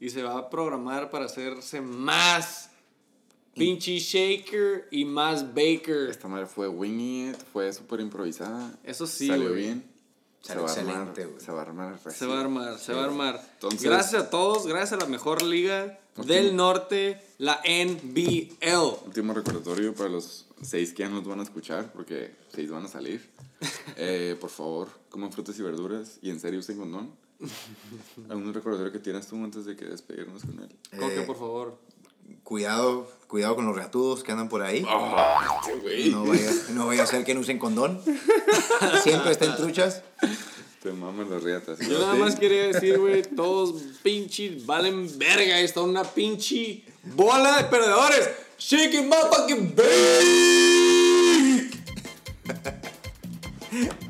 y 0.01 0.11
se 0.11 0.23
va 0.23 0.39
a 0.39 0.51
programar 0.51 1.11
para 1.11 1.27
hacerse 1.27 1.81
más 1.81 2.71
pinche 3.55 3.99
shaker 3.99 4.89
y 4.91 5.05
más 5.05 5.55
baker. 5.55 6.09
Esta 6.11 6.29
madre 6.29 6.47
fue 6.47 6.69
it, 6.69 7.37
fue 7.53 7.73
súper 7.73 8.01
improvisada. 8.01 8.79
Eso 8.85 9.07
sí, 9.07 9.27
Salió 9.27 9.53
bien. 9.53 9.85
Salió 10.41 10.69
se 10.69 10.85
va 10.85 10.93
armar. 11.01 11.15
güey. 11.15 11.41
Se 11.41 11.51
va 11.53 11.59
a 11.59 11.63
armar. 11.63 11.99
Se 11.99 12.27
va 12.27 12.37
a 12.39 12.41
armar, 12.41 12.79
se 12.79 12.93
va 12.93 13.03
a 13.03 13.05
armar. 13.05 13.49
Entonces- 13.55 13.83
gracias 13.83 14.23
a 14.23 14.31
todos, 14.31 14.67
gracias 14.67 14.93
a 14.93 14.97
la 15.05 15.07
mejor 15.11 15.43
liga 15.43 15.99
del 16.17 16.55
norte, 16.57 17.21
la 17.39 17.61
NBL. 17.65 19.05
Último 19.07 19.35
recordatorio 19.35 19.95
para 19.95 20.09
los 20.09 20.47
seis 20.63 20.93
que 20.93 21.03
ya 21.03 21.09
nos 21.09 21.25
van 21.27 21.41
a 21.41 21.43
escuchar, 21.43 21.93
porque 21.93 22.33
seis 22.55 22.71
van 22.71 22.85
a 22.85 22.89
salir. 22.89 23.29
Eh, 24.01 24.37
por 24.41 24.51
favor, 24.51 24.89
coman 25.11 25.33
frutas 25.33 25.59
y 25.59 25.63
verduras 25.63 26.19
y 26.23 26.31
en 26.31 26.39
serio 26.39 26.61
usen 26.61 26.79
condón. 26.79 27.11
¿Algún 28.29 28.53
recordatorio 28.53 28.93
que 28.93 28.99
tienes 28.99 29.27
tú 29.29 29.37
antes 29.43 29.65
de 29.65 29.77
que 29.77 29.85
despedirnos 29.85 30.43
con 30.45 30.59
él? 30.61 30.69
Coque, 30.99 31.21
Eh, 31.21 31.25
por 31.27 31.37
favor. 31.39 31.79
cuidado, 32.43 33.11
cuidado 33.29 33.55
con 33.57 33.67
los 33.67 33.77
reatudos 33.77 34.23
que 34.25 34.33
andan 34.33 34.49
por 34.49 34.63
ahí. 34.63 34.85
Ah. 34.89 35.61
No 36.11 36.25
vaya, 36.27 36.51
no 36.71 36.87
vaya 36.87 37.05
a 37.05 37.07
ser 37.07 37.25
que 37.25 37.35
no 37.35 37.41
usen 37.41 37.59
condón. 37.59 38.01
Siempre 39.03 39.31
estén 39.33 39.55
truchas. 39.57 40.03
Te 40.83 40.93
maman 40.93 41.31
las 41.31 41.43
riatas. 41.43 41.79
Yo 41.81 41.99
nada 41.99 42.15
más 42.15 42.37
quería 42.37 42.69
decir, 42.69 42.99
güey, 42.99 43.23
todos 43.23 43.83
pinches 44.03 44.65
valen 44.67 45.09
verga. 45.19 45.61
Está 45.61 45.83
una 45.83 46.05
pinche 46.05 46.85
bola 47.15 47.57
de 47.59 47.65
perdedores. 47.65 48.31
Shake 48.59 48.95
it, 48.95 49.05
motherfucking 49.07 49.75
bake. 49.77 49.89